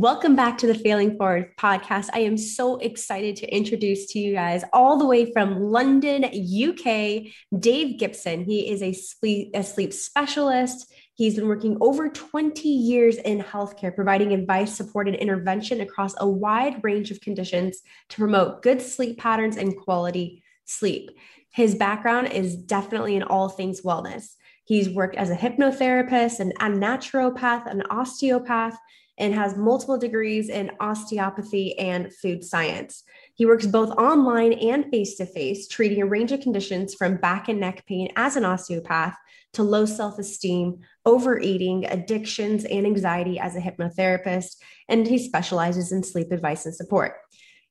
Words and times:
Welcome 0.00 0.36
back 0.36 0.58
to 0.58 0.68
the 0.68 0.76
Failing 0.76 1.16
Forward 1.16 1.56
podcast. 1.56 2.10
I 2.12 2.20
am 2.20 2.38
so 2.38 2.76
excited 2.76 3.34
to 3.34 3.52
introduce 3.52 4.06
to 4.12 4.20
you 4.20 4.32
guys 4.32 4.62
all 4.72 4.96
the 4.96 5.04
way 5.04 5.32
from 5.32 5.60
London, 5.60 6.24
UK, 6.24 7.32
Dave 7.58 7.98
Gibson. 7.98 8.44
He 8.44 8.70
is 8.70 8.80
a 8.80 8.92
sleep, 8.92 9.50
a 9.54 9.64
sleep 9.64 9.92
specialist. 9.92 10.94
He's 11.14 11.34
been 11.34 11.48
working 11.48 11.78
over 11.80 12.08
20 12.08 12.68
years 12.68 13.16
in 13.16 13.42
healthcare, 13.42 13.92
providing 13.92 14.32
advice, 14.32 14.72
support, 14.72 15.08
and 15.08 15.16
intervention 15.16 15.80
across 15.80 16.14
a 16.20 16.28
wide 16.28 16.84
range 16.84 17.10
of 17.10 17.20
conditions 17.20 17.80
to 18.10 18.18
promote 18.18 18.62
good 18.62 18.80
sleep 18.80 19.18
patterns 19.18 19.56
and 19.56 19.76
quality 19.76 20.44
sleep. 20.64 21.10
His 21.50 21.74
background 21.74 22.28
is 22.28 22.54
definitely 22.54 23.16
in 23.16 23.24
all 23.24 23.48
things 23.48 23.80
wellness. 23.80 24.36
He's 24.64 24.88
worked 24.88 25.16
as 25.16 25.30
a 25.30 25.36
hypnotherapist, 25.36 26.38
an, 26.38 26.52
a 26.60 26.66
naturopath, 26.66 27.68
an 27.68 27.82
osteopath, 27.90 28.78
and 29.18 29.34
has 29.34 29.56
multiple 29.56 29.98
degrees 29.98 30.48
in 30.48 30.70
osteopathy 30.80 31.78
and 31.78 32.14
food 32.14 32.44
science. 32.44 33.02
He 33.34 33.46
works 33.46 33.66
both 33.66 33.90
online 33.90 34.52
and 34.54 34.86
face 34.90 35.16
to 35.16 35.26
face, 35.26 35.68
treating 35.68 36.00
a 36.00 36.06
range 36.06 36.32
of 36.32 36.40
conditions 36.40 36.94
from 36.94 37.16
back 37.16 37.48
and 37.48 37.60
neck 37.60 37.84
pain 37.86 38.08
as 38.16 38.36
an 38.36 38.44
osteopath 38.44 39.16
to 39.54 39.62
low 39.62 39.86
self 39.86 40.18
esteem, 40.18 40.78
overeating, 41.04 41.84
addictions, 41.86 42.64
and 42.64 42.86
anxiety 42.86 43.38
as 43.38 43.56
a 43.56 43.60
hypnotherapist. 43.60 44.56
And 44.88 45.06
he 45.06 45.18
specializes 45.18 45.92
in 45.92 46.02
sleep 46.02 46.30
advice 46.32 46.64
and 46.66 46.74
support. 46.74 47.16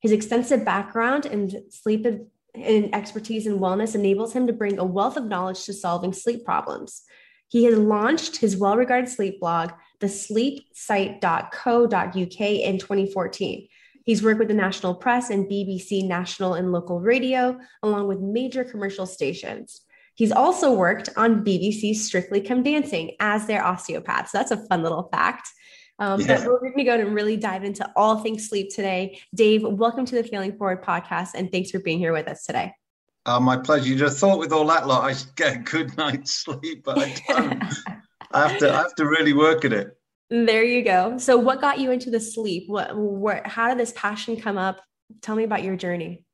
His 0.02 0.11
extensive 0.11 0.64
background 0.66 1.26
in 1.26 1.72
sleep 1.72 2.06
and 2.56 2.95
expertise 2.95 3.48
in 3.48 3.59
wellness 3.59 3.95
enables 3.95 4.34
him 4.34 4.48
to 4.48 4.54
bring 4.54 4.80
a 4.80 4.86
wealth 4.86 5.17
of 5.17 5.26
knowledge 5.26 5.66
to 5.66 5.73
solving 5.73 6.14
sleep 6.14 6.44
problems. 6.44 7.04
He 7.50 7.64
has 7.66 7.78
launched 7.78 8.38
his 8.38 8.58
well 8.58 8.76
regarded 8.76 9.09
sleep 9.09 9.39
blog, 9.39 9.72
thesleepsite.co.uk, 10.02 12.42
in 12.42 12.78
2014. 12.78 13.67
He's 14.06 14.23
worked 14.23 14.39
with 14.39 14.48
the 14.48 14.54
national 14.54 14.95
press 14.95 15.30
and 15.30 15.50
BBC 15.50 16.08
national 16.08 16.54
and 16.54 16.72
local 16.72 17.02
radio, 17.02 17.58
along 17.84 18.08
with 18.08 18.20
major 18.20 18.64
commercial 18.64 19.06
stations. 19.06 19.81
He's 20.16 20.31
also 20.31 20.73
worked 20.73 21.09
on 21.16 21.44
BBC's 21.44 22.06
Strictly 22.06 22.42
Come 22.42 22.64
Dancing 22.64 23.12
as 23.20 23.45
their 23.45 23.64
osteopath. 23.64 24.30
So 24.30 24.38
that's 24.38 24.52
a 24.52 24.66
fun 24.67 24.81
little 24.81 25.09
fact. 25.12 25.50
Um, 26.00 26.22
yeah. 26.22 26.38
But 26.38 26.48
we're 26.48 26.59
going 26.59 26.78
to 26.78 26.84
go 26.84 27.00
and 27.00 27.14
really 27.14 27.38
dive 27.38 27.64
into 27.64 27.89
all 27.95 28.20
things 28.20 28.48
sleep 28.48 28.73
today. 28.73 29.20
Dave, 29.36 29.64
welcome 29.64 30.06
to 30.06 30.16
the 30.16 30.23
Failing 30.23 30.58
Forward 30.58 30.84
podcast, 30.84 31.30
and 31.36 31.52
thanks 31.52 31.72
for 31.72 31.80
being 31.80 32.00
here 32.00 32.14
with 32.14 32.28
us 32.28 32.45
today. 32.45 32.72
Oh, 33.26 33.39
my 33.39 33.58
pleasure. 33.58 33.89
You'd 33.89 34.00
have 34.00 34.17
thought 34.17 34.39
with 34.39 34.54
all 34.54 34.66
that 34.67 34.88
lot 34.88 35.04
I 35.04 35.14
should 35.14 35.36
get 35.36 35.58
a 35.58 35.59
good 35.59 35.98
night's 35.98 36.34
sleep, 36.34 36.84
but 36.84 36.98
I 36.98 37.16
don't. 37.28 37.64
I 38.31 38.47
have 38.47 38.59
to. 38.59 38.73
I 38.73 38.78
have 38.78 38.95
to 38.95 39.06
really 39.06 39.33
work 39.33 39.66
at 39.66 39.73
it. 39.73 39.97
There 40.30 40.64
you 40.64 40.83
go. 40.83 41.17
So, 41.17 41.38
what 41.38 41.61
got 41.61 41.80
you 41.80 41.92
into 41.92 42.09
the 42.09 42.20
sleep? 42.20 42.66
What? 42.67 42.95
What? 42.95 43.45
How 43.45 43.70
did 43.70 43.78
this 43.78 43.94
passion 43.95 44.39
come 44.39 44.58
up? 44.58 44.81
Tell 45.22 45.36
me 45.36 45.44
about 45.44 45.64
your 45.64 45.75
journey. 45.75 46.25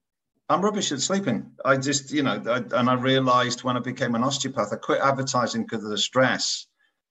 I'm 0.49 0.61
rubbish 0.61 0.91
at 0.91 0.99
sleeping. 0.99 1.51
I 1.63 1.77
just, 1.77 2.11
you 2.11 2.23
know, 2.23 2.41
I, 2.45 2.79
and 2.79 2.89
I 2.89 2.93
realized 2.95 3.63
when 3.63 3.77
I 3.77 3.79
became 3.79 4.13
an 4.13 4.23
osteopath, 4.23 4.73
I 4.73 4.75
quit 4.75 4.99
advertising 4.99 5.63
because 5.63 5.83
of 5.83 5.89
the 5.89 5.97
stress. 5.97 6.65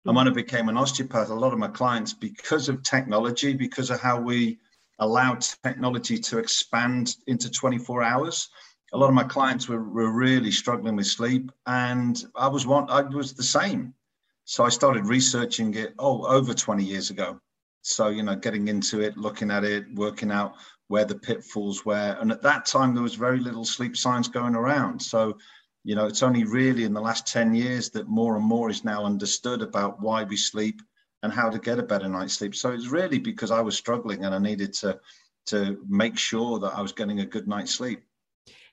Mm-hmm. 0.05 0.08
And 0.10 0.16
when 0.16 0.28
I 0.28 0.30
became 0.30 0.69
an 0.69 0.77
osteopath, 0.77 1.30
a 1.30 1.34
lot 1.34 1.53
of 1.53 1.58
my 1.58 1.69
clients, 1.69 2.12
because 2.12 2.69
of 2.69 2.83
technology, 2.83 3.55
because 3.55 3.91
of 3.91 4.00
how 4.00 4.20
we 4.20 4.58
allow 4.98 5.36
technology 5.64 6.19
to 6.19 6.38
expand 6.38 7.16
into 7.27 7.50
24 7.50 8.03
hours, 8.03 8.48
a 8.93 8.99
lot 8.99 9.09
of 9.09 9.14
my 9.14 9.25
clients 9.25 9.69
were, 9.69 9.82
were 9.82 10.12
really 10.12 10.50
struggling 10.50 10.97
with 10.97 11.06
sleep 11.06 11.50
and 11.66 12.25
i 12.37 12.47
was 12.47 12.66
one 12.66 12.88
i 12.91 13.00
was 13.00 13.32
the 13.32 13.43
same 13.43 13.94
so 14.44 14.64
i 14.64 14.69
started 14.69 15.06
researching 15.06 15.75
it 15.75 15.94
oh 15.98 16.26
over 16.26 16.54
20 16.54 16.84
years 16.84 17.10
ago. 17.10 17.38
So 17.82 18.08
you 18.08 18.22
know 18.22 18.36
getting 18.36 18.69
into 18.69 19.00
it 19.00 19.16
looking 19.16 19.50
at 19.50 19.64
it 19.64 19.84
working 19.94 20.30
out 20.30 20.54
where 20.88 21.04
the 21.04 21.14
pitfalls 21.14 21.84
were. 21.84 22.16
And 22.20 22.30
at 22.30 22.42
that 22.42 22.66
time 22.66 22.94
there 22.94 23.02
was 23.02 23.14
very 23.14 23.41
little 23.41 23.64
sleep 23.64 23.97
science 23.97 24.28
going 24.28 24.54
around. 24.54 25.00
So 25.00 25.38
you 25.84 25.94
know 25.94 26.06
it's 26.06 26.22
only 26.22 26.44
really 26.44 26.84
in 26.84 26.92
the 26.92 27.00
last 27.00 27.26
10 27.26 27.54
years 27.54 27.91
that 27.91 28.08
more 28.08 28.36
and 28.36 28.44
more 28.44 28.70
is 28.70 28.84
now 28.84 29.04
understood 29.04 29.62
about 29.62 30.00
why 30.00 30.25
we 30.25 30.36
sleep 30.36 30.81
and 31.22 31.32
how 31.32 31.48
to 31.48 31.58
get 31.58 31.78
a 31.78 31.82
better 31.82 32.08
night's 32.08 32.34
sleep. 32.34 32.54
So 32.54 32.72
it's 32.72 32.88
really 32.88 33.19
because 33.19 33.50
i 33.50 33.60
was 33.60 33.76
struggling 33.76 34.25
and 34.25 34.34
i 34.34 34.38
needed 34.38 34.72
to 34.75 34.98
to 35.47 35.84
make 35.88 36.16
sure 36.16 36.58
that 36.60 36.75
i 36.75 36.81
was 36.81 36.92
getting 36.92 37.20
a 37.20 37.26
good 37.26 37.48
night's 37.48 37.75
sleep 37.75 38.04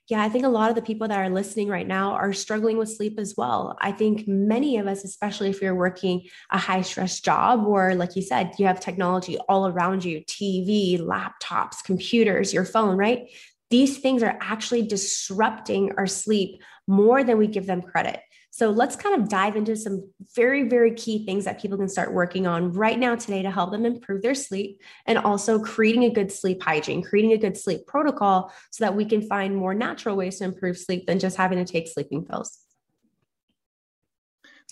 yeah, 0.09 0.23
I 0.23 0.29
think 0.29 0.43
a 0.43 0.49
lot 0.49 0.71
of 0.71 0.75
the 0.75 0.81
people 0.81 1.07
that 1.07 1.19
are 1.19 1.29
listening 1.29 1.67
right 1.67 1.87
now 1.87 2.13
are 2.13 2.33
struggling 2.33 2.77
with 2.77 2.89
sleep 2.89 3.19
as 3.19 3.35
well. 3.37 3.77
I 3.79 3.91
think 3.91 4.27
many 4.27 4.77
of 4.77 4.87
us, 4.87 5.03
especially 5.03 5.51
if 5.51 5.61
you're 5.61 5.75
working 5.75 6.23
a 6.51 6.57
high 6.57 6.81
stress 6.81 7.19
job, 7.19 7.63
or 7.67 7.93
like 7.93 8.15
you 8.15 8.23
said, 8.23 8.53
you 8.57 8.65
have 8.65 8.79
technology 8.79 9.37
all 9.47 9.67
around 9.67 10.03
you 10.03 10.21
TV, 10.21 10.99
laptops, 10.99 11.83
computers, 11.85 12.51
your 12.51 12.65
phone, 12.65 12.97
right? 12.97 13.29
These 13.69 13.99
things 13.99 14.23
are 14.23 14.35
actually 14.41 14.81
disrupting 14.81 15.91
our 15.95 16.07
sleep 16.07 16.59
more 16.87 17.23
than 17.23 17.37
we 17.37 17.45
give 17.45 17.67
them 17.67 17.83
credit. 17.83 18.19
So 18.51 18.71
let's 18.71 18.95
kind 18.95 19.21
of 19.21 19.29
dive 19.29 19.55
into 19.55 19.75
some 19.75 20.09
very, 20.35 20.67
very 20.67 20.93
key 20.95 21.25
things 21.25 21.45
that 21.45 21.61
people 21.61 21.77
can 21.77 21.87
start 21.87 22.13
working 22.13 22.47
on 22.47 22.73
right 22.73 22.97
now 22.97 23.15
today 23.15 23.43
to 23.43 23.51
help 23.51 23.71
them 23.71 23.85
improve 23.85 24.21
their 24.21 24.35
sleep 24.35 24.81
and 25.05 25.17
also 25.19 25.59
creating 25.59 26.05
a 26.05 26.09
good 26.09 26.31
sleep 26.31 26.61
hygiene, 26.63 27.03
creating 27.03 27.33
a 27.33 27.37
good 27.37 27.55
sleep 27.55 27.85
protocol 27.85 28.51
so 28.71 28.83
that 28.83 28.95
we 28.95 29.05
can 29.05 29.21
find 29.21 29.55
more 29.55 29.73
natural 29.73 30.15
ways 30.15 30.39
to 30.39 30.45
improve 30.45 30.77
sleep 30.77 31.05
than 31.05 31.19
just 31.19 31.37
having 31.37 31.63
to 31.63 31.71
take 31.71 31.87
sleeping 31.87 32.25
pills. 32.25 32.57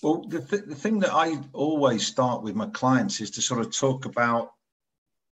Well, 0.02 0.24
the, 0.28 0.42
th- 0.42 0.66
the 0.66 0.76
thing 0.76 1.00
that 1.00 1.14
I 1.14 1.40
always 1.54 2.06
start 2.06 2.44
with 2.44 2.56
my 2.56 2.68
clients 2.68 3.22
is 3.22 3.32
to 3.32 3.42
sort 3.42 3.62
of 3.62 3.76
talk 3.76 4.06
about 4.06 4.54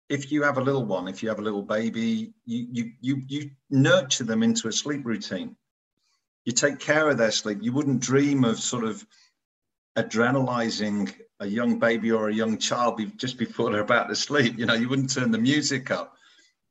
if 0.07 0.31
you 0.31 0.43
have 0.43 0.59
a 0.59 0.61
little 0.61 0.85
one, 0.85 1.07
if 1.07 1.23
you 1.23 1.29
have 1.29 1.39
a 1.39 1.43
little 1.43 1.63
baby, 1.63 2.31
you 2.45 2.67
you 2.71 2.91
you, 3.01 3.21
you 3.27 3.51
nurture 3.71 4.23
them 4.23 4.43
into 4.43 4.67
a 4.67 4.71
sleep 4.71 5.03
routine 5.03 5.55
you 6.45 6.53
take 6.53 6.79
care 6.79 7.09
of 7.09 7.17
their 7.17 7.31
sleep. 7.31 7.59
You 7.61 7.73
wouldn't 7.73 7.99
dream 7.99 8.43
of 8.43 8.59
sort 8.59 8.83
of 8.83 9.05
adrenalizing 9.97 11.13
a 11.39 11.47
young 11.47 11.79
baby 11.79 12.11
or 12.11 12.29
a 12.29 12.33
young 12.33 12.57
child 12.57 13.01
just 13.17 13.37
before 13.37 13.71
they're 13.71 13.81
about 13.81 14.09
to 14.09 14.15
sleep. 14.15 14.57
You 14.57 14.65
know, 14.65 14.73
you 14.73 14.87
wouldn't 14.87 15.13
turn 15.13 15.31
the 15.31 15.37
music 15.37 15.91
up. 15.91 16.15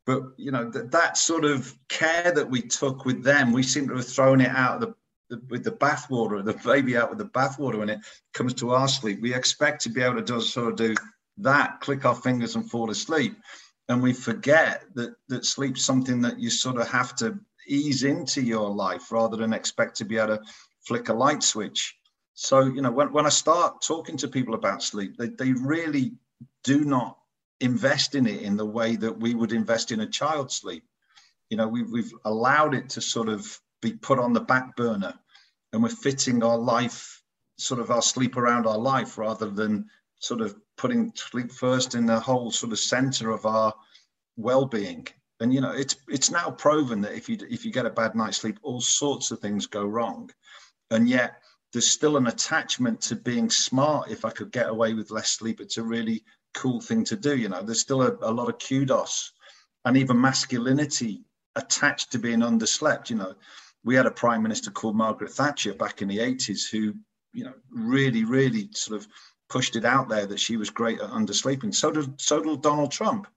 But 0.05 0.21
you 0.37 0.51
know 0.51 0.69
that 0.69 0.91
that 0.91 1.17
sort 1.17 1.45
of 1.45 1.73
care 1.89 2.31
that 2.31 2.49
we 2.49 2.61
took 2.61 3.05
with 3.05 3.23
them, 3.23 3.51
we 3.51 3.63
seem 3.63 3.87
to 3.87 3.95
have 3.95 4.07
thrown 4.07 4.39
it 4.39 4.49
out 4.49 4.79
the, 4.79 4.93
the, 5.31 5.41
with 5.49 5.63
the 5.63 5.71
bathwater, 5.71 6.45
the 6.45 6.53
baby 6.53 6.95
out 6.95 7.09
with 7.09 7.17
the 7.17 7.25
bathwater 7.25 7.79
when 7.79 7.89
it 7.89 7.99
comes 8.31 8.53
to 8.55 8.71
our 8.71 8.87
sleep. 8.87 9.19
We 9.19 9.33
expect 9.33 9.81
to 9.81 9.89
be 9.89 10.03
able 10.03 10.15
to 10.15 10.21
do, 10.21 10.39
sort 10.41 10.69
of 10.69 10.75
do 10.75 10.95
that, 11.37 11.81
click 11.81 12.05
our 12.05 12.13
fingers 12.13 12.55
and 12.55 12.69
fall 12.69 12.91
asleep, 12.91 13.35
and 13.89 14.01
we 14.01 14.13
forget 14.13 14.83
that 14.93 15.15
that 15.27 15.43
sleep's 15.43 15.83
something 15.83 16.21
that 16.21 16.39
you 16.39 16.51
sort 16.51 16.79
of 16.79 16.87
have 16.87 17.15
to 17.15 17.39
ease 17.67 18.03
into 18.03 18.41
your 18.41 18.69
life 18.69 19.11
rather 19.11 19.37
than 19.37 19.53
expect 19.53 19.97
to 19.97 20.05
be 20.05 20.17
able 20.17 20.37
to 20.37 20.43
flick 20.87 21.09
a 21.09 21.13
light 21.13 21.43
switch. 21.43 21.95
So, 22.33 22.65
you 22.65 22.81
know, 22.81 22.91
when, 22.91 23.11
when 23.13 23.25
I 23.25 23.29
start 23.29 23.81
talking 23.81 24.17
to 24.17 24.27
people 24.27 24.55
about 24.55 24.83
sleep, 24.83 25.17
they, 25.17 25.29
they 25.29 25.53
really 25.53 26.13
do 26.63 26.83
not 26.83 27.17
invest 27.61 28.15
in 28.15 28.27
it 28.27 28.41
in 28.41 28.57
the 28.57 28.65
way 28.65 28.95
that 28.97 29.17
we 29.19 29.33
would 29.33 29.53
invest 29.53 29.91
in 29.91 30.01
a 30.01 30.07
child's 30.07 30.55
sleep. 30.55 30.83
You 31.49 31.57
know, 31.57 31.67
we've, 31.67 31.89
we've 31.89 32.11
allowed 32.25 32.73
it 32.73 32.89
to 32.89 33.01
sort 33.01 33.29
of 33.29 33.59
be 33.81 33.93
put 33.93 34.19
on 34.19 34.33
the 34.33 34.41
back 34.41 34.75
burner 34.75 35.13
and 35.71 35.81
we're 35.81 35.89
fitting 35.89 36.43
our 36.43 36.57
life, 36.57 37.21
sort 37.57 37.79
of 37.79 37.91
our 37.91 38.01
sleep 38.01 38.35
around 38.35 38.65
our 38.65 38.77
life 38.77 39.17
rather 39.17 39.49
than 39.49 39.85
sort 40.19 40.41
of 40.41 40.55
putting 40.77 41.11
sleep 41.15 41.51
first 41.51 41.95
in 41.95 42.05
the 42.05 42.19
whole 42.19 42.51
sort 42.51 42.71
of 42.71 42.79
center 42.79 43.31
of 43.31 43.45
our 43.45 43.73
well-being 44.35 45.07
and 45.39 45.53
you 45.53 45.61
know 45.61 45.71
it's 45.71 45.95
it's 46.07 46.31
now 46.31 46.49
proven 46.49 47.01
that 47.01 47.13
if 47.13 47.27
you 47.27 47.37
if 47.49 47.65
you 47.65 47.71
get 47.71 47.85
a 47.85 47.89
bad 47.89 48.15
night's 48.15 48.37
sleep 48.37 48.59
all 48.63 48.81
sorts 48.81 49.31
of 49.31 49.39
things 49.39 49.67
go 49.67 49.85
wrong. 49.85 50.29
And 50.91 51.09
yet 51.09 51.41
there's 51.73 51.87
still 51.89 52.15
an 52.15 52.27
attachment 52.27 53.01
to 53.01 53.15
being 53.15 53.49
smart 53.49 54.09
if 54.09 54.23
i 54.23 54.29
could 54.29 54.51
get 54.51 54.69
away 54.69 54.93
with 54.93 55.11
less 55.11 55.31
sleep. 55.31 55.59
It's 55.59 55.77
a 55.77 55.83
really 55.83 56.23
cool 56.53 56.79
thing 56.79 57.03
to 57.05 57.15
do 57.15 57.35
you 57.35 57.49
know. 57.49 57.61
There's 57.61 57.81
still 57.81 58.01
a, 58.01 58.15
a 58.21 58.31
lot 58.31 58.49
of 58.49 58.59
kudos 58.59 59.31
and 59.83 59.97
even 59.97 60.19
masculinity 60.19 61.23
attached 61.55 62.11
to 62.11 62.19
being 62.19 62.39
underslept 62.39 63.09
you 63.09 63.17
know. 63.17 63.33
We 63.83 63.95
had 63.95 64.07
a 64.07 64.11
prime 64.11 64.41
minister 64.41 64.71
called 64.71 64.95
margaret 64.95 65.31
thatcher 65.31 65.73
back 65.73 66.01
in 66.01 66.07
the 66.07 66.19
80s 66.19 66.69
who 66.71 66.93
you 67.33 67.43
know 67.43 67.53
really 67.69 68.23
really 68.23 68.69
sort 68.73 69.01
of 69.01 69.07
pushed 69.49 69.75
it 69.75 69.85
out 69.85 70.07
there 70.07 70.25
that 70.25 70.39
she 70.39 70.57
was 70.57 70.71
great 70.71 70.99
at 71.01 71.09
undersleeping. 71.09 71.75
So 71.75 71.91
did 71.91 72.21
so 72.21 72.41
did 72.41 72.61
donald 72.61 72.91
trump 72.91 73.27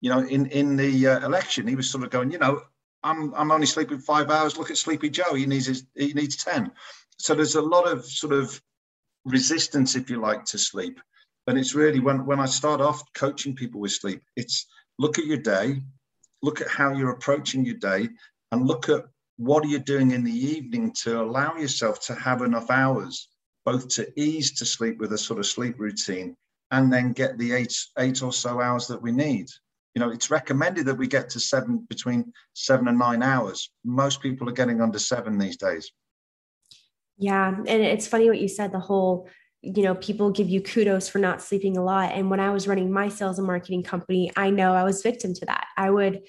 you 0.00 0.10
know, 0.10 0.20
in 0.20 0.46
in 0.46 0.76
the 0.76 1.06
uh, 1.06 1.26
election, 1.26 1.66
he 1.66 1.76
was 1.76 1.90
sort 1.90 2.04
of 2.04 2.10
going, 2.10 2.30
you 2.30 2.38
know, 2.38 2.62
I'm 3.02 3.34
I'm 3.34 3.50
only 3.50 3.66
sleeping 3.66 3.98
five 3.98 4.30
hours. 4.30 4.56
Look 4.56 4.70
at 4.70 4.78
Sleepy 4.78 5.10
Joe; 5.10 5.34
he 5.34 5.46
needs 5.46 5.66
his, 5.66 5.84
he 5.94 6.12
needs 6.12 6.36
ten. 6.36 6.70
So 7.18 7.34
there's 7.34 7.56
a 7.56 7.62
lot 7.62 7.88
of 7.88 8.04
sort 8.04 8.32
of 8.32 8.60
resistance, 9.24 9.96
if 9.96 10.08
you 10.08 10.20
like, 10.20 10.44
to 10.46 10.58
sleep. 10.58 11.00
And 11.46 11.58
it's 11.58 11.74
really 11.74 12.00
when 12.00 12.26
when 12.26 12.40
I 12.40 12.46
start 12.46 12.80
off 12.80 13.02
coaching 13.14 13.54
people 13.54 13.80
with 13.80 13.92
sleep, 13.92 14.22
it's 14.36 14.66
look 14.98 15.18
at 15.18 15.26
your 15.26 15.38
day, 15.38 15.80
look 16.42 16.60
at 16.60 16.68
how 16.68 16.92
you're 16.92 17.10
approaching 17.12 17.64
your 17.64 17.76
day, 17.76 18.08
and 18.52 18.66
look 18.66 18.88
at 18.88 19.04
what 19.36 19.64
are 19.64 19.68
you 19.68 19.78
doing 19.78 20.10
in 20.10 20.24
the 20.24 20.32
evening 20.32 20.92
to 21.02 21.20
allow 21.22 21.56
yourself 21.56 22.00
to 22.06 22.14
have 22.14 22.42
enough 22.42 22.70
hours, 22.70 23.28
both 23.64 23.88
to 23.88 24.12
ease 24.20 24.52
to 24.58 24.64
sleep 24.64 24.98
with 24.98 25.12
a 25.12 25.18
sort 25.18 25.38
of 25.38 25.46
sleep 25.46 25.76
routine, 25.78 26.36
and 26.70 26.92
then 26.92 27.12
get 27.12 27.38
the 27.38 27.52
eight 27.52 27.74
eight 27.98 28.22
or 28.22 28.32
so 28.32 28.60
hours 28.60 28.86
that 28.88 29.00
we 29.00 29.10
need. 29.10 29.48
You 29.98 30.04
know, 30.04 30.12
it's 30.12 30.30
recommended 30.30 30.86
that 30.86 30.94
we 30.94 31.08
get 31.08 31.28
to 31.30 31.40
seven 31.40 31.78
between 31.88 32.32
seven 32.52 32.86
and 32.86 32.96
nine 32.96 33.20
hours. 33.20 33.72
Most 33.84 34.22
people 34.22 34.48
are 34.48 34.52
getting 34.52 34.80
under 34.80 35.00
seven 35.00 35.38
these 35.38 35.56
days. 35.56 35.90
Yeah, 37.16 37.48
and 37.48 37.68
it's 37.68 38.06
funny 38.06 38.28
what 38.28 38.40
you 38.40 38.46
said. 38.46 38.70
The 38.70 38.78
whole 38.78 39.28
you 39.62 39.82
know 39.82 39.96
people 39.96 40.30
give 40.30 40.48
you 40.48 40.60
kudos 40.60 41.08
for 41.08 41.18
not 41.18 41.42
sleeping 41.42 41.76
a 41.76 41.82
lot 41.82 42.12
and 42.12 42.30
when 42.30 42.38
i 42.38 42.48
was 42.48 42.68
running 42.68 42.92
my 42.92 43.08
sales 43.08 43.38
and 43.38 43.46
marketing 43.48 43.82
company 43.82 44.30
i 44.36 44.50
know 44.50 44.72
i 44.72 44.84
was 44.84 45.02
victim 45.02 45.34
to 45.34 45.44
that 45.46 45.66
i 45.76 45.90
would 45.90 46.22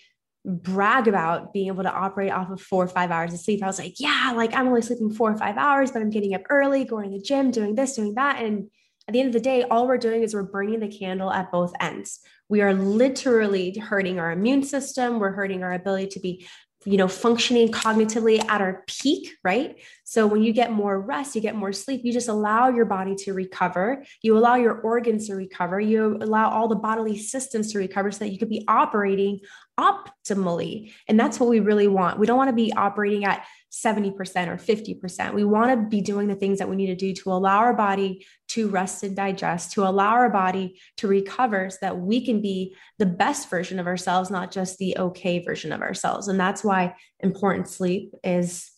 brag 0.43 1.07
about 1.07 1.53
being 1.53 1.67
able 1.67 1.83
to 1.83 1.91
operate 1.91 2.31
off 2.31 2.49
of 2.49 2.59
four 2.59 2.83
or 2.83 2.87
five 2.87 3.11
hours 3.11 3.31
of 3.31 3.39
sleep 3.39 3.61
i 3.61 3.67
was 3.67 3.77
like 3.77 3.93
yeah 3.99 4.33
like 4.35 4.51
i'm 4.55 4.67
only 4.67 4.81
sleeping 4.81 5.13
four 5.13 5.31
or 5.31 5.37
five 5.37 5.57
hours 5.57 5.91
but 5.91 6.01
i'm 6.01 6.09
getting 6.09 6.33
up 6.33 6.41
early 6.49 6.83
going 6.83 7.11
to 7.11 7.19
the 7.19 7.23
gym 7.23 7.51
doing 7.51 7.75
this 7.75 7.95
doing 7.95 8.15
that 8.15 8.41
and 8.41 8.67
at 9.07 9.13
the 9.13 9.19
end 9.19 9.27
of 9.27 9.33
the 9.33 9.39
day 9.39 9.61
all 9.61 9.87
we're 9.87 9.95
doing 9.95 10.23
is 10.23 10.33
we're 10.33 10.41
burning 10.41 10.79
the 10.79 10.87
candle 10.87 11.31
at 11.31 11.51
both 11.51 11.71
ends 11.79 12.21
we 12.49 12.61
are 12.61 12.73
literally 12.73 13.77
hurting 13.77 14.19
our 14.19 14.31
immune 14.31 14.63
system. 14.63 15.19
We're 15.19 15.31
hurting 15.31 15.63
our 15.63 15.73
ability 15.73 16.07
to 16.07 16.19
be 16.19 16.47
you 16.85 16.97
know 16.97 17.07
functioning 17.07 17.71
cognitively 17.71 18.39
at 18.49 18.61
our 18.61 18.83
peak 18.87 19.35
right 19.43 19.77
so 20.09 20.25
when 20.25 20.41
you 20.41 20.51
get 20.51 20.71
more 20.71 20.99
rest 20.99 21.35
you 21.35 21.41
get 21.41 21.55
more 21.55 21.71
sleep 21.71 22.01
you 22.03 22.11
just 22.11 22.27
allow 22.27 22.67
your 22.67 22.85
body 22.85 23.15
to 23.15 23.31
recover 23.31 24.03
you 24.23 24.35
allow 24.35 24.55
your 24.55 24.79
organs 24.81 25.27
to 25.27 25.35
recover 25.35 25.79
you 25.79 26.17
allow 26.21 26.49
all 26.49 26.67
the 26.67 26.75
bodily 26.75 27.17
systems 27.17 27.71
to 27.71 27.77
recover 27.77 28.11
so 28.11 28.19
that 28.19 28.31
you 28.31 28.39
could 28.39 28.49
be 28.49 28.65
operating 28.67 29.39
optimally 29.79 30.91
and 31.07 31.19
that's 31.19 31.39
what 31.39 31.49
we 31.49 31.59
really 31.59 31.87
want 31.87 32.17
we 32.17 32.25
don't 32.25 32.37
want 32.37 32.49
to 32.49 32.55
be 32.55 32.73
operating 32.73 33.23
at 33.23 33.45
70% 33.71 34.15
or 34.47 34.57
50%. 34.57 35.33
We 35.33 35.43
want 35.43 35.69
to 35.71 35.87
be 35.87 36.01
doing 36.01 36.27
the 36.27 36.35
things 36.35 36.57
that 36.57 36.67
we 36.67 36.75
need 36.75 36.87
to 36.87 36.95
do 36.95 37.13
to 37.13 37.31
allow 37.31 37.59
our 37.59 37.75
body 37.75 38.25
to 38.49 38.67
rest 38.67 39.03
and 39.03 39.15
digest, 39.15 39.73
to 39.73 39.83
allow 39.83 40.09
our 40.09 40.29
body 40.29 40.79
to 40.97 41.07
recover 41.07 41.69
so 41.69 41.77
that 41.81 41.99
we 41.99 42.25
can 42.25 42.41
be 42.41 42.75
the 42.97 43.05
best 43.05 43.49
version 43.49 43.77
of 43.77 43.85
ourselves, 43.85 44.31
not 44.31 44.51
just 44.51 44.79
the 44.79 44.97
okay 44.97 45.43
version 45.43 45.71
of 45.71 45.81
ourselves. 45.81 46.27
And 46.27 46.39
that's 46.39 46.63
why 46.63 46.95
important 47.19 47.67
sleep 47.67 48.13
is 48.23 48.71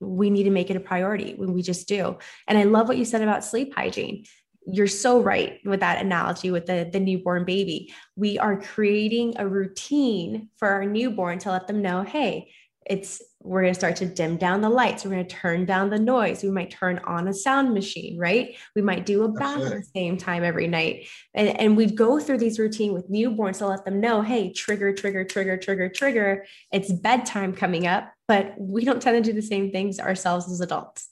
we 0.00 0.30
need 0.30 0.44
to 0.44 0.50
make 0.50 0.70
it 0.70 0.76
a 0.76 0.80
priority 0.80 1.34
when 1.34 1.52
we 1.52 1.62
just 1.62 1.88
do. 1.88 2.18
And 2.46 2.56
I 2.56 2.64
love 2.64 2.88
what 2.88 2.98
you 2.98 3.04
said 3.04 3.22
about 3.22 3.44
sleep 3.44 3.74
hygiene 3.74 4.24
you're 4.70 4.86
so 4.86 5.20
right 5.20 5.60
with 5.64 5.80
that 5.80 6.02
analogy 6.04 6.50
with 6.50 6.66
the, 6.66 6.88
the 6.92 7.00
newborn 7.00 7.44
baby. 7.44 7.92
We 8.16 8.38
are 8.38 8.60
creating 8.60 9.34
a 9.38 9.48
routine 9.48 10.50
for 10.56 10.68
our 10.68 10.84
newborn 10.84 11.38
to 11.40 11.50
let 11.50 11.66
them 11.66 11.80
know, 11.80 12.02
hey, 12.02 12.52
it's 12.88 13.22
we're 13.40 13.62
going 13.62 13.72
to 13.72 13.78
start 13.78 13.96
to 13.96 14.06
dim 14.06 14.36
down 14.36 14.60
the 14.60 14.68
lights. 14.68 15.04
We're 15.04 15.12
going 15.12 15.26
to 15.26 15.34
turn 15.34 15.64
down 15.64 15.90
the 15.90 15.98
noise. 15.98 16.42
We 16.42 16.50
might 16.50 16.70
turn 16.70 16.98
on 17.06 17.28
a 17.28 17.32
sound 17.32 17.72
machine 17.72 18.18
right? 18.18 18.56
We 18.74 18.82
might 18.82 19.06
do 19.06 19.22
a 19.24 19.28
bath 19.28 19.60
at 19.60 19.70
the 19.70 19.82
same 19.94 20.16
time 20.16 20.42
every 20.42 20.66
night. 20.66 21.06
And, 21.34 21.48
and 21.60 21.76
we 21.76 21.86
go 21.86 22.18
through 22.18 22.38
these 22.38 22.58
routine 22.58 22.92
with 22.92 23.10
newborns 23.10 23.58
to 23.58 23.66
let 23.66 23.84
them 23.84 24.00
know 24.00 24.22
hey 24.22 24.52
trigger 24.52 24.92
trigger 24.92 25.24
trigger 25.24 25.56
trigger 25.56 25.88
trigger. 25.88 26.46
It's 26.72 26.92
bedtime 26.92 27.54
coming 27.54 27.86
up 27.86 28.12
but 28.26 28.54
we 28.58 28.84
don't 28.84 29.00
tend 29.00 29.24
to 29.24 29.32
do 29.32 29.34
the 29.34 29.46
same 29.46 29.70
things 29.70 29.98
ourselves 29.98 30.50
as 30.50 30.60
adults. 30.60 31.08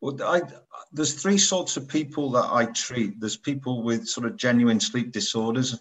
Well 0.00 0.20
I, 0.22 0.42
there's 0.92 1.14
three 1.14 1.38
sorts 1.38 1.76
of 1.76 1.88
people 1.88 2.30
that 2.32 2.48
i 2.50 2.66
treat. 2.66 3.20
There's 3.20 3.36
people 3.36 3.82
with 3.82 4.08
sort 4.08 4.26
of 4.26 4.36
genuine 4.36 4.80
sleep 4.80 5.12
disorders 5.12 5.78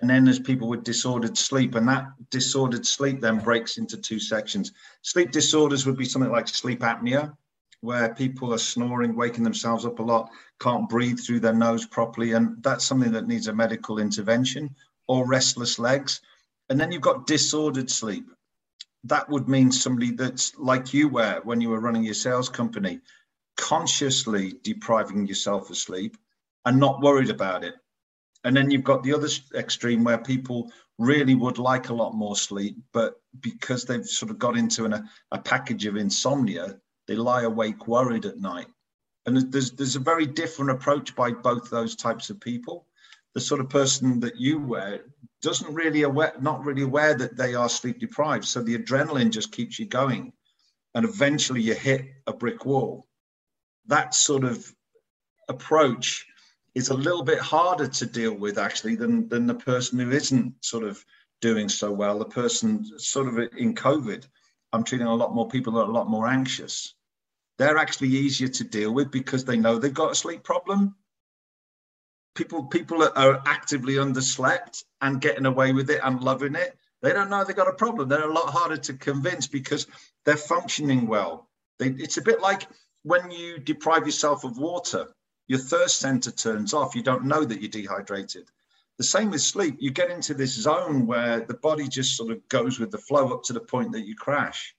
and 0.00 0.08
then 0.08 0.24
there's 0.24 0.38
people 0.38 0.68
with 0.68 0.82
disordered 0.82 1.36
sleep, 1.36 1.74
and 1.74 1.86
that 1.88 2.06
disordered 2.30 2.86
sleep 2.86 3.20
then 3.20 3.38
breaks 3.38 3.76
into 3.76 3.96
two 3.96 4.18
sections. 4.18 4.72
Sleep 5.02 5.30
disorders 5.30 5.84
would 5.84 5.96
be 5.96 6.06
something 6.06 6.30
like 6.30 6.48
sleep 6.48 6.80
apnea, 6.80 7.36
where 7.82 8.14
people 8.14 8.52
are 8.54 8.58
snoring, 8.58 9.14
waking 9.14 9.44
themselves 9.44 9.84
up 9.84 9.98
a 9.98 10.02
lot, 10.02 10.30
can't 10.58 10.88
breathe 10.88 11.18
through 11.20 11.40
their 11.40 11.54
nose 11.54 11.86
properly, 11.86 12.32
and 12.32 12.62
that's 12.62 12.84
something 12.84 13.12
that 13.12 13.26
needs 13.26 13.48
a 13.48 13.52
medical 13.52 13.98
intervention, 13.98 14.74
or 15.06 15.26
restless 15.26 15.78
legs. 15.78 16.20
And 16.68 16.80
then 16.80 16.92
you've 16.92 17.02
got 17.02 17.26
disordered 17.26 17.90
sleep. 17.90 18.30
That 19.04 19.28
would 19.28 19.48
mean 19.48 19.72
somebody 19.72 20.12
that's 20.12 20.56
like 20.58 20.94
you 20.94 21.08
were 21.08 21.40
when 21.44 21.60
you 21.60 21.70
were 21.70 21.80
running 21.80 22.04
your 22.04 22.14
sales 22.14 22.48
company, 22.48 23.00
consciously 23.56 24.54
depriving 24.62 25.26
yourself 25.26 25.70
of 25.70 25.76
sleep 25.76 26.16
and 26.64 26.78
not 26.78 27.00
worried 27.00 27.30
about 27.30 27.64
it 27.64 27.74
and 28.44 28.56
then 28.56 28.70
you've 28.70 28.84
got 28.84 29.02
the 29.02 29.12
other 29.12 29.28
extreme 29.54 30.04
where 30.04 30.18
people 30.18 30.72
really 30.98 31.34
would 31.34 31.58
like 31.58 31.88
a 31.88 31.94
lot 31.94 32.14
more 32.14 32.36
sleep, 32.36 32.76
but 32.92 33.20
because 33.40 33.84
they've 33.84 34.06
sort 34.06 34.30
of 34.30 34.38
got 34.38 34.56
into 34.56 34.84
an, 34.84 35.08
a, 35.32 35.38
package 35.38 35.86
of 35.86 35.96
insomnia, 35.96 36.78
they 37.06 37.16
lie 37.16 37.42
awake 37.42 37.86
worried 37.86 38.26
at 38.26 38.38
night. 38.38 38.66
And 39.26 39.52
there's 39.52 39.72
there's 39.72 39.96
a 39.96 40.00
very 40.00 40.26
different 40.26 40.70
approach 40.70 41.14
by 41.14 41.32
both 41.32 41.68
those 41.68 41.94
types 41.94 42.30
of 42.30 42.40
people. 42.40 42.86
The 43.34 43.40
sort 43.40 43.60
of 43.60 43.68
person 43.68 44.20
that 44.20 44.36
you 44.36 44.58
were 44.58 45.00
doesn't 45.42 45.72
really 45.74 46.02
aware, 46.02 46.32
not 46.40 46.64
really 46.64 46.82
aware 46.82 47.14
that 47.14 47.36
they 47.36 47.54
are 47.54 47.68
sleep 47.68 47.98
deprived. 47.98 48.44
So 48.44 48.62
the 48.62 48.76
adrenaline 48.78 49.30
just 49.30 49.52
keeps 49.52 49.78
you 49.78 49.86
going, 49.86 50.32
and 50.94 51.04
eventually 51.04 51.60
you 51.60 51.74
hit 51.74 52.06
a 52.26 52.32
brick 52.32 52.64
wall. 52.64 53.06
That 53.86 54.14
sort 54.14 54.44
of 54.44 54.74
approach 55.48 56.26
is 56.74 56.88
a 56.88 56.94
little 56.94 57.22
bit 57.22 57.38
harder 57.38 57.88
to 57.88 58.06
deal 58.06 58.34
with 58.34 58.58
actually 58.58 58.96
than 58.96 59.28
than 59.28 59.46
the 59.46 59.54
person 59.54 59.98
who 59.98 60.10
isn't 60.10 60.64
sort 60.64 60.84
of 60.84 61.04
doing 61.40 61.68
so 61.68 61.92
well. 61.92 62.18
The 62.18 62.24
person 62.26 62.98
sort 62.98 63.28
of 63.28 63.38
in 63.56 63.74
COVID, 63.74 64.26
I'm 64.72 64.84
treating 64.84 65.06
a 65.06 65.14
lot 65.14 65.34
more 65.34 65.48
people 65.48 65.74
that 65.74 65.80
are 65.80 65.90
a 65.90 65.92
lot 65.92 66.08
more 66.08 66.26
anxious. 66.26 66.94
They're 67.58 67.78
actually 67.78 68.08
easier 68.08 68.48
to 68.48 68.64
deal 68.64 68.92
with 68.92 69.10
because 69.10 69.44
they 69.44 69.56
know 69.56 69.78
they've 69.78 69.92
got 69.92 70.12
a 70.12 70.14
sleep 70.14 70.42
problem. 70.42 70.94
People 72.34 72.64
people 72.64 72.98
that 73.00 73.18
are 73.18 73.42
actively 73.46 73.94
underslept 73.94 74.84
and 75.00 75.20
getting 75.20 75.46
away 75.46 75.72
with 75.72 75.90
it 75.90 76.00
and 76.02 76.22
loving 76.22 76.54
it. 76.54 76.76
They 77.02 77.12
don't 77.12 77.30
know 77.30 77.44
they've 77.44 77.56
got 77.56 77.68
a 77.68 77.72
problem. 77.72 78.08
They're 78.08 78.28
a 78.28 78.32
lot 78.32 78.50
harder 78.50 78.76
to 78.76 78.94
convince 78.94 79.46
because 79.46 79.86
they're 80.24 80.36
functioning 80.36 81.06
well. 81.06 81.48
They, 81.78 81.88
it's 81.88 82.18
a 82.18 82.22
bit 82.22 82.40
like 82.40 82.68
when 83.02 83.30
you 83.30 83.58
deprive 83.58 84.06
yourself 84.06 84.44
of 84.44 84.58
water 84.58 85.08
your 85.50 85.58
thirst 85.58 85.98
center 85.98 86.30
turns 86.30 86.72
off. 86.72 86.94
You 86.94 87.02
don't 87.02 87.24
know 87.24 87.44
that 87.44 87.60
you're 87.60 87.68
dehydrated. 87.68 88.48
The 88.98 89.02
same 89.02 89.32
with 89.32 89.40
sleep. 89.40 89.78
You 89.80 89.90
get 89.90 90.08
into 90.08 90.32
this 90.32 90.52
zone 90.54 91.08
where 91.08 91.40
the 91.40 91.54
body 91.54 91.88
just 91.88 92.16
sort 92.16 92.30
of 92.30 92.48
goes 92.48 92.78
with 92.78 92.92
the 92.92 92.98
flow 92.98 93.34
up 93.34 93.42
to 93.44 93.52
the 93.52 93.58
point 93.58 93.90
that 93.90 94.06
you 94.06 94.14
crash. 94.14 94.76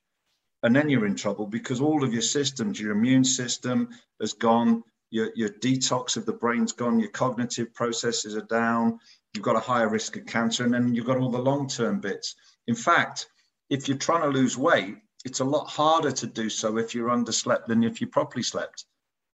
And 0.63 0.73
then 0.73 0.87
you're 0.87 1.05
in 1.05 1.17
trouble 1.17 1.45
because 1.45 1.81
all 1.81 2.05
of 2.05 2.13
your 2.13 2.21
systems, 2.21 2.79
your 2.79 2.93
immune 2.93 3.25
system 3.25 3.89
has 4.21 4.31
gone, 4.31 4.81
your, 5.09 5.31
your 5.35 5.49
detox 5.49 6.15
of 6.15 6.25
the 6.25 6.31
brain's 6.31 6.71
gone, 6.71 7.01
your 7.01 7.09
cognitive 7.09 7.73
processes 7.73 8.37
are 8.37 8.47
down, 8.47 8.97
you've 9.33 9.43
got 9.43 9.57
a 9.57 9.59
higher 9.59 9.89
risk 9.89 10.15
of 10.15 10.25
cancer, 10.25 10.63
and 10.63 10.73
then 10.73 10.95
you've 10.95 11.05
got 11.05 11.17
all 11.17 11.31
the 11.31 11.37
long 11.37 11.67
term 11.67 11.99
bits. 11.99 12.35
In 12.67 12.75
fact, 12.75 13.27
if 13.69 13.89
you're 13.89 13.97
trying 13.97 14.21
to 14.21 14.39
lose 14.39 14.57
weight, 14.57 14.95
it's 15.25 15.41
a 15.41 15.43
lot 15.43 15.65
harder 15.65 16.13
to 16.13 16.27
do 16.27 16.49
so 16.49 16.77
if 16.77 16.95
you're 16.95 17.09
underslept 17.09 17.65
than 17.65 17.83
if 17.83 17.99
you 17.99 18.07
properly 18.07 18.43
slept 18.43 18.85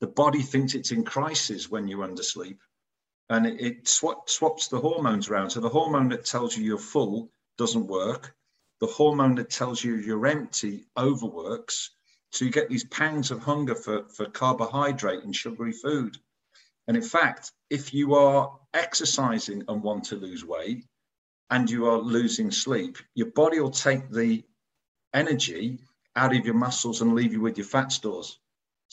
the 0.04 0.10
body 0.10 0.42
thinks 0.42 0.74
it's 0.74 0.92
in 0.92 1.02
crisis 1.02 1.70
when 1.70 1.88
you 1.88 2.00
undersleep 2.00 2.58
and 3.30 3.46
it, 3.46 3.58
it 3.58 3.88
swap, 3.88 4.28
swaps 4.28 4.68
the 4.68 4.78
hormones 4.78 5.30
around. 5.30 5.48
So 5.48 5.60
the 5.60 5.70
hormone 5.70 6.10
that 6.10 6.26
tells 6.26 6.54
you 6.54 6.62
you're 6.62 6.76
full 6.76 7.30
doesn't 7.56 7.86
work. 7.86 8.34
The 8.80 8.86
hormone 8.86 9.36
that 9.36 9.48
tells 9.48 9.82
you 9.82 9.94
you're 9.94 10.26
empty 10.26 10.84
overworks. 10.94 11.88
So 12.32 12.44
you 12.44 12.50
get 12.50 12.68
these 12.68 12.84
pangs 12.84 13.30
of 13.30 13.38
hunger 13.38 13.74
for, 13.74 14.06
for 14.10 14.26
carbohydrate 14.26 15.24
and 15.24 15.34
sugary 15.34 15.72
food. 15.72 16.18
And 16.86 16.98
in 16.98 17.02
fact, 17.02 17.52
if 17.70 17.94
you 17.94 18.14
are 18.14 18.58
exercising 18.74 19.64
and 19.68 19.82
want 19.82 20.04
to 20.10 20.16
lose 20.16 20.44
weight 20.44 20.84
and 21.48 21.70
you 21.70 21.86
are 21.86 21.96
losing 21.96 22.50
sleep, 22.50 22.98
your 23.14 23.30
body 23.30 23.58
will 23.58 23.70
take 23.70 24.10
the 24.10 24.44
energy 25.14 25.78
out 26.14 26.36
of 26.36 26.44
your 26.44 26.56
muscles 26.56 27.00
and 27.00 27.14
leave 27.14 27.32
you 27.32 27.40
with 27.40 27.56
your 27.56 27.66
fat 27.66 27.90
stores. 27.90 28.38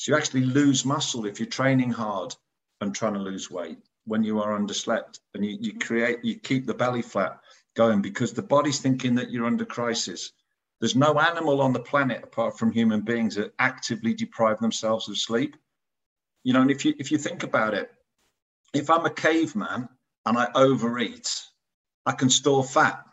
So 0.02 0.12
you 0.12 0.18
actually 0.18 0.46
lose 0.46 0.84
muscle 0.84 1.28
if 1.28 1.40
you're 1.40 1.48
training 1.48 1.92
hard 1.92 2.36
and 2.80 2.96
trying 2.96 3.14
to 3.14 3.20
lose 3.20 3.52
weight 3.52 3.78
when 4.06 4.24
you 4.24 4.42
are 4.42 4.60
underslept 4.60 5.20
and 5.36 5.46
you, 5.46 5.60
you 5.62 5.74
mm-hmm. 5.74 5.78
create, 5.78 6.26
you 6.26 6.40
keep 6.40 6.66
the 6.66 6.74
belly 6.74 7.04
flat 7.04 7.40
going 7.76 8.02
because 8.02 8.34
the 8.34 8.42
body's 8.42 8.80
thinking 8.80 9.14
that 9.14 9.30
you're 9.30 9.46
under 9.46 9.64
crisis. 9.64 10.32
There's 10.80 10.96
no 10.96 11.20
animal 11.20 11.62
on 11.62 11.72
the 11.72 11.82
planet 11.82 12.24
apart 12.24 12.58
from 12.58 12.72
human 12.72 13.02
beings 13.02 13.36
that 13.36 13.54
actively 13.60 14.16
deprive 14.16 14.58
themselves 14.58 15.08
of 15.08 15.20
sleep. 15.20 15.56
You 16.44 16.54
know, 16.54 16.62
and 16.62 16.72
if 16.72 16.84
you 16.84 16.96
if 16.98 17.12
you 17.12 17.20
think 17.20 17.44
about 17.44 17.76
it, 17.76 17.92
if 18.74 18.90
I'm 18.90 19.06
a 19.06 19.12
caveman 19.12 19.88
and 20.26 20.36
I 20.36 20.48
overeat, 20.56 21.46
I 22.08 22.14
can 22.14 22.32
store 22.32 22.64
fat. 22.64 23.06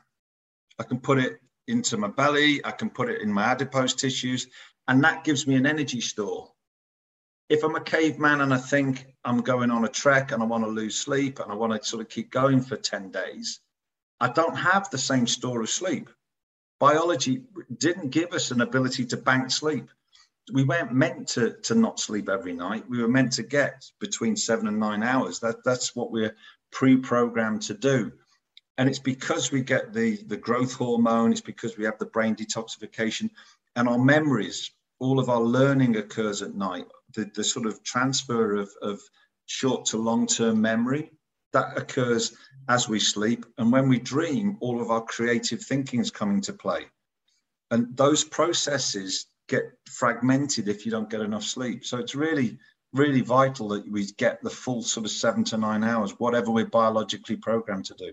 I 0.79 0.85
can 0.85 1.01
put 1.01 1.19
it 1.19 1.39
into 1.67 1.99
my 1.99 2.09
belly, 2.09 2.65
I 2.65 2.71
can 2.71 2.89
put 2.89 3.11
it 3.11 3.21
in 3.21 3.31
my 3.31 3.45
adipose 3.45 3.93
tissues, 3.93 4.47
and 4.89 5.05
that 5.05 5.23
gives 5.23 5.47
me 5.47 5.55
an 5.57 5.67
energy 5.67 6.01
store 6.01 6.49
if 7.49 7.65
I'm 7.65 7.77
a 7.77 7.81
caveman 7.81 8.41
and 8.43 8.53
I 8.53 8.59
think 8.59 9.07
I'm 9.25 9.41
going 9.41 9.71
on 9.71 9.85
a 9.85 9.89
trek 9.89 10.33
and 10.33 10.43
I 10.43 10.47
want 10.47 10.65
to 10.65 10.71
lose 10.71 10.97
sleep 10.97 11.41
and 11.41 11.51
I 11.51 11.55
want 11.55 11.73
to 11.73 11.89
sort 11.89 12.03
of 12.03 12.09
keep 12.09 12.31
going 12.31 12.61
for 12.61 12.77
10 12.77 13.11
days, 13.11 13.61
I 14.21 14.29
don't 14.29 14.57
have 14.57 14.91
the 14.91 14.99
same 14.99 15.27
store 15.27 15.63
of 15.63 15.71
sleep. 15.71 16.11
Biology 16.81 17.43
didn't 17.77 18.11
give 18.11 18.33
us 18.33 18.51
an 18.51 18.61
ability 18.61 19.07
to 19.07 19.17
bank 19.17 19.51
sleep. 19.51 19.89
we 20.53 20.65
weren't 20.65 20.93
meant 20.93 21.29
to 21.29 21.53
to 21.63 21.75
not 21.75 22.01
sleep 22.01 22.29
every 22.29 22.53
night. 22.55 22.89
We 22.89 23.03
were 23.03 23.09
meant 23.09 23.33
to 23.35 23.43
get 23.43 23.85
between 24.01 24.37
seven 24.37 24.67
and 24.69 24.79
nine 24.79 25.03
hours. 25.03 25.41
That 25.41 25.65
that's 25.65 25.95
what 25.97 26.11
we're 26.11 26.37
pre-programmed 26.71 27.63
to 27.63 27.75
do. 27.75 28.13
And 28.79 28.89
it's 28.89 28.99
because 29.01 29.51
we 29.53 29.63
get 29.63 29.93
the 29.93 30.17
the 30.17 30.37
growth 30.37 30.75
hormone. 30.75 31.33
It's 31.33 31.41
because 31.41 31.77
we 31.77 31.85
have 31.85 31.99
the 31.99 32.07
brain 32.07 32.37
detoxification, 32.37 33.31
and 33.77 33.89
our 33.89 33.99
memories. 33.99 34.71
All 35.01 35.21
of 35.21 35.29
our 35.29 35.41
learning 35.41 35.97
occurs 35.97 36.43
at 36.43 36.55
night. 36.55 36.87
The 37.15 37.31
the 37.35 37.45
sort 37.45 37.67
of 37.67 37.83
transfer 37.83 38.57
of 38.57 38.71
of 38.83 39.01
short 39.47 39.87
to 39.87 39.97
long 39.99 40.27
term 40.27 40.61
memory 40.61 41.11
that 41.53 41.77
occurs 41.77 42.35
as 42.69 42.89
we 42.89 43.01
sleep. 43.01 43.47
And 43.57 43.73
when 43.73 43.89
we 43.89 43.99
dream, 43.99 44.59
all 44.61 44.81
of 44.81 44.91
our 44.91 45.03
creative 45.03 45.63
thinking 45.63 46.01
is 46.01 46.11
coming 46.11 46.41
to 46.43 46.53
play. 46.53 46.87
And 47.71 47.97
those 47.97 48.25
processes 48.25 49.27
get 49.49 49.63
fragmented 49.91 50.69
if 50.69 50.85
you 50.85 50.93
don't 50.93 51.11
get 51.11 51.21
enough 51.21 51.45
sleep. 51.45 51.85
So 51.85 51.99
it's 51.99 52.15
really, 52.15 52.59
really 52.93 53.23
vital 53.23 53.69
that 53.69 53.91
we 53.91 54.07
get 54.19 54.43
the 54.43 54.51
full 54.51 54.83
sort 54.83 55.07
of 55.07 55.13
seven 55.13 55.45
to 55.45 55.57
nine 55.57 55.85
hours, 55.85 56.19
whatever 56.19 56.51
we're 56.51 56.67
biologically 56.67 57.37
programmed 57.37 57.87
to 57.87 57.95
do. 57.95 58.13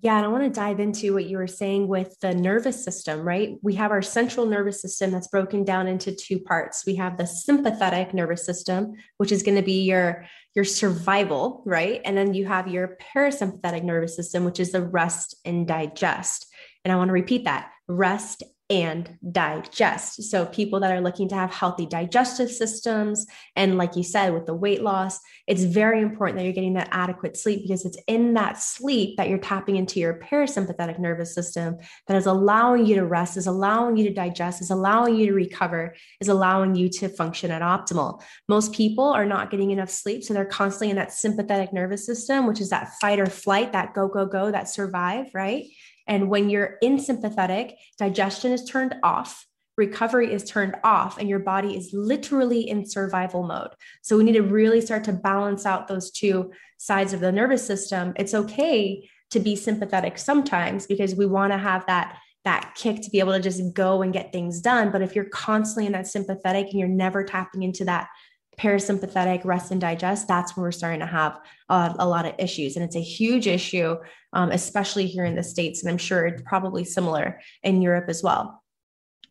Yeah, 0.00 0.16
and 0.18 0.26
I 0.26 0.28
want 0.28 0.44
to 0.44 0.50
dive 0.50 0.80
into 0.80 1.14
what 1.14 1.24
you 1.24 1.38
were 1.38 1.46
saying 1.46 1.88
with 1.88 2.18
the 2.20 2.34
nervous 2.34 2.84
system, 2.84 3.20
right? 3.20 3.56
We 3.62 3.74
have 3.76 3.90
our 3.90 4.02
central 4.02 4.44
nervous 4.44 4.82
system 4.82 5.10
that's 5.10 5.28
broken 5.28 5.64
down 5.64 5.86
into 5.86 6.14
two 6.14 6.38
parts. 6.40 6.84
We 6.84 6.96
have 6.96 7.16
the 7.16 7.26
sympathetic 7.26 8.12
nervous 8.12 8.44
system, 8.44 8.92
which 9.16 9.32
is 9.32 9.42
going 9.42 9.56
to 9.56 9.62
be 9.62 9.82
your 9.82 10.26
your 10.54 10.64
survival, 10.64 11.62
right? 11.66 12.00
And 12.04 12.16
then 12.16 12.34
you 12.34 12.46
have 12.46 12.68
your 12.68 12.96
parasympathetic 13.14 13.82
nervous 13.82 14.14
system, 14.14 14.44
which 14.44 14.60
is 14.60 14.72
the 14.72 14.82
rest 14.82 15.36
and 15.44 15.66
digest. 15.66 16.46
And 16.84 16.92
I 16.92 16.96
want 16.96 17.08
to 17.08 17.14
repeat 17.14 17.44
that 17.44 17.70
rest 17.88 18.42
and 18.70 19.18
digest. 19.30 20.22
So, 20.22 20.46
people 20.46 20.80
that 20.80 20.92
are 20.92 21.00
looking 21.00 21.28
to 21.28 21.34
have 21.34 21.52
healthy 21.52 21.84
digestive 21.84 22.50
systems, 22.50 23.26
and 23.56 23.76
like 23.76 23.94
you 23.94 24.02
said, 24.02 24.32
with 24.32 24.46
the 24.46 24.54
weight 24.54 24.82
loss, 24.82 25.20
it's 25.46 25.64
very 25.64 26.00
important 26.00 26.38
that 26.38 26.44
you're 26.44 26.54
getting 26.54 26.74
that 26.74 26.88
adequate 26.90 27.36
sleep 27.36 27.62
because 27.62 27.84
it's 27.84 27.98
in 28.06 28.32
that 28.34 28.58
sleep 28.58 29.18
that 29.18 29.28
you're 29.28 29.38
tapping 29.38 29.76
into 29.76 30.00
your 30.00 30.18
parasympathetic 30.18 30.98
nervous 30.98 31.34
system 31.34 31.76
that 32.08 32.16
is 32.16 32.24
allowing 32.24 32.86
you 32.86 32.94
to 32.94 33.04
rest, 33.04 33.36
is 33.36 33.46
allowing 33.46 33.98
you 33.98 34.08
to 34.08 34.14
digest, 34.14 34.62
is 34.62 34.70
allowing 34.70 35.14
you 35.16 35.26
to 35.26 35.34
recover, 35.34 35.94
is 36.20 36.28
allowing 36.28 36.74
you 36.74 36.88
to 36.88 37.10
function 37.10 37.50
at 37.50 37.60
optimal. 37.60 38.22
Most 38.48 38.72
people 38.72 39.04
are 39.04 39.26
not 39.26 39.50
getting 39.50 39.72
enough 39.72 39.90
sleep. 39.90 40.24
So, 40.24 40.32
they're 40.32 40.46
constantly 40.46 40.88
in 40.88 40.96
that 40.96 41.12
sympathetic 41.12 41.74
nervous 41.74 42.06
system, 42.06 42.46
which 42.46 42.62
is 42.62 42.70
that 42.70 42.94
fight 42.98 43.20
or 43.20 43.26
flight, 43.26 43.72
that 43.72 43.92
go, 43.92 44.08
go, 44.08 44.24
go, 44.24 44.50
that 44.50 44.70
survive, 44.70 45.26
right? 45.34 45.64
And 46.06 46.28
when 46.28 46.50
you're 46.50 46.76
in 46.82 46.98
sympathetic, 46.98 47.76
digestion 47.98 48.52
is 48.52 48.64
turned 48.64 48.94
off, 49.02 49.46
recovery 49.76 50.32
is 50.32 50.44
turned 50.44 50.76
off, 50.84 51.18
and 51.18 51.28
your 51.28 51.38
body 51.38 51.76
is 51.76 51.90
literally 51.92 52.68
in 52.68 52.86
survival 52.86 53.42
mode. 53.42 53.70
So 54.02 54.16
we 54.16 54.24
need 54.24 54.32
to 54.32 54.42
really 54.42 54.80
start 54.80 55.04
to 55.04 55.12
balance 55.12 55.66
out 55.66 55.88
those 55.88 56.10
two 56.10 56.52
sides 56.76 57.12
of 57.12 57.20
the 57.20 57.32
nervous 57.32 57.66
system. 57.66 58.12
It's 58.16 58.34
okay 58.34 59.08
to 59.30 59.40
be 59.40 59.56
sympathetic 59.56 60.18
sometimes 60.18 60.86
because 60.86 61.14
we 61.14 61.26
want 61.26 61.52
to 61.52 61.58
have 61.58 61.84
that 61.86 62.18
that 62.44 62.74
kick 62.74 63.00
to 63.00 63.10
be 63.10 63.20
able 63.20 63.32
to 63.32 63.40
just 63.40 63.72
go 63.72 64.02
and 64.02 64.12
get 64.12 64.30
things 64.30 64.60
done 64.60 64.92
but 64.92 65.02
if 65.02 65.16
you're 65.16 65.24
constantly 65.24 65.86
in 65.86 65.92
that 65.92 66.06
sympathetic 66.06 66.66
and 66.66 66.78
you're 66.78 66.88
never 66.88 67.24
tapping 67.24 67.62
into 67.62 67.84
that 67.84 68.08
parasympathetic 68.56 69.44
rest 69.44 69.70
and 69.70 69.80
digest, 69.80 70.28
that's 70.28 70.56
when 70.56 70.62
we're 70.62 70.72
starting 70.72 71.00
to 71.00 71.06
have 71.06 71.40
uh, 71.68 71.94
a 71.98 72.08
lot 72.08 72.26
of 72.26 72.34
issues. 72.38 72.76
And 72.76 72.84
it's 72.84 72.96
a 72.96 73.00
huge 73.00 73.46
issue, 73.46 73.96
um, 74.32 74.50
especially 74.50 75.06
here 75.06 75.24
in 75.24 75.34
the 75.34 75.42
States. 75.42 75.82
And 75.82 75.90
I'm 75.90 75.98
sure 75.98 76.26
it's 76.26 76.42
probably 76.44 76.84
similar 76.84 77.40
in 77.62 77.82
Europe 77.82 78.06
as 78.08 78.22
well. 78.22 78.62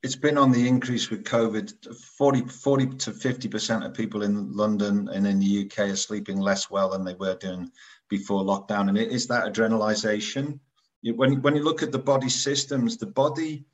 It's 0.01 0.17
been 0.17 0.37
on 0.37 0.51
the 0.51 0.67
increase 0.67 1.09
with 1.09 1.23
COVID. 1.23 1.95
40, 1.95 2.41
40 2.41 2.85
to 2.87 3.11
50% 3.11 3.85
of 3.85 3.93
people 3.93 4.23
in 4.23 4.51
London 4.51 5.07
and 5.13 5.25
in 5.25 5.39
the 5.39 5.65
UK 5.65 5.91
are 5.91 5.95
sleeping 5.95 6.39
less 6.39 6.69
well 6.69 6.89
than 6.89 7.05
they 7.05 7.13
were 7.13 7.35
doing 7.35 7.71
before 8.09 8.43
lockdown. 8.43 8.89
And 8.89 8.97
it 8.97 9.11
is 9.11 9.27
that 9.27 9.45
adrenalization. 9.45 10.59
When, 11.03 11.41
when 11.41 11.55
you 11.55 11.63
look 11.63 11.83
at 11.83 11.91
the 11.91 11.99
body 11.99 12.29
systems, 12.29 12.97
the 12.97 13.07
body 13.07 13.65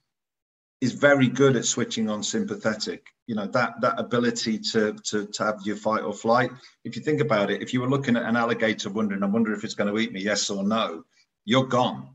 is 0.81 0.93
very 0.93 1.27
good 1.27 1.55
at 1.55 1.65
switching 1.65 2.09
on 2.09 2.24
sympathetic. 2.24 3.07
You 3.27 3.36
know 3.36 3.48
that 3.48 3.81
that 3.81 4.00
ability 4.00 4.59
to, 4.71 4.93
to 4.93 5.25
to 5.27 5.43
have 5.43 5.59
your 5.63 5.75
fight 5.75 6.03
or 6.03 6.13
flight. 6.13 6.51
If 6.83 6.95
you 6.95 7.01
think 7.01 7.21
about 7.21 7.51
it, 7.51 7.62
if 7.62 7.74
you 7.74 7.81
were 7.81 7.89
looking 7.89 8.15
at 8.15 8.24
an 8.24 8.36
alligator 8.36 8.89
wondering, 8.89 9.24
I 9.24 9.27
wonder 9.27 9.53
if 9.53 9.63
it's 9.63 9.75
going 9.75 9.93
to 9.93 10.00
eat 10.00 10.13
me, 10.13 10.21
yes 10.21 10.50
or 10.50 10.63
no, 10.63 11.03
you're 11.45 11.67
gone. 11.67 12.09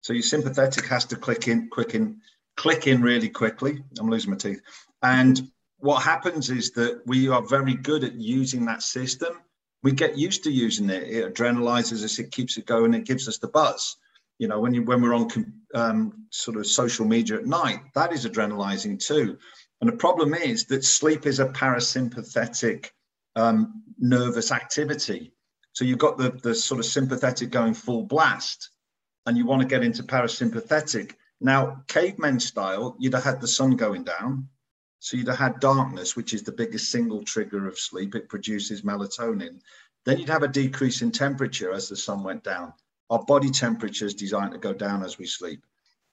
So 0.00 0.12
your 0.12 0.22
sympathetic 0.22 0.86
has 0.86 1.04
to 1.06 1.16
click 1.16 1.48
in, 1.48 1.68
quick 1.68 1.94
in, 1.94 2.20
click 2.56 2.86
in 2.86 3.02
really 3.02 3.28
quickly. 3.28 3.82
I'm 3.98 4.08
losing 4.08 4.30
my 4.30 4.36
teeth. 4.36 4.60
And 5.02 5.50
what 5.78 6.02
happens 6.02 6.48
is 6.50 6.70
that 6.72 7.02
we 7.06 7.28
are 7.28 7.42
very 7.42 7.74
good 7.74 8.04
at 8.04 8.14
using 8.14 8.64
that 8.66 8.82
system. 8.82 9.40
We 9.82 9.92
get 9.92 10.16
used 10.16 10.44
to 10.44 10.50
using 10.50 10.90
it. 10.90 11.02
It 11.04 11.34
adrenalizes 11.34 12.02
us. 12.02 12.18
It 12.18 12.32
keeps 12.32 12.56
it 12.56 12.66
going. 12.66 12.94
It 12.94 13.04
gives 13.04 13.28
us 13.28 13.38
the 13.38 13.48
buzz 13.48 13.96
you 14.38 14.48
know 14.48 14.60
when 14.60 14.74
you 14.74 14.82
when 14.82 15.00
we're 15.00 15.14
on 15.14 15.28
um, 15.74 16.26
sort 16.30 16.56
of 16.56 16.66
social 16.66 17.06
media 17.06 17.36
at 17.36 17.46
night 17.46 17.80
that 17.94 18.12
is 18.12 18.26
adrenalizing 18.26 18.98
too. 18.98 19.38
And 19.80 19.88
the 19.88 19.96
problem 19.96 20.34
is 20.34 20.64
that 20.66 20.84
sleep 20.84 21.26
is 21.26 21.38
a 21.38 21.46
parasympathetic 21.46 22.90
um, 23.34 23.82
nervous 23.98 24.50
activity. 24.52 25.32
So 25.72 25.84
you've 25.84 25.98
got 25.98 26.18
the 26.18 26.30
the 26.30 26.54
sort 26.54 26.80
of 26.80 26.86
sympathetic 26.86 27.50
going 27.50 27.74
full 27.74 28.04
blast 28.04 28.70
and 29.26 29.36
you 29.36 29.46
want 29.46 29.62
to 29.62 29.68
get 29.68 29.84
into 29.84 30.02
parasympathetic. 30.02 31.12
Now 31.40 31.82
cavemen 31.88 32.40
style 32.40 32.96
you'd 32.98 33.14
have 33.14 33.24
had 33.24 33.40
the 33.40 33.48
sun 33.48 33.76
going 33.76 34.04
down. 34.04 34.48
So 34.98 35.16
you'd 35.16 35.28
have 35.28 35.38
had 35.38 35.60
darkness 35.60 36.16
which 36.16 36.34
is 36.34 36.42
the 36.42 36.52
biggest 36.52 36.90
single 36.90 37.22
trigger 37.22 37.66
of 37.66 37.78
sleep. 37.78 38.14
It 38.14 38.28
produces 38.28 38.82
melatonin. 38.82 39.60
Then 40.04 40.18
you'd 40.18 40.28
have 40.28 40.42
a 40.42 40.48
decrease 40.48 41.02
in 41.02 41.10
temperature 41.10 41.72
as 41.72 41.88
the 41.88 41.96
sun 41.96 42.22
went 42.22 42.44
down 42.44 42.72
our 43.10 43.22
body 43.24 43.50
temperature 43.50 44.06
is 44.06 44.14
designed 44.14 44.52
to 44.52 44.58
go 44.58 44.72
down 44.72 45.02
as 45.02 45.18
we 45.18 45.26
sleep. 45.26 45.64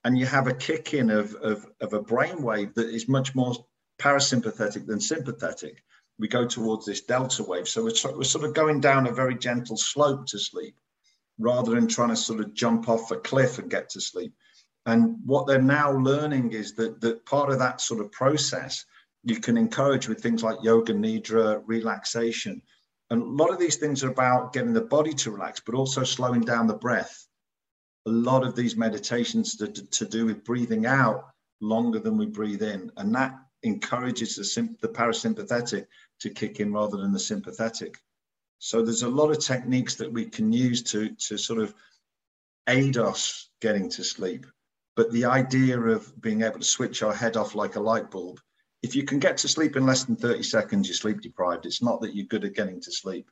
And 0.03 0.17
you 0.17 0.25
have 0.25 0.47
a 0.47 0.53
kick 0.53 0.93
in 0.93 1.09
of, 1.09 1.33
of, 1.35 1.65
of 1.79 1.93
a 1.93 2.01
brain 2.01 2.41
wave 2.41 2.73
that 2.75 2.89
is 2.89 3.07
much 3.07 3.33
more 3.35 3.53
parasympathetic 4.00 4.85
than 4.85 5.00
sympathetic. 5.00 5.83
We 6.19 6.27
go 6.27 6.45
towards 6.45 6.85
this 6.85 7.01
delta 7.01 7.43
wave. 7.43 7.67
So 7.67 7.83
we're, 7.83 8.17
we're 8.17 8.23
sort 8.23 8.45
of 8.45 8.53
going 8.53 8.81
down 8.81 9.07
a 9.07 9.12
very 9.12 9.35
gentle 9.35 9.77
slope 9.77 10.27
to 10.27 10.39
sleep 10.39 10.75
rather 11.39 11.71
than 11.71 11.88
trying 11.88 12.09
to 12.09 12.15
sort 12.15 12.41
of 12.41 12.53
jump 12.53 12.89
off 12.89 13.12
a 13.12 13.17
cliff 13.17 13.59
and 13.59 13.71
get 13.71 13.89
to 13.89 14.01
sleep. 14.01 14.33
And 14.85 15.17
what 15.25 15.47
they're 15.47 15.62
now 15.62 15.91
learning 15.91 16.51
is 16.51 16.73
that, 16.75 17.00
that 17.01 17.25
part 17.25 17.50
of 17.50 17.59
that 17.59 17.81
sort 17.81 18.01
of 18.01 18.12
process 18.12 18.85
you 19.23 19.39
can 19.39 19.57
encourage 19.57 20.07
with 20.07 20.21
things 20.21 20.43
like 20.43 20.57
yoga 20.62 20.93
nidra, 20.93 21.63
relaxation, 21.65 22.62
and 23.13 23.22
a 23.22 23.43
lot 23.43 23.51
of 23.51 23.60
these 23.60 23.75
things 23.75 24.03
are 24.03 24.10
about 24.10 24.53
getting 24.53 24.74
the 24.74 24.82
body 24.82 25.13
to 25.13 25.29
relax, 25.29 25.60
but 25.60 25.75
also 25.75 26.03
slowing 26.03 26.41
down 26.41 26.65
the 26.65 26.74
breath. 26.74 27.27
A 28.08 28.10
lot 28.10 28.43
of 28.43 28.55
these 28.55 28.75
meditations 28.75 29.55
to, 29.58 29.67
to, 29.67 29.86
to 29.86 30.05
do 30.05 30.25
with 30.25 30.43
breathing 30.43 30.88
out 30.88 31.25
longer 31.62 32.00
than 32.00 32.17
we 32.17 32.25
breathe 32.25 32.63
in. 32.63 32.91
And 32.98 33.13
that 33.13 33.36
encourages 33.62 34.36
the, 34.36 34.75
the 34.82 34.88
parasympathetic 34.88 35.86
to 36.22 36.29
kick 36.32 36.60
in 36.60 36.74
rather 36.74 36.98
than 36.98 37.13
the 37.13 37.20
sympathetic. 37.20 38.00
So 38.58 38.82
there's 38.82 39.03
a 39.03 39.10
lot 39.10 39.29
of 39.29 39.39
techniques 39.39 39.93
that 39.96 40.12
we 40.12 40.25
can 40.25 40.51
use 40.51 40.82
to, 40.91 41.10
to 41.27 41.38
sort 41.38 41.60
of 41.60 41.72
aid 42.67 42.98
us 42.98 43.48
getting 43.62 43.91
to 43.91 44.03
sleep. 44.03 44.48
But 44.96 45.12
the 45.12 45.25
idea 45.25 45.79
of 45.79 46.20
being 46.20 46.41
able 46.41 46.60
to 46.60 46.65
switch 46.65 47.03
our 47.03 47.13
head 47.13 47.38
off 47.38 47.53
like 47.53 47.75
a 47.75 47.79
light 47.79 48.10
bulb 48.10 48.39
if 48.83 48.97
you 48.97 49.03
can 49.03 49.17
get 49.17 49.37
to 49.37 49.47
sleep 49.47 49.77
in 49.77 49.85
less 49.85 50.03
than 50.03 50.17
30 50.17 50.43
seconds, 50.43 50.87
you're 50.87 50.95
sleep 50.95 51.21
deprived. 51.21 51.65
It's 51.65 51.81
not 51.81 52.01
that 52.01 52.13
you're 52.13 52.27
good 52.27 52.43
at 52.43 52.53
getting 52.53 52.81
to 52.81 52.91
sleep. 52.91 53.31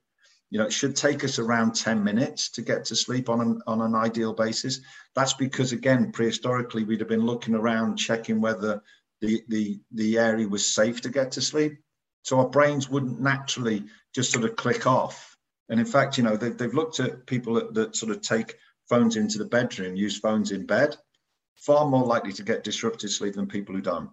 You 0.50 0.60
know, 0.60 0.66
it 0.66 0.74
should 0.74 0.96
take 0.96 1.24
us 1.26 1.40
around 1.40 1.76
10 1.76 2.04
minutes 2.04 2.50
to 2.52 2.62
get 2.62 2.86
to 2.86 2.96
sleep 2.96 3.30
on 3.30 3.42
an, 3.42 3.62
on 3.68 3.82
an 3.82 3.94
ideal 3.94 4.34
basis. 4.34 4.80
That's 5.14 5.34
because, 5.34 5.74
again, 5.74 6.12
prehistorically, 6.14 6.88
we'd 6.88 7.02
have 7.02 7.10
been 7.10 7.26
looking 7.26 7.54
around, 7.54 7.98
checking 7.98 8.40
whether 8.40 8.82
the, 9.20 9.42
the, 9.50 9.80
the 9.92 10.18
area 10.18 10.48
was 10.48 10.66
safe 10.66 11.02
to 11.02 11.10
get 11.10 11.32
to 11.34 11.42
sleep. 11.42 11.78
So 12.24 12.40
our 12.40 12.50
brains 12.50 12.90
wouldn't 12.90 13.20
naturally 13.20 13.86
just 14.16 14.32
sort 14.32 14.46
of 14.46 14.56
click 14.56 14.88
off. 14.88 15.36
And 15.68 15.80
in 15.80 15.86
fact, 15.86 16.18
you 16.18 16.24
know, 16.24 16.38
they've, 16.38 16.58
they've 16.58 16.74
looked 16.74 17.00
at 17.02 17.26
people 17.26 17.56
that, 17.56 17.74
that 17.74 17.96
sort 17.96 18.12
of 18.12 18.22
take 18.22 18.56
phones 18.88 19.18
into 19.18 19.38
the 19.38 19.46
bedroom, 19.46 19.96
use 19.96 20.18
phones 20.18 20.52
in 20.52 20.66
bed, 20.66 20.96
far 21.56 21.86
more 21.86 22.06
likely 22.06 22.34
to 22.34 22.44
get 22.44 22.64
disrupted 22.64 23.10
sleep 23.10 23.36
than 23.36 23.48
people 23.48 23.76
who 23.76 23.82
don't 23.82 24.10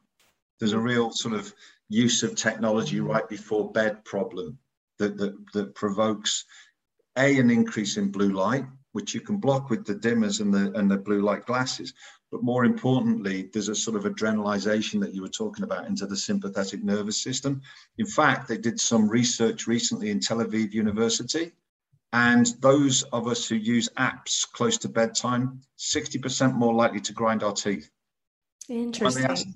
there's 0.58 0.72
a 0.72 0.76
mm. 0.76 0.84
real 0.84 1.10
sort 1.10 1.34
of 1.34 1.52
use 1.88 2.22
of 2.22 2.34
technology 2.34 3.00
right 3.00 3.28
before 3.28 3.72
bed 3.72 4.04
problem 4.04 4.58
that, 4.98 5.16
that, 5.16 5.34
that 5.54 5.74
provokes 5.74 6.44
a 7.16 7.38
an 7.38 7.50
increase 7.50 7.96
in 7.96 8.10
blue 8.10 8.32
light 8.32 8.64
which 8.92 9.14
you 9.14 9.20
can 9.20 9.36
block 9.36 9.70
with 9.70 9.84
the 9.84 9.94
dimmers 9.94 10.40
and 10.40 10.52
the 10.52 10.72
and 10.78 10.90
the 10.90 10.96
blue 10.96 11.20
light 11.20 11.46
glasses. 11.46 11.94
But 12.30 12.42
more 12.42 12.64
importantly 12.64 13.48
there's 13.52 13.68
a 13.68 13.74
sort 13.74 13.96
of 13.96 14.04
adrenalization 14.04 15.00
that 15.00 15.14
you 15.14 15.22
were 15.22 15.28
talking 15.28 15.64
about 15.64 15.86
into 15.86 16.06
the 16.06 16.16
sympathetic 16.16 16.82
nervous 16.82 17.22
system. 17.22 17.62
In 17.98 18.06
fact 18.06 18.48
they 18.48 18.58
did 18.58 18.80
some 18.80 19.08
research 19.08 19.66
recently 19.66 20.10
in 20.10 20.20
tel 20.20 20.38
aviv 20.38 20.72
university 20.72 21.52
and 22.12 22.46
those 22.60 23.02
of 23.04 23.28
us 23.28 23.46
who 23.48 23.54
use 23.54 23.88
apps 23.98 24.50
close 24.50 24.78
to 24.78 24.88
bedtime 24.88 25.60
60% 25.78 26.54
more 26.54 26.74
likely 26.74 27.00
to 27.00 27.12
grind 27.12 27.42
our 27.42 27.52
teeth. 27.52 27.90
Interesting 28.68 29.04
when 29.04 29.14
they 29.22 29.28
asked 29.28 29.48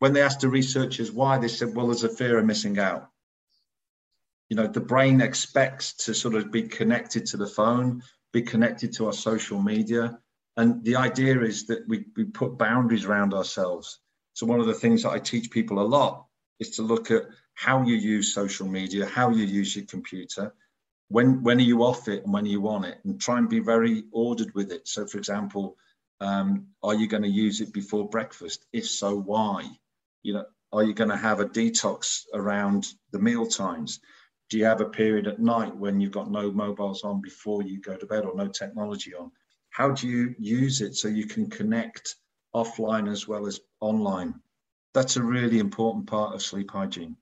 the 0.00 0.48
researchers 0.48 1.12
why, 1.12 1.38
they 1.38 1.48
said, 1.48 1.74
well, 1.74 1.86
there's 1.86 2.04
a 2.04 2.08
fear 2.08 2.38
of 2.38 2.46
missing 2.46 2.78
out. 2.78 3.10
You 4.48 4.56
know, 4.56 4.66
the 4.66 4.80
brain 4.80 5.20
expects 5.20 5.92
to 6.04 6.14
sort 6.14 6.34
of 6.34 6.50
be 6.50 6.62
connected 6.62 7.26
to 7.26 7.36
the 7.36 7.46
phone, 7.46 8.02
be 8.32 8.42
connected 8.42 8.92
to 8.94 9.06
our 9.06 9.12
social 9.12 9.60
media. 9.60 10.18
And 10.56 10.82
the 10.84 10.96
idea 10.96 11.40
is 11.42 11.66
that 11.66 11.86
we, 11.86 12.06
we 12.16 12.24
put 12.24 12.58
boundaries 12.58 13.04
around 13.04 13.34
ourselves. 13.34 14.00
So, 14.32 14.46
one 14.46 14.60
of 14.60 14.66
the 14.66 14.74
things 14.74 15.02
that 15.02 15.10
I 15.10 15.18
teach 15.18 15.50
people 15.50 15.80
a 15.80 15.86
lot 15.86 16.26
is 16.58 16.70
to 16.72 16.82
look 16.82 17.10
at 17.10 17.24
how 17.54 17.82
you 17.82 17.94
use 17.94 18.34
social 18.34 18.66
media, 18.66 19.06
how 19.06 19.30
you 19.30 19.44
use 19.44 19.76
your 19.76 19.84
computer, 19.86 20.52
when 21.08 21.42
when 21.42 21.58
are 21.58 21.62
you 21.62 21.82
off 21.82 22.08
it 22.08 22.24
and 22.24 22.32
when 22.32 22.44
are 22.44 22.48
you 22.48 22.68
on 22.68 22.84
it, 22.84 22.98
and 23.04 23.20
try 23.20 23.38
and 23.38 23.48
be 23.48 23.60
very 23.60 24.04
ordered 24.12 24.54
with 24.54 24.72
it. 24.72 24.88
So, 24.88 25.06
for 25.06 25.18
example, 25.18 25.76
um, 26.20 26.68
are 26.82 26.94
you 26.94 27.06
going 27.06 27.22
to 27.22 27.28
use 27.28 27.60
it 27.60 27.72
before 27.72 28.08
breakfast? 28.08 28.66
If 28.72 28.88
so, 28.88 29.16
why? 29.16 29.68
You 30.22 30.34
know, 30.34 30.44
are 30.72 30.84
you 30.84 30.94
going 30.94 31.10
to 31.10 31.16
have 31.16 31.40
a 31.40 31.46
detox 31.46 32.24
around 32.34 32.86
the 33.12 33.18
meal 33.18 33.46
times? 33.46 34.00
Do 34.48 34.58
you 34.58 34.64
have 34.64 34.80
a 34.80 34.88
period 34.88 35.26
at 35.26 35.40
night 35.40 35.76
when 35.76 36.00
you've 36.00 36.12
got 36.12 36.30
no 36.30 36.50
mobiles 36.50 37.04
on 37.04 37.20
before 37.20 37.62
you 37.62 37.80
go 37.80 37.96
to 37.96 38.06
bed 38.06 38.24
or 38.24 38.34
no 38.36 38.48
technology 38.48 39.14
on? 39.14 39.30
How 39.70 39.90
do 39.90 40.08
you 40.08 40.34
use 40.38 40.80
it 40.80 40.96
so 40.96 41.08
you 41.08 41.26
can 41.26 41.48
connect 41.48 42.16
offline 42.54 43.10
as 43.10 43.28
well 43.28 43.46
as 43.46 43.60
online? 43.80 44.34
That's 44.92 45.16
a 45.16 45.22
really 45.22 45.60
important 45.60 46.06
part 46.06 46.34
of 46.34 46.42
sleep 46.42 46.70
hygiene. 46.70 47.16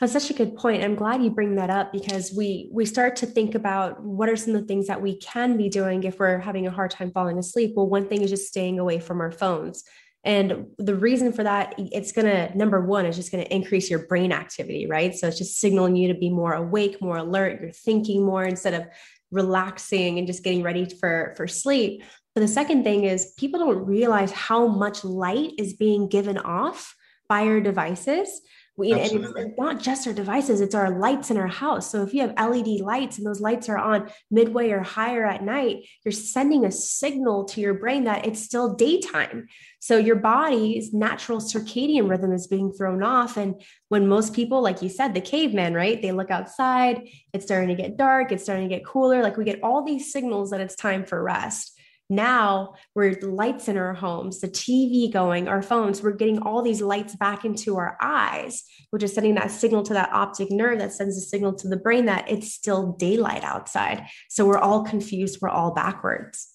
That's 0.00 0.12
such 0.12 0.30
a 0.30 0.34
good 0.34 0.56
point. 0.56 0.82
I'm 0.82 0.96
glad 0.96 1.22
you 1.22 1.30
bring 1.30 1.54
that 1.56 1.70
up 1.70 1.92
because 1.92 2.32
we 2.36 2.68
we 2.72 2.84
start 2.84 3.16
to 3.16 3.26
think 3.26 3.54
about 3.54 4.02
what 4.02 4.28
are 4.28 4.36
some 4.36 4.54
of 4.54 4.62
the 4.62 4.66
things 4.66 4.88
that 4.88 5.00
we 5.00 5.16
can 5.18 5.56
be 5.56 5.68
doing 5.68 6.02
if 6.02 6.18
we're 6.18 6.38
having 6.38 6.66
a 6.66 6.70
hard 6.70 6.90
time 6.90 7.12
falling 7.12 7.38
asleep. 7.38 7.74
Well, 7.76 7.88
one 7.88 8.08
thing 8.08 8.22
is 8.22 8.30
just 8.30 8.48
staying 8.48 8.78
away 8.78 8.98
from 8.98 9.20
our 9.20 9.30
phones. 9.30 9.84
And 10.24 10.66
the 10.78 10.94
reason 10.94 11.32
for 11.32 11.42
that, 11.42 11.74
it's 11.78 12.12
going 12.12 12.26
to, 12.26 12.56
number 12.56 12.80
one, 12.80 13.06
is 13.06 13.16
just 13.16 13.32
going 13.32 13.44
to 13.44 13.54
increase 13.54 13.90
your 13.90 14.06
brain 14.06 14.32
activity, 14.32 14.86
right? 14.86 15.14
So 15.14 15.26
it's 15.26 15.38
just 15.38 15.58
signaling 15.58 15.96
you 15.96 16.08
to 16.12 16.18
be 16.18 16.30
more 16.30 16.52
awake, 16.52 17.02
more 17.02 17.16
alert. 17.16 17.60
You're 17.60 17.72
thinking 17.72 18.24
more 18.24 18.44
instead 18.44 18.74
of 18.74 18.86
relaxing 19.32 20.18
and 20.18 20.26
just 20.26 20.44
getting 20.44 20.62
ready 20.62 20.84
for, 20.84 21.34
for 21.36 21.48
sleep. 21.48 22.04
But 22.34 22.42
the 22.42 22.48
second 22.48 22.84
thing 22.84 23.04
is 23.04 23.34
people 23.36 23.58
don't 23.58 23.84
realize 23.84 24.30
how 24.30 24.68
much 24.68 25.04
light 25.04 25.52
is 25.58 25.74
being 25.74 26.08
given 26.08 26.38
off 26.38 26.94
by 27.28 27.46
our 27.46 27.60
devices. 27.60 28.42
We, 28.76 28.92
and 28.92 29.26
it's 29.36 29.58
not 29.58 29.80
just 29.80 30.06
our 30.06 30.14
devices, 30.14 30.62
it's 30.62 30.74
our 30.74 30.98
lights 30.98 31.30
in 31.30 31.36
our 31.36 31.46
house. 31.46 31.90
So 31.90 32.02
if 32.02 32.14
you 32.14 32.22
have 32.22 32.34
LED 32.38 32.80
lights 32.80 33.18
and 33.18 33.26
those 33.26 33.40
lights 33.40 33.68
are 33.68 33.76
on 33.76 34.10
midway 34.30 34.70
or 34.70 34.80
higher 34.80 35.26
at 35.26 35.44
night, 35.44 35.84
you're 36.04 36.12
sending 36.12 36.64
a 36.64 36.72
signal 36.72 37.44
to 37.46 37.60
your 37.60 37.74
brain 37.74 38.04
that 38.04 38.26
it's 38.26 38.42
still 38.42 38.72
daytime. 38.74 39.46
So 39.78 39.98
your 39.98 40.16
body's 40.16 40.94
natural 40.94 41.38
circadian 41.38 42.08
rhythm 42.08 42.32
is 42.32 42.46
being 42.46 42.72
thrown 42.72 43.02
off. 43.02 43.36
And 43.36 43.60
when 43.90 44.08
most 44.08 44.32
people, 44.32 44.62
like 44.62 44.80
you 44.80 44.88
said, 44.88 45.12
the 45.12 45.20
caveman, 45.20 45.74
right? 45.74 46.00
They 46.00 46.12
look 46.12 46.30
outside, 46.30 47.08
it's 47.34 47.44
starting 47.44 47.68
to 47.68 47.82
get 47.82 47.98
dark, 47.98 48.32
it's 48.32 48.42
starting 48.42 48.70
to 48.70 48.74
get 48.74 48.86
cooler. 48.86 49.22
Like 49.22 49.36
we 49.36 49.44
get 49.44 49.62
all 49.62 49.84
these 49.84 50.10
signals 50.10 50.50
that 50.50 50.62
it's 50.62 50.76
time 50.76 51.04
for 51.04 51.22
rest. 51.22 51.78
Now 52.12 52.74
we're 52.94 53.18
lights 53.22 53.68
in 53.68 53.78
our 53.78 53.94
homes, 53.94 54.40
the 54.40 54.48
TV 54.48 55.10
going, 55.10 55.48
our 55.48 55.62
phones, 55.62 56.02
we're 56.02 56.12
getting 56.12 56.42
all 56.42 56.60
these 56.60 56.82
lights 56.82 57.16
back 57.16 57.46
into 57.46 57.78
our 57.78 57.96
eyes, 58.02 58.64
which 58.90 59.02
is 59.02 59.14
sending 59.14 59.36
that 59.36 59.50
signal 59.50 59.82
to 59.84 59.94
that 59.94 60.12
optic 60.12 60.50
nerve 60.50 60.78
that 60.80 60.92
sends 60.92 61.16
a 61.16 61.22
signal 61.22 61.54
to 61.54 61.68
the 61.68 61.78
brain 61.78 62.04
that 62.04 62.30
it's 62.30 62.52
still 62.52 62.92
daylight 62.98 63.44
outside. 63.44 64.06
So 64.28 64.44
we're 64.44 64.58
all 64.58 64.84
confused, 64.84 65.38
we're 65.40 65.48
all 65.48 65.72
backwards. 65.72 66.50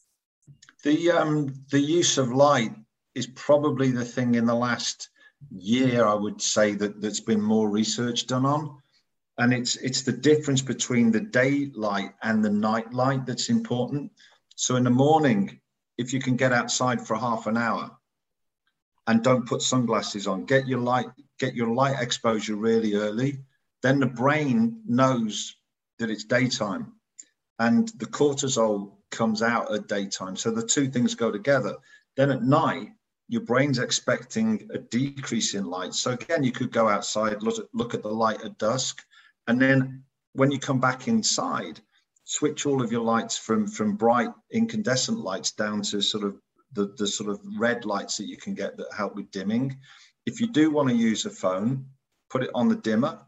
The 0.83 1.09
um 1.09 1.51
the 1.71 1.79
use 1.79 2.19
of 2.19 2.31
light 2.31 2.75
is 3.15 3.25
probably 3.25 3.89
the 3.89 4.05
thing 4.05 4.35
in 4.35 4.45
the 4.45 4.53
last 4.53 5.09
year, 5.49 6.05
I 6.05 6.13
would 6.13 6.39
say 6.39 6.75
that 6.75 7.01
that's 7.01 7.19
been 7.19 7.41
more 7.41 7.67
research 7.67 8.27
done 8.27 8.45
on. 8.45 8.77
And 9.39 9.51
it's 9.53 9.75
it's 9.77 10.03
the 10.03 10.13
difference 10.13 10.61
between 10.61 11.11
the 11.11 11.21
daylight 11.21 12.11
and 12.21 12.45
the 12.45 12.51
night 12.51 12.93
light 12.93 13.25
that's 13.25 13.49
important. 13.49 14.11
So 14.59 14.75
in 14.75 14.83
the 14.83 14.89
morning, 14.89 15.59
if 15.99 16.13
you 16.13 16.19
can 16.19 16.35
get 16.35 16.51
outside 16.51 17.05
for 17.05 17.15
half 17.15 17.45
an 17.45 17.57
hour 17.57 17.95
and 19.05 19.23
don't 19.23 19.45
put 19.45 19.61
sunglasses 19.61 20.25
on, 20.25 20.45
get 20.45 20.67
your 20.67 20.79
light, 20.79 21.05
get 21.37 21.53
your 21.53 21.67
light 21.67 22.01
exposure 22.01 22.55
really 22.55 22.95
early, 22.95 23.37
then 23.83 23.99
the 23.99 24.07
brain 24.07 24.81
knows 24.87 25.55
that 25.99 26.09
it's 26.09 26.23
daytime 26.23 26.93
and 27.59 27.89
the 27.99 28.07
cortisol 28.07 28.93
comes 29.11 29.43
out 29.43 29.71
at 29.71 29.87
daytime. 29.87 30.35
So 30.35 30.49
the 30.49 30.65
two 30.65 30.89
things 30.89 31.13
go 31.13 31.31
together. 31.31 31.75
Then 32.15 32.31
at 32.31 32.41
night, 32.41 32.89
your 33.27 33.41
brain's 33.41 33.77
expecting 33.77 34.67
a 34.73 34.79
decrease 34.79 35.53
in 35.53 35.65
light. 35.65 35.93
So 35.93 36.13
again, 36.13 36.43
you 36.43 36.51
could 36.51 36.71
go 36.71 36.89
outside, 36.89 37.43
look 37.43 37.59
at, 37.59 37.65
look 37.73 37.93
at 37.93 38.01
the 38.01 38.09
light 38.09 38.41
at 38.43 38.57
dusk, 38.57 39.05
and 39.45 39.61
then 39.61 40.03
when 40.33 40.49
you 40.49 40.57
come 40.57 40.79
back 40.79 41.07
inside, 41.07 41.79
switch 42.29 42.65
all 42.65 42.81
of 42.81 42.91
your 42.91 43.05
lights 43.15 43.37
from 43.37 43.67
from 43.67 43.95
bright 43.95 44.29
incandescent 44.51 45.17
lights 45.17 45.51
down 45.53 45.81
to 45.81 46.01
sort 46.01 46.25
of 46.25 46.35
the, 46.73 46.93
the 46.97 47.07
sort 47.07 47.29
of 47.29 47.39
red 47.57 47.85
lights 47.85 48.17
that 48.17 48.27
you 48.27 48.37
can 48.37 48.53
get 48.53 48.75
that 48.75 48.91
help 48.95 49.15
with 49.15 49.31
dimming. 49.31 49.77
If 50.25 50.41
you 50.41 50.47
do 50.47 50.69
want 50.69 50.89
to 50.89 50.95
use 50.95 51.25
a 51.25 51.29
phone, 51.29 51.85
put 52.29 52.43
it 52.43 52.51
on 52.53 52.67
the 52.67 52.75
dimmer. 52.75 53.19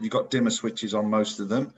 You've 0.00 0.10
got 0.10 0.30
dimmer 0.30 0.50
switches 0.50 0.94
on 0.94 1.08
most 1.08 1.38
of 1.40 1.48
them. 1.48 1.72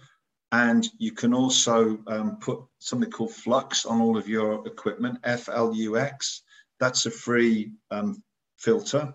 And 0.50 0.88
you 0.96 1.12
can 1.12 1.34
also 1.34 1.98
um, 2.06 2.38
put 2.38 2.60
something 2.78 3.10
called 3.10 3.34
Flux 3.34 3.84
on 3.84 4.00
all 4.00 4.16
of 4.16 4.28
your 4.28 4.66
equipment, 4.66 5.18
F 5.24 5.48
L 5.50 5.74
U 5.74 5.98
X. 5.98 6.42
That's 6.80 7.04
a 7.04 7.10
free 7.10 7.72
um, 7.90 8.22
filter. 8.56 9.12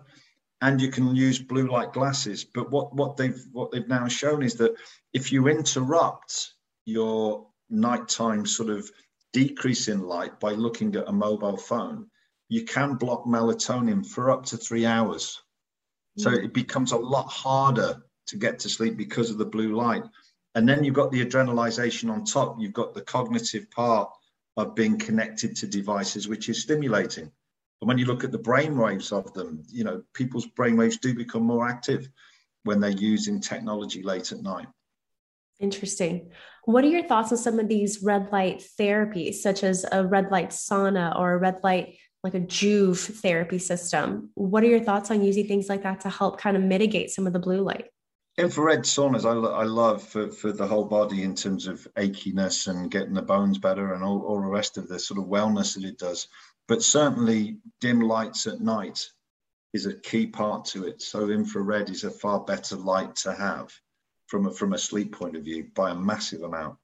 And 0.60 0.80
you 0.80 0.90
can 0.92 1.16
use 1.16 1.40
blue 1.40 1.68
light 1.68 1.92
glasses. 1.92 2.44
But 2.44 2.70
what, 2.70 2.94
what 2.94 3.16
they've 3.16 3.42
what 3.50 3.72
they've 3.72 3.88
now 3.88 4.06
shown 4.06 4.42
is 4.44 4.54
that 4.56 4.74
if 5.12 5.32
you 5.32 5.48
interrupt 5.48 6.52
your 6.84 7.46
nighttime 7.70 8.46
sort 8.46 8.70
of 8.70 8.90
decrease 9.32 9.88
in 9.88 10.02
light 10.02 10.38
by 10.40 10.52
looking 10.52 10.94
at 10.96 11.08
a 11.08 11.12
mobile 11.12 11.56
phone, 11.56 12.06
you 12.48 12.64
can 12.64 12.94
block 12.94 13.24
melatonin 13.24 14.06
for 14.06 14.30
up 14.30 14.44
to 14.46 14.56
three 14.56 14.84
hours. 14.84 15.40
So 16.18 16.30
mm. 16.30 16.44
it 16.44 16.52
becomes 16.52 16.92
a 16.92 16.96
lot 16.96 17.26
harder 17.28 18.02
to 18.26 18.36
get 18.36 18.58
to 18.60 18.68
sleep 18.68 18.96
because 18.96 19.30
of 19.30 19.38
the 19.38 19.46
blue 19.46 19.74
light. 19.74 20.04
And 20.54 20.68
then 20.68 20.84
you've 20.84 20.94
got 20.94 21.10
the 21.10 21.24
adrenalization 21.24 22.10
on 22.10 22.24
top. 22.24 22.56
You've 22.60 22.74
got 22.74 22.94
the 22.94 23.00
cognitive 23.00 23.70
part 23.70 24.10
of 24.58 24.74
being 24.74 24.98
connected 24.98 25.56
to 25.56 25.66
devices, 25.66 26.28
which 26.28 26.48
is 26.50 26.60
stimulating. 26.60 27.24
And 27.24 27.88
when 27.88 27.98
you 27.98 28.04
look 28.04 28.22
at 28.22 28.32
the 28.32 28.38
brain 28.38 28.76
waves 28.76 29.12
of 29.12 29.32
them, 29.32 29.64
you 29.68 29.82
know, 29.82 30.02
people's 30.12 30.46
brain 30.46 30.76
waves 30.76 30.98
do 30.98 31.14
become 31.14 31.42
more 31.42 31.66
active 31.66 32.08
when 32.64 32.80
they're 32.80 32.90
using 32.90 33.40
technology 33.40 34.02
late 34.02 34.30
at 34.30 34.42
night. 34.42 34.68
Interesting. 35.58 36.30
What 36.64 36.84
are 36.84 36.88
your 36.88 37.02
thoughts 37.02 37.32
on 37.32 37.38
some 37.38 37.58
of 37.58 37.66
these 37.66 38.04
red 38.04 38.30
light 38.30 38.64
therapies, 38.78 39.34
such 39.36 39.64
as 39.64 39.84
a 39.90 40.06
red 40.06 40.30
light 40.30 40.50
sauna 40.50 41.18
or 41.18 41.32
a 41.32 41.38
red 41.38 41.58
light, 41.64 41.96
like 42.22 42.34
a 42.34 42.40
Joovv 42.40 43.20
therapy 43.20 43.58
system? 43.58 44.30
What 44.34 44.62
are 44.62 44.68
your 44.68 44.84
thoughts 44.84 45.10
on 45.10 45.24
using 45.24 45.48
things 45.48 45.68
like 45.68 45.82
that 45.82 46.02
to 46.02 46.08
help 46.08 46.38
kind 46.38 46.56
of 46.56 46.62
mitigate 46.62 47.10
some 47.10 47.26
of 47.26 47.32
the 47.32 47.40
blue 47.40 47.62
light? 47.62 47.86
Infrared 48.38 48.82
saunas, 48.82 49.24
I, 49.24 49.32
I 49.32 49.64
love 49.64 50.04
for, 50.04 50.30
for 50.30 50.52
the 50.52 50.66
whole 50.66 50.84
body 50.84 51.24
in 51.24 51.34
terms 51.34 51.66
of 51.66 51.86
achiness 51.96 52.68
and 52.68 52.92
getting 52.92 53.14
the 53.14 53.22
bones 53.22 53.58
better 53.58 53.94
and 53.94 54.04
all, 54.04 54.22
all 54.22 54.40
the 54.40 54.46
rest 54.46 54.78
of 54.78 54.86
the 54.86 55.00
sort 55.00 55.18
of 55.18 55.26
wellness 55.26 55.74
that 55.74 55.84
it 55.84 55.98
does. 55.98 56.28
But 56.68 56.82
certainly, 56.82 57.56
dim 57.80 58.00
lights 58.00 58.46
at 58.46 58.60
night 58.60 59.04
is 59.72 59.86
a 59.86 59.94
key 59.94 60.28
part 60.28 60.64
to 60.66 60.86
it. 60.86 61.02
So, 61.02 61.28
infrared 61.28 61.90
is 61.90 62.04
a 62.04 62.10
far 62.10 62.38
better 62.38 62.76
light 62.76 63.16
to 63.16 63.34
have 63.34 63.72
from 64.32 64.46
a, 64.46 64.50
from 64.50 64.72
a 64.72 64.78
sleep 64.78 65.12
point 65.12 65.36
of 65.36 65.44
view 65.44 65.66
by 65.74 65.90
a 65.90 65.94
massive 65.94 66.42
amount. 66.42 66.78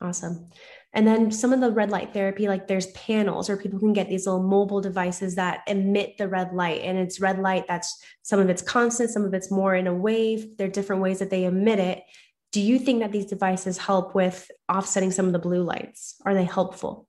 Awesome. 0.00 0.48
And 0.92 1.06
then 1.06 1.30
some 1.30 1.52
of 1.52 1.60
the 1.60 1.70
red 1.70 1.88
light 1.88 2.12
therapy, 2.12 2.48
like 2.48 2.66
there's 2.66 2.88
panels 2.88 3.48
or 3.48 3.56
people 3.56 3.78
can 3.78 3.92
get 3.92 4.08
these 4.08 4.26
little 4.26 4.42
mobile 4.42 4.80
devices 4.80 5.36
that 5.36 5.60
emit 5.68 6.18
the 6.18 6.26
red 6.26 6.52
light. 6.52 6.80
And 6.82 6.98
it's 6.98 7.20
red 7.20 7.38
light 7.38 7.66
that's 7.68 8.02
some 8.22 8.40
of 8.40 8.50
it's 8.50 8.60
constant, 8.60 9.10
some 9.10 9.24
of 9.24 9.32
it's 9.34 9.52
more 9.52 9.76
in 9.76 9.86
a 9.86 9.94
wave. 9.94 10.56
There 10.56 10.66
are 10.66 10.70
different 10.70 11.00
ways 11.00 11.20
that 11.20 11.30
they 11.30 11.44
emit 11.44 11.78
it. 11.78 12.02
Do 12.50 12.60
you 12.60 12.80
think 12.80 12.98
that 13.02 13.12
these 13.12 13.26
devices 13.26 13.78
help 13.78 14.12
with 14.12 14.50
offsetting 14.68 15.12
some 15.12 15.26
of 15.26 15.32
the 15.32 15.38
blue 15.38 15.62
lights? 15.62 16.16
Are 16.24 16.34
they 16.34 16.44
helpful? 16.44 17.06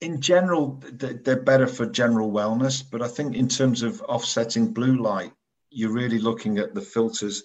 In 0.00 0.20
general, 0.20 0.80
they're 0.92 1.42
better 1.42 1.66
for 1.66 1.86
general 1.86 2.30
wellness. 2.30 2.84
But 2.88 3.02
I 3.02 3.08
think 3.08 3.34
in 3.34 3.48
terms 3.48 3.82
of 3.82 4.00
offsetting 4.02 4.72
blue 4.72 5.02
light, 5.02 5.32
you're 5.70 5.90
really 5.90 6.20
looking 6.20 6.58
at 6.58 6.74
the 6.74 6.80
filters 6.80 7.42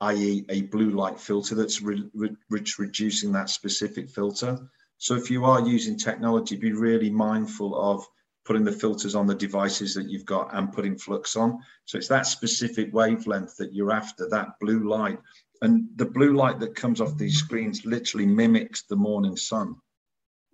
i.e., 0.00 0.44
a 0.48 0.62
blue 0.62 0.90
light 0.90 1.18
filter 1.18 1.54
that's 1.54 1.80
re- 1.82 2.08
re- 2.14 2.36
reducing 2.78 3.32
that 3.32 3.50
specific 3.50 4.10
filter. 4.10 4.58
So 4.98 5.14
if 5.14 5.30
you 5.30 5.44
are 5.44 5.66
using 5.66 5.96
technology, 5.96 6.56
be 6.56 6.72
really 6.72 7.10
mindful 7.10 7.74
of 7.74 8.06
putting 8.44 8.64
the 8.64 8.72
filters 8.72 9.14
on 9.14 9.26
the 9.26 9.34
devices 9.34 9.94
that 9.94 10.08
you've 10.08 10.26
got 10.26 10.54
and 10.54 10.72
putting 10.72 10.98
flux 10.98 11.36
on. 11.36 11.58
So 11.86 11.98
it's 11.98 12.08
that 12.08 12.26
specific 12.26 12.92
wavelength 12.92 13.56
that 13.56 13.72
you're 13.72 13.92
after, 13.92 14.28
that 14.28 14.58
blue 14.60 14.88
light. 14.88 15.18
And 15.62 15.88
the 15.96 16.04
blue 16.04 16.34
light 16.36 16.60
that 16.60 16.74
comes 16.74 17.00
off 17.00 17.16
these 17.16 17.38
screens 17.38 17.86
literally 17.86 18.26
mimics 18.26 18.82
the 18.82 18.96
morning 18.96 19.36
sun. 19.36 19.76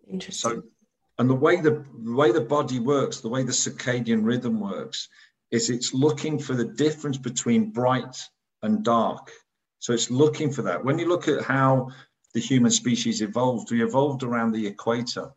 Interesting. 0.08 0.50
So 0.50 0.62
And 1.18 1.28
the 1.28 1.34
way 1.34 1.60
the, 1.60 1.84
the 2.04 2.14
way 2.14 2.30
the 2.30 2.40
body 2.40 2.78
works, 2.78 3.20
the 3.20 3.28
way 3.28 3.42
the 3.42 3.52
circadian 3.52 4.24
rhythm 4.24 4.60
works, 4.60 5.08
is 5.50 5.68
it's 5.68 5.92
looking 5.92 6.38
for 6.38 6.54
the 6.54 6.64
difference 6.64 7.18
between 7.18 7.72
bright 7.72 8.16
and 8.62 8.84
dark. 8.84 9.30
So 9.78 9.92
it's 9.92 10.10
looking 10.10 10.52
for 10.52 10.62
that. 10.62 10.84
When 10.84 10.98
you 10.98 11.08
look 11.08 11.28
at 11.28 11.42
how 11.42 11.88
the 12.34 12.40
human 12.40 12.70
species 12.70 13.22
evolved, 13.22 13.70
we 13.70 13.82
evolved 13.82 14.22
around 14.22 14.52
the 14.52 14.66
equator. 14.66 15.30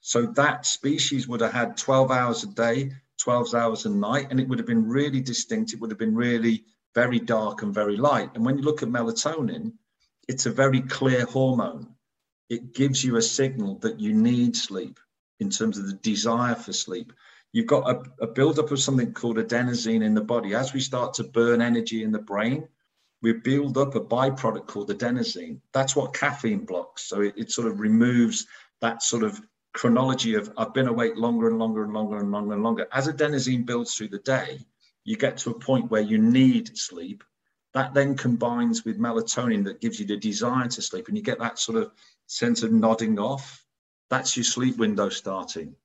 So 0.00 0.26
that 0.26 0.66
species 0.66 1.28
would 1.28 1.40
have 1.40 1.52
had 1.52 1.76
12 1.76 2.10
hours 2.10 2.42
a 2.42 2.48
day, 2.48 2.92
12 3.18 3.54
hours 3.54 3.86
a 3.86 3.90
night, 3.90 4.28
and 4.30 4.40
it 4.40 4.48
would 4.48 4.58
have 4.58 4.66
been 4.66 4.88
really 4.88 5.20
distinct. 5.20 5.72
It 5.72 5.80
would 5.80 5.90
have 5.90 5.98
been 5.98 6.14
really 6.14 6.64
very 6.94 7.20
dark 7.20 7.62
and 7.62 7.72
very 7.72 7.96
light. 7.96 8.30
And 8.34 8.44
when 8.44 8.56
you 8.56 8.64
look 8.64 8.82
at 8.82 8.88
melatonin, 8.88 9.72
it's 10.28 10.46
a 10.46 10.50
very 10.50 10.80
clear 10.80 11.24
hormone. 11.24 11.94
It 12.48 12.74
gives 12.74 13.04
you 13.04 13.16
a 13.16 13.22
signal 13.22 13.76
that 13.78 14.00
you 14.00 14.12
need 14.12 14.56
sleep 14.56 14.98
in 15.38 15.50
terms 15.50 15.78
of 15.78 15.86
the 15.86 15.94
desire 15.94 16.54
for 16.54 16.72
sleep. 16.72 17.12
You've 17.52 17.66
got 17.66 17.90
a, 17.90 18.24
a 18.24 18.26
buildup 18.26 18.70
of 18.70 18.80
something 18.80 19.12
called 19.12 19.36
adenosine 19.36 20.04
in 20.04 20.14
the 20.14 20.20
body. 20.20 20.54
As 20.54 20.72
we 20.72 20.80
start 20.80 21.14
to 21.14 21.24
burn 21.24 21.60
energy 21.60 22.04
in 22.04 22.12
the 22.12 22.18
brain, 22.20 22.68
we 23.22 23.32
build 23.32 23.76
up 23.76 23.94
a 23.94 24.00
byproduct 24.00 24.66
called 24.66 24.90
adenosine. 24.90 25.60
That's 25.72 25.96
what 25.96 26.14
caffeine 26.14 26.64
blocks. 26.64 27.02
So 27.02 27.22
it, 27.22 27.34
it, 27.36 27.50
sort 27.50 27.66
of 27.66 27.80
removes 27.80 28.46
that 28.80 29.02
sort 29.02 29.24
of 29.24 29.40
chronology 29.72 30.34
of 30.34 30.52
I've 30.56 30.74
been 30.74 30.88
awake 30.88 31.16
longer 31.16 31.48
and 31.48 31.58
longer 31.58 31.84
and 31.84 31.92
longer 31.92 32.18
and 32.18 32.30
longer 32.30 32.54
and 32.54 32.62
longer. 32.62 32.86
As 32.92 33.08
adenosine 33.08 33.66
builds 33.66 33.94
through 33.94 34.08
the 34.08 34.18
day, 34.18 34.60
you 35.04 35.16
get 35.16 35.38
to 35.38 35.50
a 35.50 35.58
point 35.58 35.90
where 35.90 36.00
you 36.00 36.18
need 36.18 36.76
sleep. 36.76 37.24
That 37.74 37.94
then 37.94 38.16
combines 38.16 38.84
with 38.84 38.98
melatonin 38.98 39.64
that 39.64 39.80
gives 39.80 40.00
you 40.00 40.06
the 40.06 40.16
desire 40.16 40.66
to 40.66 40.82
sleep, 40.82 41.08
and 41.08 41.16
you 41.16 41.22
get 41.22 41.38
that 41.38 41.58
sort 41.58 41.78
of 41.78 41.92
sense 42.26 42.62
of 42.62 42.72
nodding 42.72 43.18
off. 43.18 43.64
That's 44.08 44.36
your 44.36 44.44
sleep 44.44 44.76
window 44.76 45.08
starting. 45.08 45.76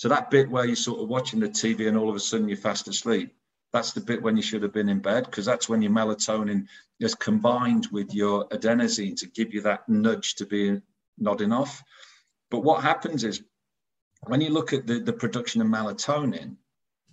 So 0.00 0.08
that 0.08 0.30
bit 0.30 0.48
where 0.48 0.64
you're 0.64 0.76
sort 0.76 1.00
of 1.00 1.10
watching 1.10 1.40
the 1.40 1.48
TV 1.50 1.86
and 1.86 1.94
all 1.94 2.08
of 2.08 2.16
a 2.16 2.20
sudden 2.20 2.48
you're 2.48 2.56
fast 2.56 2.88
asleep, 2.88 3.34
that's 3.70 3.92
the 3.92 4.00
bit 4.00 4.22
when 4.22 4.34
you 4.34 4.42
should 4.42 4.62
have 4.62 4.72
been 4.72 4.88
in 4.88 5.00
bed 5.00 5.26
because 5.26 5.44
that's 5.44 5.68
when 5.68 5.82
your 5.82 5.92
melatonin 5.92 6.68
is 7.00 7.14
combined 7.14 7.86
with 7.92 8.14
your 8.14 8.48
adenosine 8.48 9.14
to 9.16 9.26
give 9.26 9.52
you 9.52 9.60
that 9.60 9.86
nudge 9.90 10.36
to 10.36 10.46
be 10.46 10.80
nodding 11.18 11.52
off. 11.52 11.82
But 12.50 12.60
what 12.60 12.82
happens 12.82 13.24
is 13.24 13.42
when 14.22 14.40
you 14.40 14.48
look 14.48 14.72
at 14.72 14.86
the, 14.86 15.00
the 15.00 15.12
production 15.12 15.60
of 15.60 15.66
melatonin, 15.66 16.56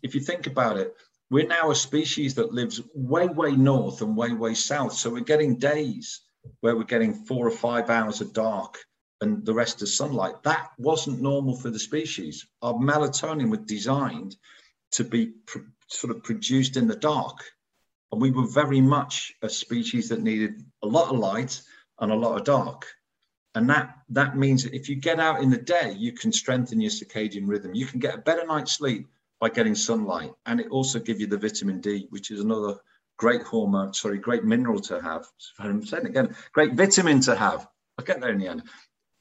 if 0.02 0.16
you 0.16 0.22
think 0.22 0.48
about 0.48 0.78
it, 0.78 0.96
we're 1.30 1.46
now 1.46 1.72
a 1.72 1.76
species 1.76 2.36
that 2.36 2.54
lives 2.54 2.80
way, 2.96 3.28
way 3.28 3.52
north 3.52 4.02
and 4.02 4.16
way, 4.16 4.32
way 4.32 4.54
south. 4.54 4.94
So 4.94 5.10
we're 5.10 5.26
getting 5.26 5.58
days 5.58 6.22
where 6.62 6.78
we're 6.78 6.84
getting 6.84 7.14
four 7.14 7.46
or 7.46 7.52
five 7.52 7.90
hours 7.90 8.22
of 8.22 8.32
dark 8.32 8.78
and 9.22 9.46
the 9.46 9.54
rest 9.54 9.82
of 9.82 9.90
sunlight. 9.90 10.44
That 10.44 10.70
wasn't 10.78 11.22
normal 11.22 11.56
for 11.56 11.70
the 11.70 11.80
species. 11.80 12.46
Our 12.62 12.74
melatonin 12.74 13.50
was 13.50 13.62
designed 13.62 14.36
to 14.92 15.04
be 15.04 15.28
pr- 15.46 15.60
sort 15.88 16.16
of 16.16 16.24
produced 16.24 16.78
in 16.78 16.88
the 16.88 16.96
dark. 16.96 17.38
And 18.12 18.22
we 18.22 18.32
were 18.32 18.48
very 18.48 18.82
much 18.82 19.34
a 19.42 19.50
species 19.50 20.10
that 20.10 20.22
needed 20.22 20.64
a 20.84 20.88
lot 20.88 21.12
of 21.12 21.20
light 21.20 21.62
and 22.00 22.12
a 22.12 22.16
lot 22.16 22.38
of 22.38 22.46
dark. 22.46 22.86
And 23.56 23.70
that, 23.70 23.98
that 24.10 24.38
means 24.38 24.64
that 24.64 24.76
if 24.76 24.88
you 24.88 24.96
get 24.96 25.20
out 25.20 25.42
in 25.42 25.50
the 25.50 25.58
day, 25.58 25.96
you 25.98 26.12
can 26.12 26.32
strengthen 26.32 26.80
your 26.80 26.92
circadian 26.92 27.48
rhythm. 27.48 27.74
You 27.74 27.88
can 27.88 28.00
get 28.00 28.16
a 28.16 28.20
better 28.20 28.46
night's 28.46 28.74
sleep 28.74 29.08
by 29.40 29.50
getting 29.50 29.76
sunlight. 29.76 30.32
And 30.46 30.60
it 30.60 30.68
also 30.70 31.00
gives 31.00 31.20
you 31.20 31.28
the 31.28 31.38
vitamin 31.38 31.82
D, 31.82 32.08
which 32.12 32.30
is 32.32 32.42
another 32.42 32.78
great 33.18 33.42
hormone, 33.42 33.94
sorry, 33.94 34.20
great 34.20 34.44
mineral 34.44 34.80
to 34.80 35.02
have. 35.02 35.26
I'm 35.60 35.86
saying 35.86 36.06
again, 36.06 36.36
great 36.54 36.74
vitamin 36.74 37.20
to 37.22 37.36
have. 37.36 37.68
I'll 37.98 38.06
get 38.06 38.22
there 38.22 38.32
in 38.32 38.38
the 38.38 38.48
end. 38.48 38.64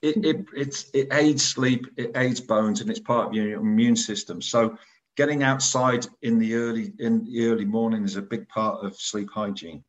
It, 0.07 0.25
it, 0.25 0.38
mm-hmm. 0.38 0.57
it's, 0.57 0.90
it 0.95 1.09
aids 1.12 1.45
sleep, 1.45 1.87
it 1.97 2.12
aids 2.16 2.40
bones, 2.40 2.81
and 2.81 2.88
it's 2.88 3.01
part 3.01 3.27
of 3.29 3.35
your 3.35 3.61
immune 3.61 3.97
system. 3.97 4.40
So 4.40 4.79
getting 5.16 5.42
outside 5.42 6.07
in 6.23 6.38
the 6.38 6.55
early 6.55 6.92
in 6.99 7.25
the 7.25 7.47
early 7.49 7.64
morning 7.64 8.05
is 8.05 8.16
a 8.16 8.23
big 8.23 8.49
part 8.49 8.85
of 8.85 8.97
sleep 8.97 9.29
hygiene. 9.33 9.83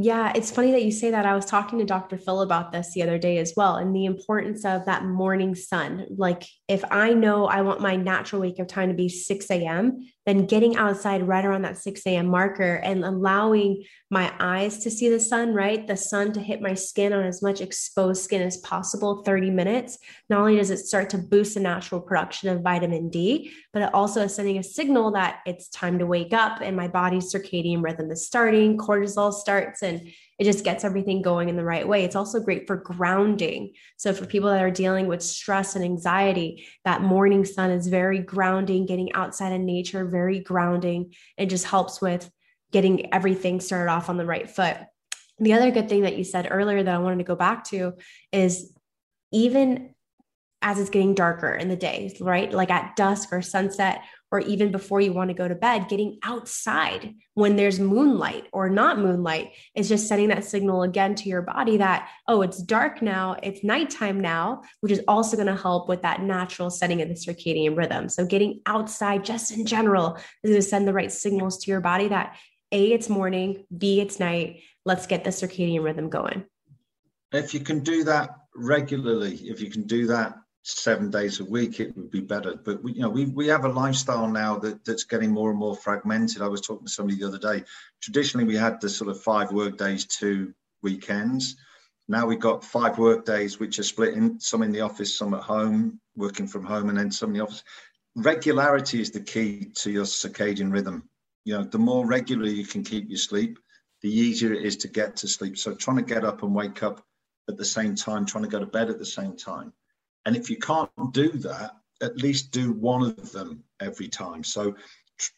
Yeah, 0.00 0.32
it's 0.36 0.52
funny 0.52 0.70
that 0.70 0.84
you 0.84 0.92
say 0.92 1.10
that. 1.10 1.26
I 1.26 1.34
was 1.34 1.44
talking 1.44 1.80
to 1.80 1.84
Dr. 1.84 2.18
Phil 2.18 2.42
about 2.42 2.70
this 2.70 2.92
the 2.92 3.02
other 3.02 3.18
day 3.18 3.38
as 3.38 3.54
well, 3.56 3.76
and 3.76 3.92
the 3.96 4.04
importance 4.04 4.64
of 4.64 4.84
that 4.84 5.04
morning 5.04 5.56
sun. 5.56 6.06
Like, 6.16 6.44
if 6.68 6.84
I 6.88 7.14
know 7.14 7.46
I 7.46 7.62
want 7.62 7.80
my 7.80 7.96
natural 7.96 8.42
wake 8.42 8.60
up 8.60 8.68
time 8.68 8.90
to 8.90 8.94
be 8.94 9.08
6 9.08 9.50
a.m., 9.50 10.06
then 10.28 10.44
getting 10.44 10.76
outside 10.76 11.26
right 11.26 11.44
around 11.44 11.62
that 11.62 11.78
6 11.78 12.06
a.m. 12.06 12.26
marker 12.26 12.74
and 12.74 13.02
allowing 13.02 13.82
my 14.10 14.30
eyes 14.38 14.78
to 14.80 14.90
see 14.90 15.08
the 15.08 15.18
sun, 15.18 15.54
right? 15.54 15.86
The 15.86 15.96
sun 15.96 16.32
to 16.34 16.40
hit 16.40 16.60
my 16.60 16.74
skin 16.74 17.14
on 17.14 17.24
as 17.24 17.40
much 17.40 17.62
exposed 17.62 18.24
skin 18.24 18.42
as 18.42 18.58
possible, 18.58 19.22
30 19.24 19.48
minutes. 19.50 19.96
Not 20.28 20.40
only 20.40 20.56
does 20.56 20.70
it 20.70 20.78
start 20.78 21.08
to 21.10 21.18
boost 21.18 21.54
the 21.54 21.60
natural 21.60 22.02
production 22.02 22.50
of 22.50 22.60
vitamin 22.60 23.08
D, 23.08 23.52
but 23.72 23.80
it 23.80 23.94
also 23.94 24.22
is 24.24 24.34
sending 24.34 24.58
a 24.58 24.62
signal 24.62 25.12
that 25.12 25.40
it's 25.46 25.70
time 25.70 25.98
to 25.98 26.06
wake 26.06 26.34
up 26.34 26.60
and 26.60 26.76
my 26.76 26.88
body's 26.88 27.32
circadian 27.32 27.82
rhythm 27.82 28.10
is 28.10 28.26
starting, 28.26 28.76
cortisol 28.76 29.32
starts, 29.32 29.82
and 29.82 30.12
it 30.38 30.44
just 30.44 30.64
gets 30.64 30.84
everything 30.84 31.20
going 31.20 31.48
in 31.48 31.56
the 31.56 31.64
right 31.64 31.86
way. 31.86 32.04
It's 32.04 32.14
also 32.14 32.38
great 32.38 32.66
for 32.66 32.76
grounding. 32.76 33.72
So, 33.96 34.12
for 34.12 34.24
people 34.24 34.50
that 34.50 34.62
are 34.62 34.70
dealing 34.70 35.08
with 35.08 35.22
stress 35.22 35.74
and 35.74 35.84
anxiety, 35.84 36.66
that 36.84 37.02
morning 37.02 37.44
sun 37.44 37.70
is 37.70 37.88
very 37.88 38.20
grounding, 38.20 38.86
getting 38.86 39.12
outside 39.14 39.52
in 39.52 39.66
nature, 39.66 40.04
very 40.04 40.38
grounding. 40.38 41.14
It 41.36 41.46
just 41.46 41.64
helps 41.64 42.00
with 42.00 42.30
getting 42.70 43.12
everything 43.12 43.60
started 43.60 43.90
off 43.90 44.08
on 44.08 44.16
the 44.16 44.26
right 44.26 44.48
foot. 44.48 44.76
The 45.40 45.54
other 45.54 45.70
good 45.70 45.88
thing 45.88 46.02
that 46.02 46.16
you 46.16 46.24
said 46.24 46.48
earlier 46.50 46.82
that 46.82 46.94
I 46.94 46.98
wanted 46.98 47.18
to 47.18 47.24
go 47.24 47.36
back 47.36 47.64
to 47.64 47.94
is 48.32 48.72
even 49.32 49.94
as 50.62 50.78
it's 50.78 50.90
getting 50.90 51.14
darker 51.14 51.52
in 51.52 51.68
the 51.68 51.76
day, 51.76 52.14
right? 52.20 52.52
Like 52.52 52.70
at 52.70 52.96
dusk 52.96 53.32
or 53.32 53.42
sunset, 53.42 54.02
or 54.30 54.40
even 54.40 54.70
before 54.70 55.00
you 55.00 55.12
want 55.12 55.30
to 55.30 55.34
go 55.34 55.48
to 55.48 55.54
bed, 55.54 55.88
getting 55.88 56.18
outside 56.22 57.14
when 57.34 57.56
there's 57.56 57.80
moonlight 57.80 58.46
or 58.52 58.68
not 58.68 58.98
moonlight 58.98 59.52
is 59.74 59.88
just 59.88 60.06
sending 60.06 60.28
that 60.28 60.44
signal 60.44 60.82
again 60.82 61.14
to 61.14 61.28
your 61.28 61.42
body 61.42 61.78
that, 61.78 62.08
oh, 62.26 62.42
it's 62.42 62.62
dark 62.62 63.00
now, 63.00 63.36
it's 63.42 63.64
nighttime 63.64 64.20
now, 64.20 64.62
which 64.80 64.92
is 64.92 65.00
also 65.08 65.36
going 65.36 65.46
to 65.46 65.56
help 65.56 65.88
with 65.88 66.02
that 66.02 66.20
natural 66.20 66.68
setting 66.70 67.00
of 67.00 67.08
the 67.08 67.14
circadian 67.14 67.76
rhythm. 67.76 68.08
So, 68.08 68.26
getting 68.26 68.60
outside 68.66 69.24
just 69.24 69.50
in 69.50 69.64
general 69.64 70.16
is 70.42 70.50
going 70.50 70.54
to 70.54 70.62
send 70.62 70.86
the 70.86 70.92
right 70.92 71.10
signals 71.10 71.58
to 71.58 71.70
your 71.70 71.80
body 71.80 72.08
that 72.08 72.36
A, 72.72 72.92
it's 72.92 73.08
morning, 73.08 73.64
B, 73.76 74.00
it's 74.00 74.20
night. 74.20 74.62
Let's 74.84 75.06
get 75.06 75.24
the 75.24 75.30
circadian 75.30 75.82
rhythm 75.82 76.10
going. 76.10 76.44
If 77.32 77.54
you 77.54 77.60
can 77.60 77.80
do 77.80 78.04
that 78.04 78.30
regularly, 78.54 79.36
if 79.36 79.60
you 79.60 79.70
can 79.70 79.86
do 79.86 80.06
that 80.08 80.34
seven 80.68 81.10
days 81.10 81.40
a 81.40 81.44
week, 81.44 81.80
it 81.80 81.96
would 81.96 82.10
be 82.10 82.20
better. 82.20 82.54
But 82.54 82.82
we, 82.82 82.92
you 82.92 83.00
know, 83.00 83.08
we 83.08 83.24
we 83.26 83.46
have 83.48 83.64
a 83.64 83.68
lifestyle 83.68 84.28
now 84.28 84.58
that 84.58 84.84
that's 84.84 85.04
getting 85.04 85.30
more 85.30 85.50
and 85.50 85.58
more 85.58 85.76
fragmented. 85.76 86.42
I 86.42 86.48
was 86.48 86.60
talking 86.60 86.86
to 86.86 86.92
somebody 86.92 87.18
the 87.18 87.26
other 87.26 87.38
day. 87.38 87.64
Traditionally, 88.02 88.46
we 88.46 88.56
had 88.56 88.80
the 88.80 88.88
sort 88.88 89.10
of 89.10 89.22
five 89.22 89.50
work 89.50 89.78
days, 89.78 90.04
two 90.04 90.52
weekends. 90.82 91.56
Now 92.06 92.26
we've 92.26 92.40
got 92.40 92.64
five 92.64 92.98
work 92.98 93.24
days, 93.24 93.58
which 93.58 93.78
are 93.78 93.82
split 93.82 94.14
in 94.14 94.38
some 94.40 94.62
in 94.62 94.72
the 94.72 94.82
office, 94.82 95.16
some 95.16 95.34
at 95.34 95.42
home, 95.42 96.00
working 96.16 96.46
from 96.46 96.64
home, 96.64 96.88
and 96.88 96.98
then 96.98 97.10
some 97.10 97.30
in 97.30 97.38
the 97.38 97.44
office. 97.44 97.64
Regularity 98.16 99.00
is 99.00 99.10
the 99.10 99.20
key 99.20 99.70
to 99.76 99.90
your 99.90 100.04
circadian 100.04 100.72
rhythm. 100.72 101.08
You 101.44 101.58
know, 101.58 101.64
the 101.64 101.78
more 101.78 102.06
regular 102.06 102.46
you 102.46 102.66
can 102.66 102.82
keep 102.82 103.08
your 103.08 103.18
sleep, 103.18 103.58
the 104.02 104.10
easier 104.10 104.52
it 104.52 104.64
is 104.64 104.76
to 104.78 104.88
get 104.88 105.16
to 105.16 105.28
sleep. 105.28 105.56
So 105.56 105.74
trying 105.74 105.98
to 105.98 106.02
get 106.02 106.24
up 106.24 106.42
and 106.42 106.54
wake 106.54 106.82
up 106.82 107.02
at 107.48 107.56
the 107.56 107.64
same 107.64 107.94
time, 107.94 108.26
trying 108.26 108.44
to 108.44 108.50
go 108.50 108.58
to 108.58 108.66
bed 108.66 108.90
at 108.90 108.98
the 108.98 109.06
same 109.06 109.36
time 109.36 109.72
and 110.28 110.36
if 110.36 110.50
you 110.50 110.58
can't 110.58 110.90
do 111.12 111.30
that, 111.30 111.70
at 112.02 112.18
least 112.18 112.50
do 112.50 112.72
one 112.72 113.02
of 113.02 113.32
them 113.32 113.64
every 113.80 114.08
time. 114.08 114.44
So 114.44 114.74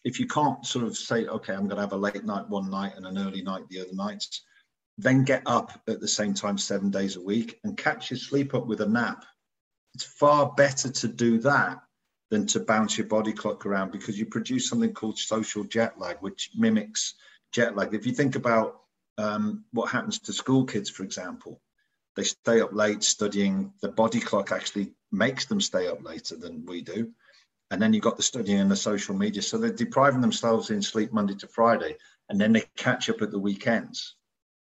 if 0.05 0.19
you 0.19 0.27
can't 0.27 0.67
sort 0.67 0.85
of 0.85 0.97
say, 0.97 1.27
okay, 1.27 1.53
I'm 1.53 1.69
going 1.69 1.77
to 1.77 1.83
have 1.83 1.93
a 1.93 1.97
late 1.97 2.25
night 2.25 2.49
one 2.49 2.69
night 2.69 2.95
and 2.97 3.07
an 3.07 3.17
early 3.17 3.41
night 3.41 3.69
the 3.69 3.83
other 3.83 3.95
nights, 3.95 4.43
then 4.99 5.23
get 5.23 5.45
up 5.47 5.81
at 5.87 6.01
the 6.01 6.09
same 6.09 6.35
time 6.35 6.59
seven 6.59 6.91
days 6.91 7.15
a 7.15 7.23
week 7.23 7.61
and 7.63 7.77
catch 7.77 8.11
your 8.11 8.19
sleep 8.19 8.53
up 8.53 8.67
with 8.67 8.81
a 8.81 8.89
nap. 8.89 9.25
It's 9.95 10.03
far 10.03 10.55
better 10.57 10.91
to 10.91 11.07
do 11.07 11.39
that 11.39 11.79
than 12.33 12.49
to 12.49 12.59
bounce 12.59 12.99
your 12.99 13.07
body 13.07 13.33
clock 13.33 13.67
around 13.67 13.93
because 13.93 14.19
you 14.19 14.27
produce 14.27 14.69
something 14.69 14.93
called 14.93 15.19
social 15.19 15.63
jet 15.63 16.01
lag, 16.01 16.17
which 16.19 16.51
mimics 16.57 17.15
jet 17.53 17.77
lag. 17.77 17.95
If 17.95 18.07
you 18.07 18.13
think 18.13 18.35
about 18.35 18.81
um, 19.19 19.63
what 19.71 19.93
happens 19.93 20.19
to 20.19 20.33
school 20.33 20.65
kids, 20.65 20.91
for 20.91 21.05
example, 21.05 21.61
they 22.17 22.25
stay 22.25 22.61
up 22.61 22.73
late 22.73 23.03
studying. 23.03 23.73
The 23.81 23.89
body 23.89 24.21
clock 24.21 24.53
actually 24.53 24.93
makes 25.13 25.47
them 25.47 25.61
stay 25.61 25.87
up 25.87 26.05
later 26.05 26.37
than 26.37 26.67
we 26.67 26.83
do. 26.83 27.13
And 27.71 27.81
then 27.81 27.93
you've 27.93 28.03
got 28.03 28.17
the 28.17 28.23
studying 28.23 28.59
and 28.59 28.71
the 28.71 28.77
social 28.77 29.15
media. 29.15 29.43
So 29.43 29.57
they're 29.57 29.71
depriving 29.71 30.21
themselves 30.21 30.71
in 30.71 30.83
sleep 30.83 31.13
Monday 31.13 31.35
to 31.37 31.47
Friday, 31.47 31.97
and 32.29 32.41
then 32.41 32.53
they 32.53 32.65
catch 32.77 33.09
up 33.09 33.23
at 33.23 33.31
the 33.31 33.39
weekends. 33.39 34.17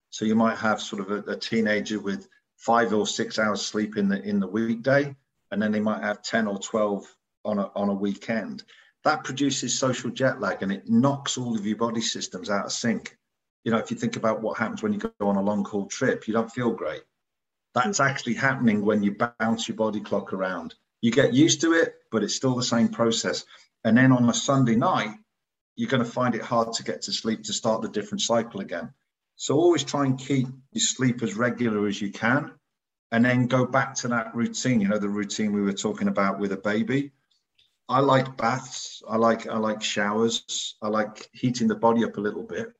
So 0.09 0.25
you 0.25 0.35
might 0.35 0.57
have 0.57 0.81
sort 0.81 1.01
of 1.01 1.11
a, 1.11 1.31
a 1.31 1.35
teenager 1.37 1.99
with 1.99 2.27
five 2.57 2.93
or 2.93 3.07
six 3.07 3.39
hours 3.39 3.61
sleep 3.61 3.95
in 3.95 4.09
the 4.09 4.21
in 4.21 4.39
the 4.39 4.47
weekday, 4.47 5.15
and 5.51 5.61
then 5.61 5.71
they 5.71 5.79
might 5.79 6.03
have 6.03 6.21
10 6.21 6.47
or 6.47 6.59
12 6.59 7.05
on 7.45 7.59
a, 7.59 7.71
on 7.75 7.89
a 7.89 7.93
weekend. 7.93 8.63
That 9.03 9.23
produces 9.23 9.77
social 9.77 10.09
jet 10.09 10.41
lag 10.41 10.61
and 10.61 10.71
it 10.71 10.89
knocks 10.89 11.37
all 11.37 11.55
of 11.55 11.65
your 11.65 11.77
body 11.77 12.01
systems 12.01 12.49
out 12.49 12.65
of 12.65 12.71
sync. 12.71 13.17
You 13.63 13.71
know, 13.71 13.77
if 13.77 13.91
you 13.91 13.97
think 13.97 14.17
about 14.17 14.41
what 14.41 14.57
happens 14.57 14.83
when 14.83 14.93
you 14.93 14.99
go 14.99 15.11
on 15.21 15.37
a 15.37 15.41
long 15.41 15.63
haul 15.63 15.87
trip, 15.87 16.27
you 16.27 16.33
don't 16.33 16.51
feel 16.51 16.71
great. 16.71 17.01
That's 17.73 17.99
actually 17.99 18.33
happening 18.33 18.83
when 18.83 19.03
you 19.03 19.15
bounce 19.39 19.67
your 19.67 19.77
body 19.77 20.01
clock 20.01 20.33
around 20.33 20.75
You 21.01 21.11
get 21.11 21.33
used 21.33 21.61
to 21.61 21.73
it, 21.73 21.95
but 22.11 22.23
it's 22.23 22.35
still 22.35 22.55
the 22.55 22.63
same 22.63 22.89
process. 22.89 23.45
And 23.83 23.97
then 23.97 24.11
on 24.11 24.27
a 24.29 24.33
Sunday 24.33 24.75
night, 24.75 25.15
you're 25.75 25.89
going 25.89 26.03
to 26.03 26.09
find 26.09 26.35
it 26.35 26.41
hard 26.41 26.73
to 26.73 26.83
get 26.83 27.03
to 27.03 27.13
sleep 27.13 27.43
to 27.43 27.53
start 27.53 27.81
the 27.81 27.89
different 27.89 28.21
cycle 28.21 28.59
again. 28.59 28.93
So 29.35 29.55
always 29.55 29.85
try 29.85 30.05
and 30.05 30.19
keep 30.19 30.47
your 30.73 30.81
sleep 30.81 31.23
as 31.23 31.35
regular 31.35 31.87
as 31.87 32.01
you 32.01 32.11
can 32.11 32.51
and 33.11 33.23
then 33.23 33.47
go 33.47 33.65
back 33.65 33.95
to 33.95 34.09
that 34.09 34.35
routine, 34.35 34.81
you 34.81 34.87
know, 34.89 34.97
the 34.99 35.09
routine 35.09 35.53
we 35.53 35.61
were 35.61 35.73
talking 35.73 36.07
about 36.07 36.39
with 36.39 36.51
a 36.51 36.57
baby. 36.57 37.11
I 37.87 38.01
like 38.01 38.37
baths. 38.37 39.01
I 39.09 39.17
like 39.17 39.47
I 39.47 39.57
like 39.57 39.81
showers. 39.81 40.75
I 40.81 40.89
like 40.89 41.29
heating 41.33 41.67
the 41.67 41.75
body 41.75 42.03
up 42.03 42.17
a 42.17 42.21
little 42.21 42.43
bit 42.43 42.73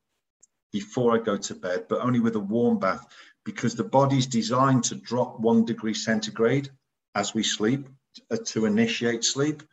before 0.72 1.16
I 1.16 1.24
go 1.24 1.38
to 1.38 1.56
bed, 1.56 1.86
but 1.90 2.02
only 2.02 2.20
with 2.20 2.36
a 2.36 2.40
warm 2.40 2.78
bath 2.78 3.08
because 3.46 3.76
the 3.76 3.84
body's 3.84 4.28
designed 4.28 4.84
to 4.86 4.96
drop 4.96 5.40
one 5.40 5.66
degree 5.66 5.94
centigrade 5.94 6.70
as 7.16 7.34
we 7.34 7.44
sleep 7.44 7.88
uh, 8.32 8.38
to 8.46 8.66
initiate 8.66 9.24
sleep. 9.24 9.64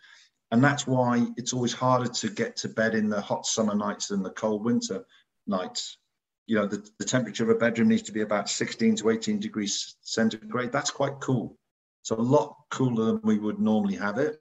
And 0.50 0.62
that's 0.62 0.86
why 0.86 1.26
it's 1.36 1.52
always 1.52 1.72
harder 1.72 2.08
to 2.08 2.30
get 2.30 2.56
to 2.56 2.68
bed 2.68 2.94
in 2.94 3.08
the 3.08 3.20
hot 3.20 3.46
summer 3.46 3.74
nights 3.74 4.08
than 4.08 4.22
the 4.22 4.30
cold 4.30 4.64
winter 4.64 5.04
nights. 5.46 5.98
You 6.46 6.56
know, 6.56 6.66
the, 6.66 6.88
the 6.98 7.04
temperature 7.04 7.42
of 7.42 7.50
a 7.50 7.58
bedroom 7.58 7.88
needs 7.88 8.02
to 8.02 8.12
be 8.12 8.20
about 8.20 8.48
16 8.48 8.96
to 8.96 9.10
18 9.10 9.40
degrees 9.40 9.96
centigrade. 10.02 10.70
That's 10.70 10.92
quite 10.92 11.18
cool. 11.20 11.58
It's 12.02 12.10
a 12.10 12.14
lot 12.14 12.54
cooler 12.70 13.06
than 13.06 13.20
we 13.24 13.38
would 13.38 13.58
normally 13.58 13.96
have 13.96 14.18
it. 14.18 14.38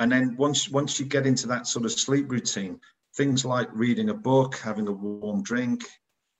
And 0.00 0.10
then 0.10 0.36
once 0.36 0.68
once 0.68 0.98
you 0.98 1.06
get 1.06 1.24
into 1.24 1.46
that 1.46 1.68
sort 1.68 1.84
of 1.84 1.92
sleep 1.92 2.28
routine, 2.30 2.80
things 3.16 3.44
like 3.44 3.68
reading 3.72 4.10
a 4.10 4.14
book, 4.14 4.56
having 4.56 4.88
a 4.88 4.92
warm 4.92 5.44
drink, 5.44 5.84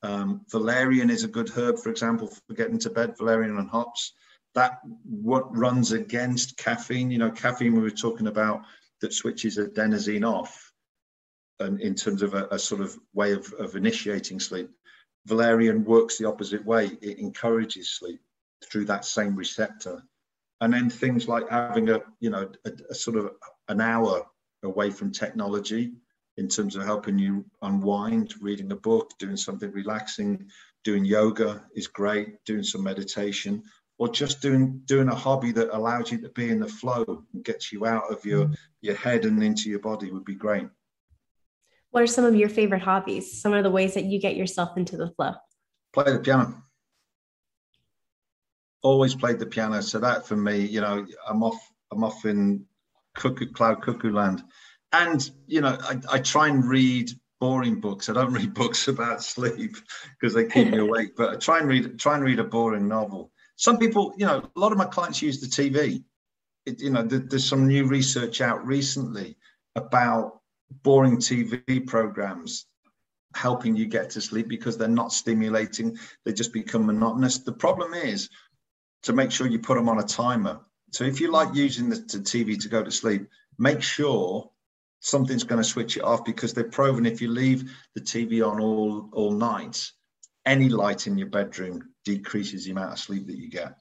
um, 0.04 0.42
valerian 0.50 1.08
is 1.08 1.24
a 1.24 1.28
good 1.28 1.48
herb, 1.48 1.78
for 1.78 1.88
example, 1.88 2.28
for 2.28 2.54
getting 2.54 2.78
to 2.80 2.90
bed. 2.90 3.16
Valerian 3.16 3.56
and 3.56 3.70
hops 3.70 4.12
that 4.54 4.80
what 5.04 5.56
runs 5.56 5.92
against 5.92 6.58
caffeine. 6.58 7.10
You 7.10 7.18
know, 7.18 7.30
caffeine 7.30 7.74
we 7.74 7.80
were 7.80 7.90
talking 7.90 8.26
about 8.26 8.62
that 9.00 9.14
switches 9.14 9.56
adenosine 9.56 10.28
off, 10.28 10.72
and 11.58 11.80
in 11.80 11.94
terms 11.94 12.20
of 12.20 12.34
a, 12.34 12.46
a 12.50 12.58
sort 12.58 12.82
of 12.82 12.96
way 13.14 13.32
of, 13.32 13.50
of 13.54 13.76
initiating 13.76 14.40
sleep. 14.40 14.68
Valerian 15.26 15.84
works 15.84 16.18
the 16.18 16.28
opposite 16.28 16.64
way. 16.64 16.90
It 17.00 17.18
encourages 17.18 17.88
sleep 17.88 18.20
through 18.70 18.84
that 18.84 19.06
same 19.06 19.34
receptor. 19.34 20.02
And 20.60 20.72
then 20.72 20.90
things 20.90 21.28
like 21.28 21.48
having 21.48 21.88
a, 21.88 22.00
you 22.20 22.28
know, 22.28 22.50
a, 22.66 22.72
a 22.90 22.94
sort 22.94 23.16
of 23.16 23.32
an 23.68 23.80
hour 23.80 24.26
away 24.62 24.90
from 24.90 25.12
technology 25.12 25.94
in 26.36 26.48
terms 26.48 26.76
of 26.76 26.84
helping 26.84 27.18
you 27.18 27.44
unwind, 27.62 28.34
reading 28.40 28.72
a 28.72 28.76
book, 28.76 29.12
doing 29.18 29.36
something 29.36 29.70
relaxing, 29.70 30.46
doing 30.82 31.04
yoga 31.04 31.64
is 31.74 31.86
great, 31.86 32.44
doing 32.44 32.62
some 32.62 32.82
meditation, 32.82 33.62
or 33.98 34.08
just 34.08 34.42
doing 34.42 34.82
doing 34.86 35.08
a 35.08 35.14
hobby 35.14 35.52
that 35.52 35.74
allows 35.74 36.10
you 36.10 36.20
to 36.20 36.28
be 36.30 36.50
in 36.50 36.58
the 36.58 36.68
flow 36.68 37.24
and 37.32 37.44
gets 37.44 37.72
you 37.72 37.86
out 37.86 38.10
of 38.10 38.24
your 38.24 38.50
your 38.80 38.96
head 38.96 39.24
and 39.24 39.42
into 39.42 39.70
your 39.70 39.78
body 39.78 40.10
would 40.10 40.24
be 40.24 40.34
great. 40.34 40.66
What 41.90 42.02
are 42.02 42.08
some 42.08 42.24
of 42.24 42.34
your 42.34 42.48
favorite 42.48 42.82
hobbies? 42.82 43.40
Some 43.40 43.54
of 43.54 43.62
the 43.62 43.70
ways 43.70 43.94
that 43.94 44.04
you 44.04 44.20
get 44.20 44.36
yourself 44.36 44.76
into 44.76 44.96
the 44.96 45.10
flow? 45.10 45.34
Play 45.92 46.12
the 46.12 46.18
piano. 46.18 46.62
Always 48.82 49.14
played 49.14 49.38
the 49.38 49.46
piano. 49.46 49.80
So 49.80 50.00
that 50.00 50.26
for 50.26 50.36
me 50.36 50.58
you 50.58 50.80
know 50.80 51.06
i'm 51.28 51.42
off 51.44 51.72
i'm 51.92 52.02
off 52.02 52.24
in 52.24 52.66
cuckoo 53.14 53.46
cloud 53.52 53.80
cuckoo 53.80 54.12
land 54.12 54.42
and 55.02 55.30
you 55.46 55.61
know 55.61 55.76
I, 55.83 56.00
I 56.12 56.18
try 56.18 56.48
and 56.48 56.64
read 56.64 57.11
boring 57.40 57.80
books 57.80 58.09
i 58.09 58.12
don't 58.12 58.33
read 58.33 58.54
books 58.62 58.88
about 58.88 59.22
sleep 59.22 59.76
because 60.18 60.35
they 60.35 60.46
keep 60.46 60.70
me 60.70 60.78
awake 60.87 61.16
but 61.16 61.30
I 61.30 61.37
try 61.37 61.59
and 61.59 61.68
read 61.68 61.98
try 61.98 62.14
and 62.14 62.24
read 62.24 62.38
a 62.38 62.44
boring 62.44 62.88
novel 62.88 63.30
some 63.57 63.78
people, 63.78 64.14
you 64.16 64.26
know, 64.26 64.48
a 64.54 64.61
lot 64.61 64.72
of 64.72 64.78
my 64.78 64.85
clients 64.85 65.22
use 65.22 65.40
the 65.40 65.46
TV. 65.46 66.02
It, 66.66 66.80
you 66.80 66.90
know, 66.90 67.02
there's 67.02 67.48
some 67.48 67.66
new 67.66 67.87
research 67.87 68.40
out 68.40 68.66
recently 68.66 69.37
about 69.76 70.40
boring 70.83 71.18
TV 71.18 71.87
programs 71.87 72.66
helping 73.35 73.76
you 73.76 73.87
get 73.87 74.11
to 74.11 74.20
sleep 74.20 74.48
because 74.48 74.76
they're 74.76 74.88
not 74.88 75.12
stimulating, 75.12 75.98
they 76.24 76.33
just 76.33 76.52
become 76.52 76.87
monotonous. 76.87 77.38
The 77.38 77.52
problem 77.52 77.92
is 77.92 78.28
to 79.02 79.12
make 79.12 79.30
sure 79.30 79.46
you 79.46 79.59
put 79.59 79.74
them 79.74 79.88
on 79.88 79.98
a 79.98 80.04
timer. 80.04 80.61
So 80.92 81.04
if 81.04 81.20
you 81.20 81.30
like 81.30 81.54
using 81.54 81.90
the, 81.90 81.96
the 81.96 82.18
TV 82.18 82.61
to 82.62 82.68
go 82.68 82.83
to 82.83 82.90
sleep, 82.90 83.26
make 83.59 83.83
sure 83.83 84.50
something's 85.04 85.44
going 85.44 85.62
to 85.62 85.68
switch 85.68 85.98
it 85.98 86.02
off 86.02 86.24
because 86.24 86.54
they've 86.54 86.70
proven 86.70 87.04
if 87.04 87.20
you 87.20 87.28
leave 87.28 87.70
the 87.94 88.00
TV 88.00 88.46
on 88.46 88.58
all 88.58 89.10
all 89.12 89.32
night, 89.32 89.90
any 90.46 90.68
light 90.68 91.06
in 91.06 91.18
your 91.18 91.28
bedroom 91.28 91.90
decreases 92.04 92.64
the 92.64 92.70
amount 92.70 92.92
of 92.92 92.98
sleep 92.98 93.26
that 93.26 93.36
you 93.36 93.50
get. 93.50 93.74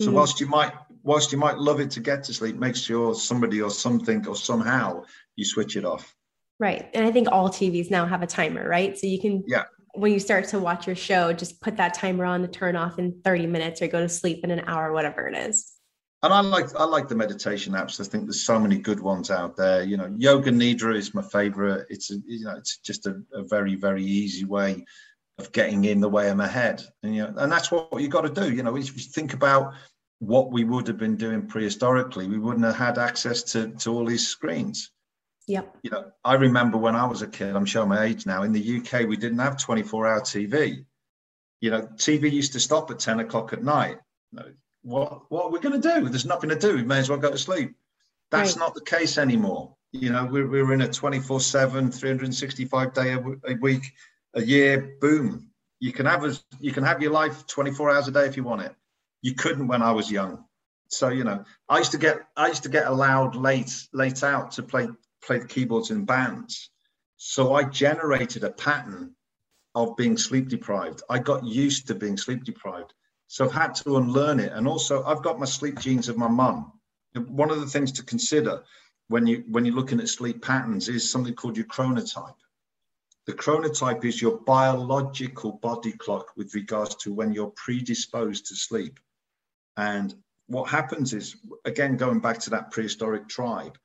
So 0.00 0.10
mm. 0.10 0.12
whilst 0.12 0.40
you 0.40 0.46
might 0.46 0.72
whilst 1.02 1.32
you 1.32 1.38
might 1.38 1.56
love 1.56 1.80
it 1.80 1.90
to 1.92 2.00
get 2.00 2.22
to 2.24 2.34
sleep, 2.34 2.56
make 2.56 2.76
sure 2.76 3.14
somebody 3.14 3.62
or 3.62 3.70
something 3.70 4.26
or 4.28 4.36
somehow 4.36 5.04
you 5.36 5.44
switch 5.44 5.76
it 5.76 5.86
off. 5.86 6.14
Right. 6.60 6.88
And 6.94 7.06
I 7.06 7.10
think 7.10 7.28
all 7.32 7.48
TVs 7.48 7.90
now 7.90 8.04
have 8.06 8.22
a 8.22 8.26
timer, 8.26 8.68
right? 8.68 8.96
So 8.96 9.06
you 9.06 9.20
can 9.20 9.42
yeah 9.46 9.64
when 9.94 10.12
you 10.12 10.20
start 10.20 10.48
to 10.48 10.58
watch 10.58 10.86
your 10.86 10.96
show, 10.96 11.32
just 11.32 11.60
put 11.60 11.76
that 11.76 11.94
timer 11.94 12.24
on 12.24 12.40
to 12.42 12.48
turn 12.48 12.76
off 12.76 12.98
in 12.98 13.20
30 13.24 13.46
minutes 13.46 13.82
or 13.82 13.88
go 13.88 14.00
to 14.00 14.08
sleep 14.08 14.42
in 14.42 14.50
an 14.50 14.62
hour, 14.66 14.92
whatever 14.92 15.28
it 15.28 15.36
is. 15.36 15.71
And 16.24 16.32
I 16.32 16.40
like 16.40 16.74
I 16.76 16.84
like 16.84 17.08
the 17.08 17.16
meditation 17.16 17.72
apps. 17.72 18.00
I 18.00 18.04
think 18.04 18.24
there's 18.24 18.44
so 18.44 18.58
many 18.58 18.78
good 18.78 19.00
ones 19.00 19.30
out 19.30 19.56
there. 19.56 19.82
You 19.82 19.96
know, 19.96 20.14
Yoga 20.16 20.50
Nidra 20.50 20.96
is 20.96 21.14
my 21.14 21.22
favorite. 21.22 21.86
It's 21.90 22.12
a, 22.12 22.16
you 22.26 22.44
know 22.44 22.56
it's 22.56 22.78
just 22.78 23.06
a, 23.06 23.20
a 23.34 23.42
very 23.42 23.74
very 23.74 24.04
easy 24.04 24.44
way 24.44 24.84
of 25.38 25.52
getting 25.52 25.84
in 25.84 26.00
the 26.00 26.08
way 26.08 26.30
of 26.30 26.36
my 26.36 26.46
head. 26.46 26.82
And, 27.02 27.14
you 27.14 27.22
know, 27.22 27.34
and 27.36 27.50
that's 27.50 27.70
what 27.70 28.00
you 28.00 28.08
got 28.08 28.22
to 28.22 28.40
do. 28.40 28.52
You 28.52 28.62
know, 28.62 28.76
if 28.76 28.94
you 28.94 29.02
think 29.02 29.34
about 29.34 29.74
what 30.18 30.52
we 30.52 30.64
would 30.64 30.86
have 30.86 30.98
been 30.98 31.16
doing 31.16 31.48
prehistorically, 31.48 32.28
we 32.28 32.38
wouldn't 32.38 32.64
have 32.64 32.76
had 32.76 32.98
access 32.98 33.42
to, 33.42 33.68
to 33.78 33.92
all 33.92 34.04
these 34.04 34.28
screens. 34.28 34.90
Yep. 35.48 35.76
You 35.82 35.90
know, 35.90 36.12
I 36.24 36.34
remember 36.34 36.78
when 36.78 36.94
I 36.94 37.06
was 37.06 37.22
a 37.22 37.26
kid, 37.26 37.56
I'm 37.56 37.66
showing 37.66 37.88
my 37.88 38.04
age 38.04 38.26
now, 38.26 38.44
in 38.44 38.52
the 38.52 38.78
UK, 38.78 39.08
we 39.08 39.16
didn't 39.16 39.40
have 39.40 39.56
24 39.56 40.06
hour 40.06 40.20
TV. 40.20 40.84
You 41.60 41.70
know, 41.70 41.82
TV 41.82 42.30
used 42.30 42.52
to 42.52 42.60
stop 42.60 42.90
at 42.90 42.98
10 42.98 43.20
o'clock 43.20 43.52
at 43.52 43.62
night. 43.62 43.96
What, 44.82 45.30
what 45.30 45.46
are 45.46 45.50
we 45.50 45.60
going 45.60 45.80
to 45.80 46.00
do? 46.00 46.08
There's 46.08 46.26
nothing 46.26 46.50
to 46.50 46.58
do. 46.58 46.76
We 46.76 46.82
may 46.82 46.98
as 46.98 47.08
well 47.08 47.18
go 47.18 47.30
to 47.30 47.38
sleep. 47.38 47.74
That's 48.30 48.52
right. 48.52 48.60
not 48.60 48.74
the 48.74 48.80
case 48.80 49.18
anymore. 49.18 49.76
You 49.92 50.10
know, 50.10 50.24
we're, 50.24 50.48
we're 50.48 50.72
in 50.72 50.80
a 50.80 50.88
24 50.88 51.40
7, 51.40 51.90
365 51.90 52.94
day 52.94 53.12
a, 53.12 53.18
a 53.18 53.54
week 53.60 53.92
a 54.34 54.42
year, 54.42 54.96
boom. 55.00 55.48
You 55.80 55.92
can 55.92 56.06
have 56.06 56.24
a, 56.24 56.34
you 56.60 56.72
can 56.72 56.84
have 56.84 57.02
your 57.02 57.12
life 57.12 57.46
24 57.46 57.90
hours 57.90 58.08
a 58.08 58.12
day 58.12 58.26
if 58.26 58.36
you 58.36 58.44
want 58.44 58.62
it. 58.62 58.74
You 59.20 59.34
couldn't 59.34 59.68
when 59.68 59.82
I 59.82 59.92
was 59.92 60.10
young. 60.10 60.44
So 60.88 61.08
you 61.08 61.24
know, 61.24 61.44
I 61.68 61.78
used 61.78 61.92
to 61.92 61.98
get 61.98 62.20
I 62.36 62.48
used 62.48 62.62
to 62.64 62.68
get 62.68 62.86
allowed 62.86 63.34
late 63.34 63.88
late 63.92 64.22
out 64.22 64.52
to 64.52 64.62
play 64.62 64.88
play 65.24 65.38
the 65.38 65.46
keyboards 65.46 65.90
in 65.90 66.04
bands. 66.04 66.70
So 67.16 67.54
I 67.54 67.64
generated 67.64 68.44
a 68.44 68.50
pattern 68.50 69.14
of 69.74 69.96
being 69.96 70.16
sleep 70.16 70.48
deprived. 70.48 71.02
I 71.08 71.18
got 71.18 71.44
used 71.44 71.86
to 71.88 71.94
being 71.94 72.16
sleep 72.16 72.44
deprived. 72.44 72.92
So 73.32 73.46
I've 73.46 73.52
had 73.52 73.74
to 73.76 73.96
unlearn 73.96 74.40
it. 74.40 74.52
And 74.52 74.68
also 74.68 75.02
I've 75.04 75.22
got 75.22 75.40
my 75.40 75.46
sleep 75.46 75.78
genes 75.78 76.10
of 76.10 76.18
my 76.18 76.28
mum. 76.28 76.70
One 77.14 77.50
of 77.50 77.60
the 77.60 77.66
things 77.66 77.90
to 77.92 78.02
consider 78.02 78.62
when 79.08 79.26
you 79.26 79.44
when 79.48 79.64
you're 79.64 79.74
looking 79.74 80.00
at 80.00 80.10
sleep 80.10 80.42
patterns 80.42 80.90
is 80.90 81.10
something 81.10 81.32
called 81.34 81.56
your 81.56 81.64
chronotype. 81.64 82.36
The 83.26 83.32
chronotype 83.32 84.04
is 84.04 84.20
your 84.20 84.36
biological 84.40 85.52
body 85.52 85.92
clock 85.92 86.36
with 86.36 86.54
regards 86.54 86.94
to 86.96 87.14
when 87.14 87.32
you're 87.32 87.54
predisposed 87.56 88.44
to 88.48 88.54
sleep. 88.54 89.00
And 89.78 90.14
what 90.48 90.68
happens 90.68 91.14
is, 91.14 91.34
again, 91.64 91.96
going 91.96 92.20
back 92.20 92.38
to 92.40 92.50
that 92.50 92.70
prehistoric 92.70 93.28
tribe, 93.30 93.78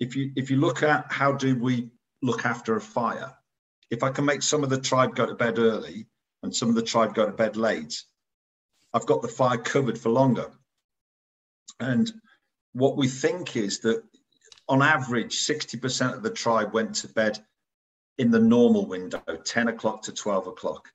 if 0.00 0.16
you 0.16 0.32
if 0.36 0.50
you 0.50 0.56
look 0.56 0.82
at 0.82 1.12
how 1.12 1.32
do 1.32 1.54
we 1.54 1.90
look 2.22 2.46
after 2.46 2.76
a 2.76 2.80
fire, 2.80 3.34
if 3.90 4.02
I 4.02 4.08
can 4.08 4.24
make 4.24 4.40
some 4.40 4.64
of 4.64 4.70
the 4.70 4.80
tribe 4.80 5.14
go 5.14 5.26
to 5.26 5.34
bed 5.34 5.58
early 5.58 6.06
and 6.42 6.56
some 6.56 6.70
of 6.70 6.76
the 6.76 6.88
tribe 6.92 7.14
go 7.14 7.26
to 7.26 7.32
bed 7.32 7.58
late, 7.58 8.02
I've 8.96 9.04
got 9.04 9.20
the 9.20 9.28
fire 9.28 9.58
covered 9.58 9.98
for 9.98 10.08
longer. 10.08 10.50
And 11.80 12.10
what 12.72 12.96
we 12.96 13.08
think 13.08 13.54
is 13.54 13.80
that 13.80 14.02
on 14.70 14.80
average, 14.80 15.36
60% 15.36 16.14
of 16.14 16.22
the 16.22 16.30
tribe 16.30 16.72
went 16.72 16.94
to 16.96 17.08
bed 17.08 17.38
in 18.16 18.30
the 18.30 18.40
normal 18.40 18.86
window, 18.86 19.22
10 19.44 19.68
o'clock 19.68 20.00
to 20.04 20.12
12 20.12 20.46
o'clock. 20.46 20.88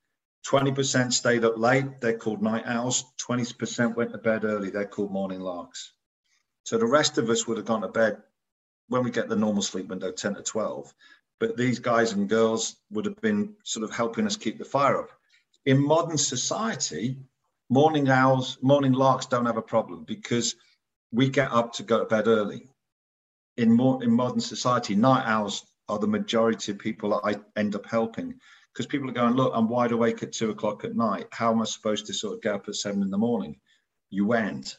20% 0.48 1.14
stayed 1.14 1.46
up 1.46 1.60
late, 1.60 2.02
they're 2.02 2.18
called 2.18 2.42
night 2.42 2.64
owls. 2.66 3.06
20% 3.20 3.96
went 3.96 4.14
to 4.14 4.18
bed 4.18 4.46
early, 4.46 4.72
they're 4.72 4.86
called 4.86 5.12
morning 5.12 5.40
larks. 5.40 5.94
So 6.64 6.80
the 6.80 6.88
rest 6.88 7.20
of 7.20 7.30
us 7.30 7.46
would 7.46 7.58
have 7.58 7.68
gone 7.68 7.82
to 7.82 7.88
bed 7.88 8.18
when 8.88 9.04
we 9.04 9.12
get 9.12 9.30
the 9.30 9.36
normal 9.36 9.62
sleep 9.62 9.90
window, 9.90 10.12
10 10.12 10.34
to 10.36 10.42
12. 10.42 10.92
But 11.40 11.56
these 11.56 11.78
guys 11.78 12.14
and 12.14 12.28
girls 12.28 12.78
would 12.90 13.06
have 13.06 13.22
been 13.22 13.54
sort 13.64 13.84
of 13.84 13.96
helping 13.96 14.26
us 14.26 14.38
keep 14.38 14.58
the 14.58 14.66
fire 14.66 14.98
up. 14.98 15.12
In 15.68 15.78
modern 15.78 16.18
society, 16.18 17.20
morning 17.72 18.10
owls, 18.10 18.58
morning 18.62 18.94
larks 18.94 19.28
don't 19.28 19.48
have 19.48 19.58
a 19.58 19.62
problem 19.62 20.04
because 20.04 20.56
we 21.12 21.30
get 21.30 21.52
up 21.52 21.74
to 21.74 21.84
go 21.84 22.00
to 22.00 22.06
bed 22.06 22.28
early. 22.28 22.68
In 23.58 23.72
more 23.74 24.04
in 24.04 24.12
modern 24.12 24.42
society, 24.42 24.96
night 24.96 25.26
owls 25.26 25.66
are 25.90 26.00
the 26.00 26.08
majority 26.08 26.74
of 26.74 26.80
people 26.80 27.12
that 27.12 27.22
I 27.24 27.60
end 27.60 27.76
up 27.76 27.86
helping 27.88 28.36
because 28.74 28.88
people 28.88 29.10
are 29.10 29.14
going, 29.14 29.36
look, 29.36 29.54
I'm 29.56 29.70
wide 29.70 29.94
awake 29.94 30.24
at 30.24 30.34
two 30.34 30.52
o'clock 30.52 30.86
at 30.86 30.96
night. 30.96 31.28
How 31.32 31.52
am 31.52 31.62
I 31.62 31.66
supposed 31.66 32.08
to 32.08 32.14
sort 32.14 32.36
of 32.36 32.42
get 32.42 32.56
up 32.56 32.68
at 32.68 32.76
seven 32.76 33.02
in 33.02 33.10
the 33.10 33.18
morning? 33.18 33.60
You 34.10 34.26
went. 34.26 34.78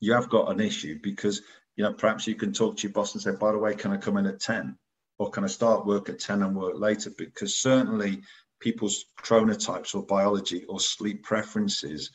you 0.00 0.12
have 0.12 0.28
got 0.28 0.50
an 0.52 0.60
issue 0.60 0.98
because 1.02 1.42
you 1.76 1.84
know 1.84 1.92
perhaps 1.92 2.26
you 2.26 2.34
can 2.36 2.52
talk 2.52 2.76
to 2.76 2.82
your 2.84 2.92
boss 2.92 3.14
and 3.14 3.22
say, 3.22 3.32
by 3.32 3.52
the 3.52 3.58
way, 3.58 3.74
can 3.74 3.92
I 3.92 3.96
come 3.96 4.16
in 4.16 4.26
at 4.26 4.40
10? 4.40 4.76
Or 5.18 5.30
can 5.30 5.44
I 5.44 5.48
start 5.48 5.86
work 5.86 6.08
at 6.08 6.20
10 6.20 6.42
and 6.42 6.56
work 6.56 6.74
later? 6.78 7.10
Because 7.16 7.56
certainly 7.56 8.22
people's 8.60 9.06
chronotypes 9.20 9.94
or 9.94 10.04
biology 10.04 10.64
or 10.68 10.80
sleep 10.80 11.22
preferences 11.22 12.10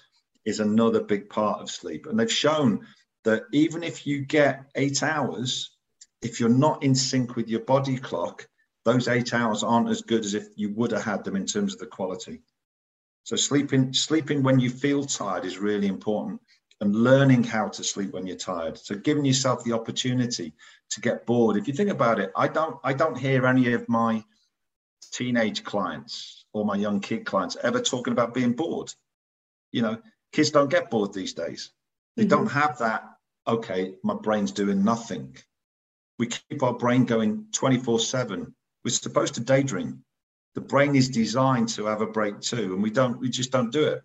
is 0.46 0.60
another 0.60 1.02
big 1.02 1.30
part 1.30 1.62
of 1.62 1.70
sleep. 1.70 2.06
And 2.06 2.20
they've 2.20 2.32
shown 2.32 2.86
that 3.24 3.44
even 3.54 3.84
if 3.84 4.06
you 4.06 4.26
get 4.26 4.66
eight 4.76 5.04
hours, 5.04 5.78
if 6.22 6.40
you're 6.40 6.50
not 6.50 6.84
in 6.84 6.96
sync 6.96 7.36
with 7.36 7.48
your 7.48 7.62
body 7.62 7.98
clock, 7.98 8.48
those 8.86 9.08
eight 9.08 9.34
hours 9.34 9.64
aren't 9.64 9.90
as 9.90 10.02
good 10.02 10.26
as 10.26 10.34
if 10.34 10.48
you 10.56 10.74
would 10.74 10.92
have 10.92 11.04
had 11.04 11.24
them 11.24 11.36
in 11.36 11.46
terms 11.46 11.74
of 11.74 11.80
the 11.80 11.86
quality. 11.86 12.42
So 13.24 13.38
sleeping, 13.38 13.94
sleeping 13.94 14.44
when 14.44 14.60
you 14.60 14.70
feel 14.70 15.06
tired 15.06 15.46
is 15.46 15.58
really 15.58 15.88
important 15.88 16.42
and 16.82 16.94
learning 16.94 17.46
how 17.46 17.70
to 17.70 17.84
sleep 17.84 18.12
when 18.12 18.28
you're 18.28 18.36
tired. 18.36 18.78
So 18.78 18.96
giving 18.96 19.24
yourself 19.24 19.64
the 19.64 19.72
opportunity 19.72 20.54
to 20.90 21.00
get 21.00 21.26
bored. 21.26 21.56
If 21.56 21.68
you 21.68 21.74
think 21.74 21.90
about 21.90 22.20
it, 22.20 22.32
I 22.36 22.50
don't 22.50 22.78
I 22.84 22.92
don't 22.92 23.18
hear 23.18 23.46
any 23.46 23.72
of 23.72 23.88
my 23.88 24.24
teenage 25.14 25.64
clients 25.64 26.46
or 26.52 26.66
my 26.66 26.76
young 26.76 27.00
kid 27.00 27.26
clients 27.26 27.56
ever 27.64 27.80
talking 27.80 28.12
about 28.12 28.34
being 28.34 28.54
bored. 28.54 28.94
You 29.72 29.84
know, 29.84 29.98
kids 30.34 30.52
don't 30.52 30.70
get 30.70 30.90
bored 30.90 31.14
these 31.14 31.34
days. 31.34 31.72
They 32.18 32.24
mm-hmm. 32.24 32.30
don't 32.30 32.52
have 32.52 32.80
that, 32.80 33.04
okay, 33.48 33.96
my 34.04 34.16
brain's 34.16 34.52
doing 34.52 34.84
nothing. 34.84 35.38
We 36.20 36.28
keep 36.28 36.62
our 36.64 36.74
brain 36.74 37.06
going 37.06 37.46
24 37.54 38.00
7. 38.00 38.54
We're 38.84 38.92
supposed 38.92 39.36
to 39.36 39.42
daydream. 39.42 40.04
The 40.56 40.62
brain 40.62 40.96
is 40.96 41.10
designed 41.10 41.70
to 41.70 41.86
have 41.86 42.02
a 42.02 42.08
break 42.08 42.40
too, 42.42 42.74
and 42.74 42.84
we 42.84 42.92
don't, 42.92 43.20
we 43.20 43.30
just 43.30 43.52
don't 43.52 43.72
do 43.72 43.86
it. 43.86 44.04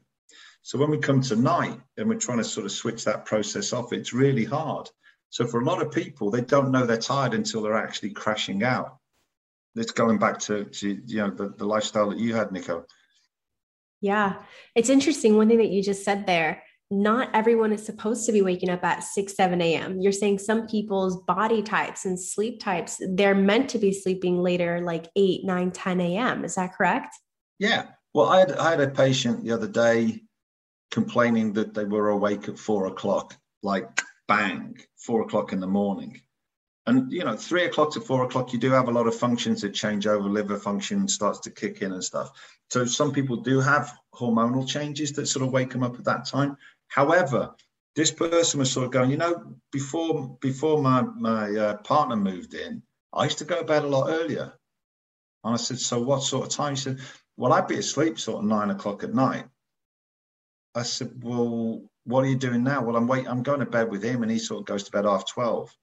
So 0.63 0.79
when 0.79 0.91
we 0.91 0.99
come 0.99 1.21
to 1.23 1.37
night 1.37 1.81
and 1.97 2.09
we're 2.09 2.19
trying 2.19 2.39
to 2.39 2.45
sort 2.45 2.67
of 2.67 2.73
switch 2.73 3.05
that 3.05 3.25
process 3.27 3.73
off, 3.73 3.93
it's 3.93 4.13
really 4.13 4.45
hard. 4.45 4.89
So 5.31 5.47
for 5.47 5.61
a 5.61 5.65
lot 5.65 5.83
of 5.83 5.93
people, 5.93 6.31
they 6.31 6.41
don't 6.41 6.71
know 6.71 6.87
they're 6.87 6.97
tired 6.97 7.35
until 7.35 7.63
they're 7.63 7.77
actually 7.77 8.11
crashing 8.11 8.63
out. 8.63 8.98
It's 9.79 9.93
going 9.93 10.19
back 10.19 10.39
to, 10.41 10.65
to 10.65 11.01
you 11.07 11.17
know 11.19 11.31
the, 11.31 11.51
the 11.51 11.67
lifestyle 11.67 12.11
that 12.11 12.19
you 12.19 12.35
had, 12.35 12.53
Nico. 12.53 12.85
Yeah, 14.01 14.43
it's 14.75 14.91
interesting. 14.91 15.37
One 15.37 15.49
thing 15.49 15.59
that 15.59 15.71
you 15.71 15.83
just 15.83 16.05
said 16.05 16.27
there 16.27 16.63
not 16.91 17.29
everyone 17.35 17.73
is 17.73 17.85
supposed 17.85 18.25
to 18.25 18.33
be 18.33 18.41
waking 18.41 18.71
up 18.71 18.83
at 18.83 19.05
6 19.05 19.35
7 19.35 19.61
a.m 19.61 20.01
you're 20.01 20.13
saying 20.13 20.39
some 20.39 20.67
people's 20.67 21.23
body 21.25 21.63
types 21.63 22.07
and 22.07 22.19
sleep 22.19 22.61
types 22.61 23.01
they're 23.11 23.35
meant 23.35 23.69
to 23.69 23.79
be 23.79 23.93
sleeping 23.93 24.39
later 24.43 24.81
like 24.81 25.07
8 25.15 25.45
9 25.45 25.71
10 25.71 26.01
a.m 26.01 26.45
is 26.45 26.55
that 26.55 26.75
correct? 26.75 27.15
Yeah. 27.59 27.87
Well 28.15 28.29
i 28.29 28.41
had, 28.41 28.53
I 28.53 28.71
had 28.71 28.81
a 28.81 28.89
patient 28.89 29.45
the 29.45 29.53
other 29.53 29.69
day 29.69 30.23
complaining 30.91 31.53
that 31.55 31.75
they 31.75 31.85
were 31.85 32.09
awake 32.09 32.49
at 32.49 32.59
four 32.59 32.87
o'clock 32.87 33.37
like 33.63 33.87
bang 34.27 34.79
four 34.97 35.23
o'clock 35.23 35.53
in 35.53 35.61
the 35.61 35.67
morning 35.67 36.21
and 36.89 37.13
you 37.13 37.25
know 37.25 37.37
three 37.37 37.65
o'clock 37.65 37.93
to 37.93 38.01
four 38.01 38.25
o'clock 38.25 38.53
you 38.53 38.59
do 38.59 38.71
have 38.71 38.89
a 38.89 38.93
lot 38.93 39.07
of 39.07 39.15
functions 39.15 39.61
that 39.61 39.75
change 39.75 40.07
over 40.07 40.29
liver 40.29 40.59
function 40.59 41.07
starts 41.07 41.41
to 41.41 41.51
kick 41.51 41.83
in 41.83 41.93
and 41.93 42.03
stuff 42.03 42.31
so 42.71 42.85
some 42.85 43.13
people 43.13 43.37
do 43.37 43.61
have 43.61 43.93
hormonal 44.15 44.67
changes 44.67 45.13
that 45.13 45.27
sort 45.27 45.45
of 45.45 45.53
wake 45.53 45.71
them 45.71 45.83
up 45.83 45.95
at 45.95 46.05
that 46.05 46.27
time 46.27 46.57
However, 46.89 47.55
this 47.95 48.11
person 48.11 48.59
was 48.59 48.73
sort 48.73 48.87
of 48.87 48.93
going, 48.93 49.11
you 49.11 49.17
know, 49.17 49.57
before 49.71 50.37
before 50.41 50.83
my 50.83 51.03
my 51.03 51.55
uh, 51.55 51.77
partner 51.79 52.17
moved 52.17 52.55
in, 52.55 52.83
I 53.13 53.25
used 53.25 53.39
to 53.39 53.45
go 53.45 53.59
to 53.59 53.65
bed 53.65 53.85
a 53.85 53.89
lot 53.89 54.09
earlier. 54.09 54.53
And 55.45 55.55
I 55.55 55.57
said, 55.57 55.79
so 55.79 56.03
what 56.03 56.23
sort 56.23 56.47
of 56.47 56.53
time? 56.53 56.75
He 56.75 56.81
said, 56.81 56.99
well, 57.37 57.53
I'd 57.53 57.69
be 57.69 57.79
asleep 57.79 58.19
sort 58.19 58.43
of 58.43 58.49
nine 58.49 58.71
o'clock 58.71 59.05
at 59.05 59.15
night. 59.15 59.47
I 60.75 60.83
said, 60.83 61.23
well, 61.23 61.83
what 62.05 62.25
are 62.25 62.29
you 62.29 62.37
doing 62.37 62.65
now? 62.65 62.83
Well, 62.83 62.97
I'm 62.97 63.07
wait, 63.07 63.29
I'm 63.29 63.43
going 63.43 63.61
to 63.61 63.67
bed 63.67 63.91
with 63.91 64.03
him, 64.03 64.23
and 64.23 64.33
he 64.33 64.39
sort 64.39 64.61
of 64.61 64.67
goes 64.67 64.85
to 64.85 64.91
bed 64.91 65.05
half 65.05 65.27
twelve. 65.27 65.75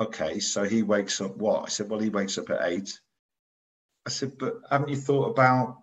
Okay, 0.00 0.38
so 0.40 0.64
he 0.64 0.82
wakes 0.82 1.20
up 1.20 1.36
what? 1.36 1.64
I 1.64 1.68
said, 1.68 1.90
well, 1.90 2.00
he 2.00 2.08
wakes 2.08 2.38
up 2.38 2.50
at 2.50 2.62
eight. 2.62 2.98
I 4.06 4.10
said, 4.10 4.38
but 4.38 4.54
haven't 4.70 4.88
you 4.88 4.96
thought 4.96 5.28
about 5.28 5.82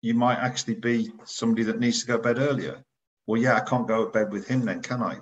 you 0.00 0.14
might 0.14 0.38
actually 0.38 0.74
be 0.74 1.12
somebody 1.24 1.64
that 1.64 1.78
needs 1.78 2.00
to 2.00 2.06
go 2.06 2.16
to 2.16 2.22
bed 2.22 2.38
earlier? 2.38 2.82
well, 3.26 3.40
yeah, 3.40 3.56
I 3.56 3.60
can't 3.60 3.88
go 3.88 4.04
to 4.04 4.10
bed 4.10 4.32
with 4.32 4.46
him 4.46 4.64
then, 4.64 4.82
can 4.82 5.02
I? 5.02 5.18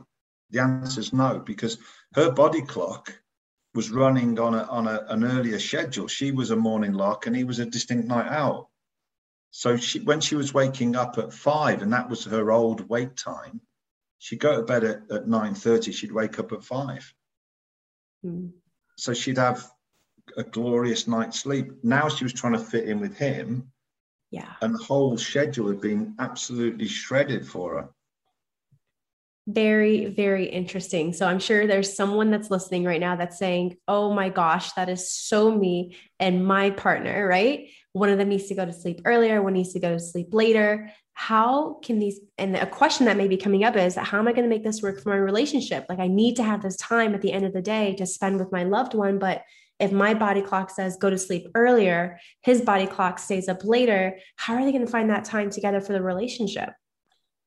The 0.50 0.60
answer 0.60 1.00
is 1.00 1.12
no, 1.12 1.38
because 1.38 1.78
her 2.14 2.30
body 2.30 2.62
clock 2.62 3.12
was 3.74 3.90
running 3.90 4.38
on 4.38 4.54
a 4.54 4.62
on 4.64 4.86
a, 4.86 5.04
an 5.08 5.24
earlier 5.24 5.58
schedule. 5.58 6.06
She 6.06 6.30
was 6.30 6.50
a 6.50 6.56
morning 6.56 6.92
lark 6.92 7.26
and 7.26 7.34
he 7.34 7.44
was 7.44 7.58
a 7.58 7.66
distinct 7.66 8.06
night 8.06 8.30
owl. 8.30 8.70
So 9.50 9.76
she 9.76 10.00
when 10.00 10.20
she 10.20 10.36
was 10.36 10.54
waking 10.54 10.96
up 10.96 11.18
at 11.18 11.32
five, 11.32 11.82
and 11.82 11.92
that 11.92 12.08
was 12.08 12.24
her 12.26 12.52
old 12.52 12.88
wake 12.88 13.16
time, 13.16 13.60
she'd 14.18 14.40
go 14.40 14.56
to 14.56 14.62
bed 14.62 14.84
at, 14.84 15.10
at 15.10 15.26
9:30, 15.26 15.92
she'd 15.92 16.12
wake 16.12 16.38
up 16.38 16.52
at 16.52 16.62
five. 16.62 17.12
Mm. 18.24 18.52
So 18.96 19.12
she'd 19.12 19.38
have 19.38 19.70
a 20.36 20.42
glorious 20.42 21.06
night's 21.06 21.40
sleep. 21.40 21.72
Now 21.82 22.08
she 22.08 22.24
was 22.24 22.32
trying 22.32 22.54
to 22.54 22.58
fit 22.58 22.88
in 22.88 23.00
with 23.00 23.16
him 23.16 23.72
yeah. 24.34 24.54
And 24.62 24.74
the 24.74 24.82
whole 24.82 25.16
schedule 25.16 25.68
had 25.68 25.80
been 25.80 26.16
absolutely 26.18 26.88
shredded 26.88 27.46
for 27.46 27.74
her. 27.76 27.88
Very, 29.46 30.06
very 30.06 30.46
interesting. 30.46 31.12
So 31.12 31.28
I'm 31.28 31.38
sure 31.38 31.68
there's 31.68 31.94
someone 31.94 32.32
that's 32.32 32.50
listening 32.50 32.82
right 32.82 32.98
now 32.98 33.14
that's 33.14 33.38
saying, 33.38 33.76
Oh 33.86 34.12
my 34.12 34.30
gosh, 34.30 34.72
that 34.72 34.88
is 34.88 35.08
so 35.08 35.56
me 35.56 35.96
and 36.18 36.44
my 36.44 36.70
partner, 36.70 37.28
right? 37.28 37.68
One 37.92 38.08
of 38.08 38.18
them 38.18 38.28
needs 38.28 38.48
to 38.48 38.56
go 38.56 38.66
to 38.66 38.72
sleep 38.72 39.02
earlier, 39.04 39.40
one 39.40 39.52
needs 39.52 39.72
to 39.74 39.78
go 39.78 39.92
to 39.92 40.00
sleep 40.00 40.30
later. 40.32 40.90
How 41.14 41.74
can 41.82 41.98
these, 42.00 42.20
and 42.38 42.56
a 42.56 42.66
question 42.66 43.06
that 43.06 43.16
may 43.16 43.28
be 43.28 43.36
coming 43.36 43.64
up 43.64 43.76
is, 43.76 43.94
How 43.94 44.18
am 44.18 44.28
I 44.28 44.32
going 44.32 44.44
to 44.44 44.54
make 44.54 44.64
this 44.64 44.82
work 44.82 45.00
for 45.00 45.10
my 45.10 45.16
relationship? 45.16 45.86
Like, 45.88 46.00
I 46.00 46.08
need 46.08 46.36
to 46.36 46.42
have 46.42 46.62
this 46.62 46.76
time 46.76 47.14
at 47.14 47.22
the 47.22 47.32
end 47.32 47.46
of 47.46 47.52
the 47.52 47.62
day 47.62 47.94
to 47.96 48.06
spend 48.06 48.38
with 48.38 48.52
my 48.52 48.64
loved 48.64 48.94
one, 48.94 49.18
but 49.18 49.42
if 49.80 49.92
my 49.92 50.14
body 50.14 50.42
clock 50.42 50.70
says 50.70 50.96
go 50.96 51.10
to 51.10 51.18
sleep 51.18 51.48
earlier, 51.54 52.18
his 52.42 52.60
body 52.60 52.86
clock 52.86 53.18
stays 53.18 53.48
up 53.48 53.64
later, 53.64 54.18
how 54.36 54.54
are 54.54 54.64
they 54.64 54.72
going 54.72 54.84
to 54.84 54.90
find 54.90 55.10
that 55.10 55.24
time 55.24 55.50
together 55.50 55.80
for 55.80 55.92
the 55.92 56.02
relationship? 56.02 56.70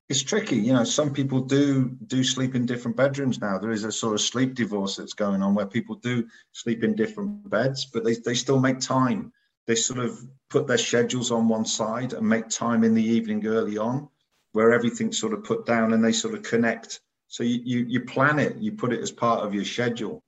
It's 0.10 0.24
tricky, 0.24 0.56
you 0.56 0.72
know. 0.72 0.86
Some 0.86 1.12
people 1.12 1.42
do 1.42 1.90
do 2.08 2.24
sleep 2.24 2.56
in 2.56 2.66
different 2.66 2.96
bedrooms 2.96 3.42
now. 3.42 3.58
There 3.58 3.72
is 3.72 3.84
a 3.84 3.92
sort 3.92 4.14
of 4.14 4.22
sleep 4.22 4.56
divorce 4.56 4.96
that's 4.96 5.14
going 5.14 5.42
on 5.42 5.54
where 5.54 5.66
people 5.66 5.96
do 5.96 6.26
sleep 6.54 6.84
in 6.84 6.96
different 6.96 7.50
beds, 7.50 7.86
but 7.86 8.06
they, 8.06 8.14
they 8.14 8.34
still 8.34 8.60
make 8.60 8.80
time. 8.80 9.34
They 9.68 9.76
sort 9.76 10.00
of 10.00 10.20
put 10.50 10.66
their 10.66 10.78
schedules 10.78 11.32
on 11.32 11.50
one 11.50 11.66
side 11.66 12.14
and 12.14 12.28
make 12.28 12.50
time 12.50 12.84
in 12.84 12.94
the 12.94 13.04
evening 13.04 13.46
early 13.46 13.78
on, 13.78 14.10
where 14.54 14.74
everything's 14.74 15.20
sort 15.20 15.34
of 15.34 15.44
put 15.44 15.66
down 15.66 15.94
and 15.94 16.04
they 16.04 16.14
sort 16.14 16.34
of 16.34 16.44
connect. 16.44 17.02
So 17.28 17.44
you, 17.44 17.60
you 17.64 17.86
you 17.86 18.02
plan 18.06 18.40
it, 18.40 18.58
you 18.58 18.72
put 18.72 18.94
it 18.94 19.02
as 19.02 19.12
part 19.12 19.46
of 19.46 19.54
your 19.54 19.66
schedule 19.66 20.24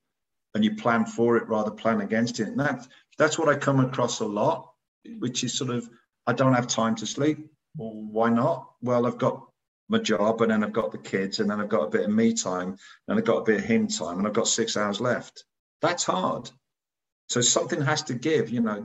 and 0.54 0.64
you 0.64 0.76
plan 0.76 1.06
for 1.06 1.38
it 1.38 1.48
rather 1.48 1.72
plan 1.72 2.02
against 2.02 2.40
it. 2.40 2.48
And 2.48 2.60
that, 2.60 2.88
that's 3.18 3.38
what 3.40 3.50
I 3.50 3.56
come 3.56 3.80
across 3.80 4.20
a 4.20 4.26
lot, 4.26 4.72
which 5.20 5.44
is 5.44 5.54
sort 5.54 5.70
of, 5.70 5.90
I 6.28 6.34
don't 6.34 6.54
have 6.54 6.68
time 6.68 6.96
to 6.96 7.06
sleep. 7.06 7.50
Well, 7.78 7.94
why 7.94 8.30
not? 8.30 8.70
Well, 8.82 9.06
I've 9.06 9.18
got 9.18 9.46
my 9.88 10.00
job 10.00 10.42
and 10.42 10.52
then 10.52 10.64
I've 10.64 10.74
got 10.74 10.92
the 10.92 10.98
kids 10.98 11.40
and 11.40 11.50
then 11.50 11.60
I've 11.60 11.70
got 11.70 11.84
a 11.86 11.90
bit 11.90 12.06
of 12.06 12.12
me 12.12 12.34
time 12.34 12.78
and 13.08 13.18
I've 13.18 13.26
got 13.26 13.38
a 13.38 13.44
bit 13.44 13.60
of 13.60 13.66
him 13.66 13.88
time 13.88 14.18
and 14.18 14.28
I've 14.28 14.34
got 14.34 14.48
six 14.48 14.76
hours 14.78 15.00
left. 15.00 15.46
That's 15.82 16.04
hard. 16.04 16.50
So 17.30 17.42
something 17.42 17.82
has 17.82 18.02
to 18.04 18.16
give, 18.16 18.50
you 18.50 18.60
know, 18.62 18.84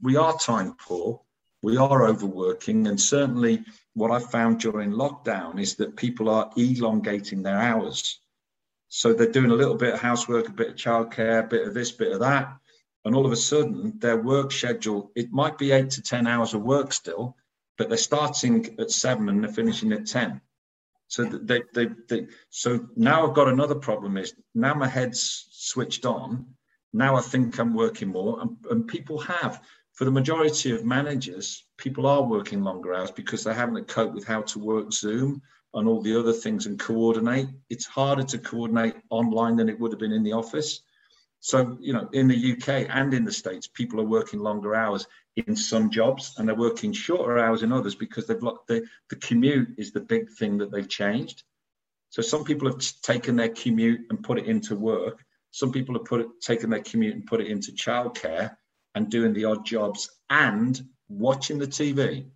we 0.00 0.16
are 0.16 0.36
time 0.36 0.74
poor, 0.74 1.20
we 1.62 1.76
are 1.76 2.06
overworking. 2.06 2.88
And 2.88 3.00
certainly 3.00 3.64
what 3.94 4.10
I 4.10 4.18
found 4.18 4.60
during 4.60 4.90
lockdown 4.90 5.60
is 5.60 5.76
that 5.76 5.96
people 5.96 6.28
are 6.28 6.50
elongating 6.56 7.42
their 7.42 7.58
hours. 7.58 8.20
So 8.88 9.12
they're 9.12 9.30
doing 9.30 9.52
a 9.52 9.54
little 9.54 9.76
bit 9.76 9.94
of 9.94 10.00
housework, 10.00 10.48
a 10.48 10.52
bit 10.52 10.70
of 10.70 10.74
childcare, 10.74 11.44
a 11.44 11.46
bit 11.46 11.66
of 11.66 11.72
this, 11.72 11.92
bit 11.92 12.12
of 12.12 12.20
that. 12.20 12.52
And 13.04 13.14
all 13.14 13.26
of 13.26 13.32
a 13.32 13.36
sudden, 13.36 13.98
their 13.98 14.16
work 14.16 14.50
schedule, 14.52 15.12
it 15.14 15.32
might 15.32 15.56
be 15.56 15.70
eight 15.70 15.90
to 15.90 16.02
10 16.02 16.26
hours 16.26 16.54
of 16.54 16.62
work 16.62 16.92
still, 16.92 17.36
but 17.78 17.88
they're 17.88 17.96
starting 17.96 18.76
at 18.78 18.90
seven 18.90 19.28
and 19.28 19.42
they're 19.42 19.52
finishing 19.52 19.92
at 19.92 20.06
10. 20.06 20.40
So 21.06 21.24
they, 21.24 21.62
they, 21.74 21.88
they, 22.08 22.26
so 22.50 22.88
now 22.96 23.26
I've 23.26 23.34
got 23.34 23.48
another 23.48 23.74
problem 23.74 24.16
is 24.16 24.34
now 24.54 24.74
my 24.74 24.88
head's 24.88 25.46
switched 25.52 26.06
on. 26.06 26.46
Now 26.92 27.16
I 27.16 27.20
think 27.20 27.58
I'm 27.58 27.74
working 27.74 28.08
more 28.08 28.40
and, 28.40 28.56
and 28.70 28.86
people 28.86 29.18
have, 29.20 29.62
for 29.92 30.04
the 30.04 30.10
majority 30.10 30.72
of 30.72 30.84
managers, 30.84 31.64
people 31.76 32.06
are 32.06 32.22
working 32.22 32.62
longer 32.62 32.94
hours 32.94 33.10
because 33.10 33.44
they 33.44 33.54
haven't 33.54 33.88
coped 33.88 34.14
with 34.14 34.26
how 34.26 34.42
to 34.42 34.58
work 34.58 34.92
Zoom 34.92 35.42
and 35.74 35.88
all 35.88 36.02
the 36.02 36.18
other 36.18 36.32
things 36.32 36.66
and 36.66 36.78
coordinate. 36.78 37.48
It's 37.70 37.86
harder 37.86 38.22
to 38.24 38.38
coordinate 38.38 38.94
online 39.10 39.56
than 39.56 39.68
it 39.68 39.78
would 39.78 39.92
have 39.92 40.00
been 40.00 40.12
in 40.12 40.22
the 40.22 40.32
office. 40.32 40.82
So, 41.40 41.76
you 41.80 41.92
know, 41.92 42.08
in 42.12 42.28
the 42.28 42.52
UK 42.52 42.86
and 42.88 43.12
in 43.12 43.24
the 43.24 43.32
States, 43.32 43.66
people 43.66 44.00
are 44.00 44.04
working 44.04 44.40
longer 44.40 44.74
hours 44.74 45.06
in 45.36 45.56
some 45.56 45.90
jobs 45.90 46.34
and 46.36 46.46
they're 46.46 46.54
working 46.54 46.92
shorter 46.92 47.38
hours 47.38 47.62
in 47.62 47.72
others 47.72 47.94
because 47.94 48.26
they've 48.26 48.42
looked 48.42 48.68
the, 48.68 48.86
the 49.10 49.16
commute 49.16 49.74
is 49.76 49.92
the 49.92 50.00
big 50.00 50.30
thing 50.30 50.58
that 50.58 50.70
they've 50.70 50.88
changed. 50.88 51.42
So 52.10 52.22
some 52.22 52.44
people 52.44 52.68
have 52.68 52.80
taken 53.02 53.36
their 53.36 53.48
commute 53.48 54.02
and 54.10 54.22
put 54.22 54.38
it 54.38 54.46
into 54.46 54.76
work. 54.76 55.24
Some 55.52 55.70
people 55.70 55.94
have 55.94 56.06
put 56.06 56.22
it, 56.22 56.28
taken 56.40 56.70
their 56.70 56.82
commute 56.82 57.14
and 57.14 57.26
put 57.26 57.40
it 57.40 57.46
into 57.46 57.72
childcare 57.72 58.56
and 58.94 59.10
doing 59.10 59.32
the 59.32 59.44
odd 59.44 59.64
jobs 59.64 60.10
and 60.30 60.80
watching 61.08 61.58
the 61.58 61.66
TV. 61.66 62.26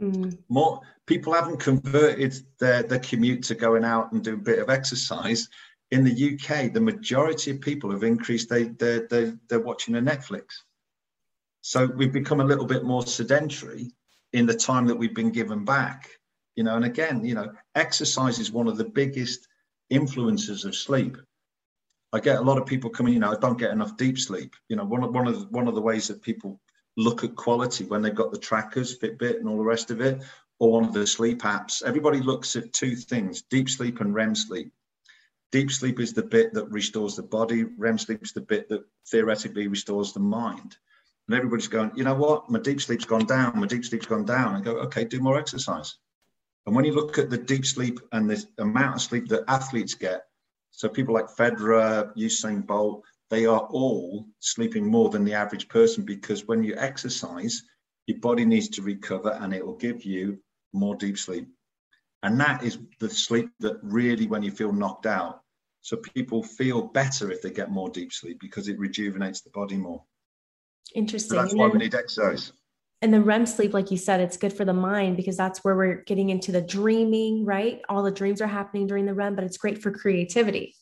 Mm. 0.00 0.38
More 0.48 0.80
people 1.06 1.34
haven't 1.34 1.60
converted 1.60 2.34
their, 2.58 2.82
their 2.82 2.98
commute 3.00 3.44
to 3.44 3.54
going 3.54 3.84
out 3.84 4.12
and 4.12 4.24
do 4.24 4.34
a 4.34 4.38
bit 4.38 4.58
of 4.60 4.70
exercise. 4.70 5.48
In 5.90 6.04
the 6.04 6.34
UK, 6.34 6.72
the 6.72 6.80
majority 6.80 7.50
of 7.50 7.60
people 7.60 7.90
have 7.90 8.02
increased 8.02 8.48
they 8.48 8.64
they 8.64 9.00
they 9.10 9.32
they're 9.48 9.60
watching 9.60 9.96
a 9.96 10.02
Netflix. 10.02 10.44
So 11.60 11.86
we've 11.86 12.12
become 12.12 12.40
a 12.40 12.44
little 12.44 12.66
bit 12.66 12.84
more 12.84 13.06
sedentary 13.06 13.92
in 14.32 14.46
the 14.46 14.54
time 14.54 14.86
that 14.86 14.96
we've 14.96 15.14
been 15.14 15.32
given 15.32 15.64
back. 15.64 16.08
You 16.56 16.64
know, 16.64 16.76
and 16.76 16.84
again, 16.84 17.24
you 17.24 17.34
know, 17.34 17.52
exercise 17.74 18.38
is 18.38 18.52
one 18.52 18.68
of 18.68 18.76
the 18.76 18.84
biggest 18.84 19.48
influences 19.90 20.64
of 20.64 20.74
sleep. 20.74 21.16
I 22.12 22.20
get 22.20 22.38
a 22.38 22.42
lot 22.42 22.58
of 22.58 22.66
people 22.66 22.90
coming, 22.90 23.12
you 23.12 23.20
know, 23.20 23.32
I 23.32 23.36
don't 23.36 23.58
get 23.58 23.70
enough 23.70 23.96
deep 23.96 24.18
sleep. 24.18 24.54
You 24.68 24.76
know, 24.76 24.84
one 24.84 25.04
of 25.04 25.14
one 25.14 25.26
of 25.26 25.38
the, 25.38 25.46
one 25.46 25.68
of 25.68 25.74
the 25.74 25.82
ways 25.82 26.08
that 26.08 26.22
people 26.22 26.60
look 26.96 27.22
at 27.22 27.36
quality 27.36 27.84
when 27.84 28.02
they've 28.02 28.14
got 28.14 28.32
the 28.32 28.38
trackers, 28.38 28.98
Fitbit, 28.98 29.38
and 29.38 29.48
all 29.48 29.58
the 29.58 29.64
rest 29.64 29.90
of 29.90 30.00
it, 30.00 30.22
or 30.58 30.72
one 30.72 30.84
of 30.84 30.94
the 30.94 31.06
sleep 31.06 31.42
apps. 31.42 31.82
Everybody 31.82 32.20
looks 32.20 32.56
at 32.56 32.72
two 32.72 32.96
things: 32.96 33.42
deep 33.42 33.68
sleep 33.68 34.00
and 34.00 34.14
REM 34.14 34.34
sleep. 34.34 34.72
Deep 35.50 35.70
sleep 35.70 35.98
is 36.00 36.12
the 36.12 36.22
bit 36.22 36.52
that 36.54 36.70
restores 36.70 37.16
the 37.16 37.22
body. 37.22 37.64
REM 37.64 37.98
sleep 37.98 38.22
is 38.22 38.32
the 38.32 38.40
bit 38.40 38.68
that 38.68 38.84
theoretically 39.06 39.66
restores 39.66 40.12
the 40.12 40.20
mind. 40.20 40.76
And 41.26 41.36
everybody's 41.36 41.68
going, 41.68 41.92
you 41.94 42.04
know 42.04 42.14
what? 42.14 42.50
My 42.50 42.58
deep 42.58 42.80
sleep's 42.80 43.04
gone 43.04 43.26
down. 43.26 43.58
My 43.58 43.66
deep 43.66 43.84
sleep's 43.84 44.06
gone 44.06 44.24
down. 44.24 44.56
I 44.56 44.60
go, 44.60 44.72
okay, 44.80 45.04
do 45.04 45.20
more 45.20 45.38
exercise. 45.38 45.96
And 46.66 46.74
when 46.76 46.84
you 46.84 46.92
look 46.92 47.18
at 47.18 47.30
the 47.30 47.38
deep 47.38 47.64
sleep 47.64 47.98
and 48.12 48.30
the 48.30 48.46
amount 48.58 48.96
of 48.96 49.02
sleep 49.02 49.28
that 49.28 49.44
athletes 49.48 49.94
get, 49.94 50.27
so 50.78 50.88
people 50.88 51.12
like 51.12 51.26
Federer, 51.26 52.16
Usain 52.16 52.64
Bolt, 52.64 53.02
they 53.30 53.46
are 53.46 53.62
all 53.62 54.24
sleeping 54.38 54.88
more 54.88 55.10
than 55.10 55.24
the 55.24 55.34
average 55.34 55.68
person 55.68 56.04
because 56.04 56.46
when 56.46 56.62
you 56.62 56.76
exercise, 56.76 57.64
your 58.06 58.20
body 58.20 58.44
needs 58.44 58.68
to 58.68 58.82
recover 58.82 59.36
and 59.40 59.52
it 59.52 59.66
will 59.66 59.74
give 59.74 60.04
you 60.04 60.38
more 60.72 60.94
deep 60.94 61.18
sleep. 61.18 61.48
And 62.22 62.38
that 62.38 62.62
is 62.62 62.78
the 63.00 63.10
sleep 63.10 63.50
that 63.58 63.80
really, 63.82 64.28
when 64.28 64.44
you 64.44 64.52
feel 64.52 64.72
knocked 64.72 65.06
out, 65.06 65.40
so 65.80 65.96
people 65.96 66.44
feel 66.44 66.82
better 66.82 67.32
if 67.32 67.42
they 67.42 67.50
get 67.50 67.72
more 67.72 67.90
deep 67.90 68.12
sleep 68.12 68.38
because 68.38 68.68
it 68.68 68.78
rejuvenates 68.78 69.40
the 69.40 69.50
body 69.50 69.76
more. 69.76 70.04
Interesting. 70.94 71.30
So 71.30 71.42
that's 71.42 71.54
why 71.56 71.66
we 71.66 71.80
need 71.80 71.96
exercise. 71.96 72.52
And 73.00 73.14
the 73.14 73.20
REM 73.20 73.46
sleep, 73.46 73.74
like 73.74 73.92
you 73.92 73.96
said, 73.96 74.20
it's 74.20 74.36
good 74.36 74.52
for 74.52 74.64
the 74.64 74.72
mind 74.72 75.16
because 75.16 75.36
that's 75.36 75.62
where 75.62 75.76
we're 75.76 76.02
getting 76.02 76.30
into 76.30 76.50
the 76.50 76.60
dreaming, 76.60 77.44
right? 77.44 77.80
All 77.88 78.02
the 78.02 78.10
dreams 78.10 78.40
are 78.40 78.48
happening 78.48 78.88
during 78.88 79.06
the 79.06 79.14
REM, 79.14 79.36
but 79.36 79.44
it's 79.44 79.56
great 79.56 79.80
for 79.80 79.92
creativity. 79.92 80.74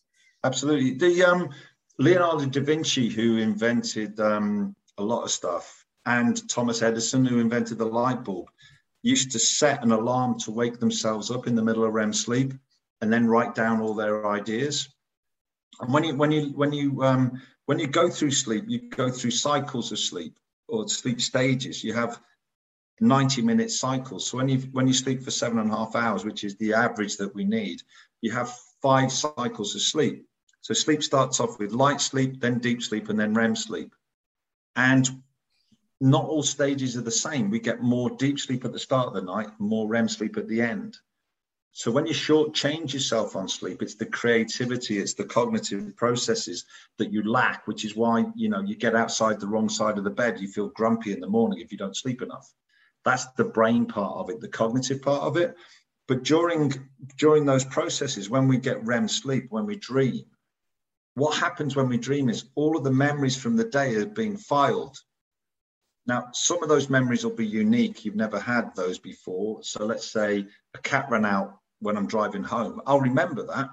Absolutely. 0.42 0.94
The 0.94 1.24
um, 1.24 1.50
Leonardo 1.98 2.46
da 2.46 2.62
Vinci, 2.62 3.10
who 3.10 3.36
invented 3.36 4.18
um, 4.18 4.74
a 4.96 5.02
lot 5.02 5.24
of 5.24 5.30
stuff, 5.30 5.84
and 6.06 6.48
Thomas 6.48 6.80
Edison, 6.80 7.26
who 7.26 7.38
invented 7.38 7.76
the 7.76 7.84
light 7.84 8.24
bulb, 8.24 8.48
used 9.02 9.30
to 9.32 9.38
set 9.38 9.82
an 9.82 9.92
alarm 9.92 10.38
to 10.38 10.50
wake 10.50 10.78
themselves 10.78 11.30
up 11.30 11.46
in 11.46 11.54
the 11.54 11.62
middle 11.62 11.84
of 11.84 11.92
REM 11.92 12.14
sleep 12.14 12.54
and 13.02 13.12
then 13.12 13.26
write 13.26 13.54
down 13.54 13.80
all 13.82 13.94
their 13.94 14.26
ideas. 14.26 14.88
And 15.80 15.92
when 15.92 16.04
you 16.04 16.16
when 16.16 16.30
you 16.30 16.52
when 16.54 16.72
you 16.72 17.04
um, 17.04 17.42
when 17.66 17.78
you 17.78 17.86
go 17.86 18.08
through 18.08 18.30
sleep, 18.30 18.64
you 18.68 18.88
go 18.88 19.10
through 19.10 19.32
cycles 19.32 19.92
of 19.92 19.98
sleep 19.98 20.38
or 20.68 20.88
sleep 20.88 21.20
stages. 21.20 21.82
You 21.84 21.92
have 21.92 22.20
90 23.00 23.42
minute 23.42 23.70
cycles. 23.70 24.28
So 24.28 24.38
when 24.38 24.48
you 24.48 24.58
when 24.72 24.86
you 24.86 24.94
sleep 24.94 25.22
for 25.22 25.30
seven 25.30 25.58
and 25.58 25.70
a 25.70 25.76
half 25.76 25.94
hours, 25.94 26.24
which 26.24 26.44
is 26.44 26.56
the 26.56 26.74
average 26.74 27.16
that 27.18 27.34
we 27.34 27.44
need, 27.44 27.82
you 28.20 28.32
have 28.32 28.56
five 28.82 29.12
cycles 29.12 29.74
of 29.74 29.82
sleep. 29.82 30.26
So 30.60 30.74
sleep 30.74 31.02
starts 31.02 31.40
off 31.40 31.58
with 31.58 31.72
light 31.72 32.00
sleep, 32.00 32.40
then 32.40 32.58
deep 32.58 32.82
sleep, 32.82 33.08
and 33.08 33.18
then 33.18 33.34
REM 33.34 33.54
sleep. 33.54 33.94
And 34.74 35.08
not 36.00 36.24
all 36.24 36.42
stages 36.42 36.96
are 36.96 37.02
the 37.02 37.10
same. 37.10 37.50
We 37.50 37.60
get 37.60 37.82
more 37.82 38.10
deep 38.10 38.38
sleep 38.38 38.64
at 38.64 38.72
the 38.72 38.78
start 38.78 39.08
of 39.08 39.14
the 39.14 39.22
night, 39.22 39.48
more 39.58 39.88
REM 39.88 40.08
sleep 40.08 40.36
at 40.36 40.48
the 40.48 40.60
end. 40.60 40.98
So 41.78 41.90
when 41.90 42.06
you 42.06 42.14
shortchange 42.14 42.94
yourself 42.94 43.36
on 43.36 43.48
sleep, 43.48 43.82
it's 43.82 43.96
the 43.96 44.06
creativity, 44.06 44.98
it's 44.98 45.12
the 45.12 45.26
cognitive 45.26 45.94
processes 45.94 46.64
that 46.96 47.12
you 47.12 47.22
lack, 47.30 47.66
which 47.66 47.84
is 47.84 47.94
why 47.94 48.24
you 48.34 48.48
know 48.48 48.62
you 48.62 48.74
get 48.74 48.94
outside 48.94 49.38
the 49.38 49.46
wrong 49.46 49.68
side 49.68 49.98
of 49.98 50.04
the 50.04 50.08
bed. 50.08 50.40
You 50.40 50.48
feel 50.48 50.68
grumpy 50.68 51.12
in 51.12 51.20
the 51.20 51.28
morning 51.28 51.60
if 51.60 51.70
you 51.70 51.76
don't 51.76 51.94
sleep 51.94 52.22
enough. 52.22 52.50
That's 53.04 53.26
the 53.32 53.44
brain 53.44 53.84
part 53.84 54.16
of 54.16 54.30
it, 54.30 54.40
the 54.40 54.48
cognitive 54.48 55.02
part 55.02 55.24
of 55.24 55.36
it. 55.36 55.54
But 56.08 56.22
during 56.22 56.72
during 57.18 57.44
those 57.44 57.66
processes, 57.66 58.30
when 58.30 58.48
we 58.48 58.56
get 58.56 58.82
REM 58.82 59.06
sleep, 59.06 59.48
when 59.50 59.66
we 59.66 59.76
dream, 59.76 60.24
what 61.12 61.36
happens 61.36 61.76
when 61.76 61.90
we 61.90 61.98
dream 61.98 62.30
is 62.30 62.46
all 62.54 62.78
of 62.78 62.84
the 62.84 62.90
memories 62.90 63.36
from 63.36 63.54
the 63.54 63.64
day 63.64 63.96
are 63.96 64.06
being 64.06 64.38
filed. 64.38 64.96
Now, 66.06 66.28
some 66.32 66.62
of 66.62 66.70
those 66.70 66.88
memories 66.88 67.22
will 67.22 67.36
be 67.36 67.46
unique. 67.46 68.06
You've 68.06 68.16
never 68.16 68.40
had 68.40 68.74
those 68.74 68.98
before. 68.98 69.62
So 69.62 69.84
let's 69.84 70.10
say 70.10 70.46
a 70.72 70.78
cat 70.78 71.08
ran 71.10 71.26
out 71.26 71.58
when 71.80 71.96
I'm 71.96 72.06
driving 72.06 72.42
home. 72.42 72.80
I'll 72.86 73.00
remember 73.00 73.46
that. 73.46 73.68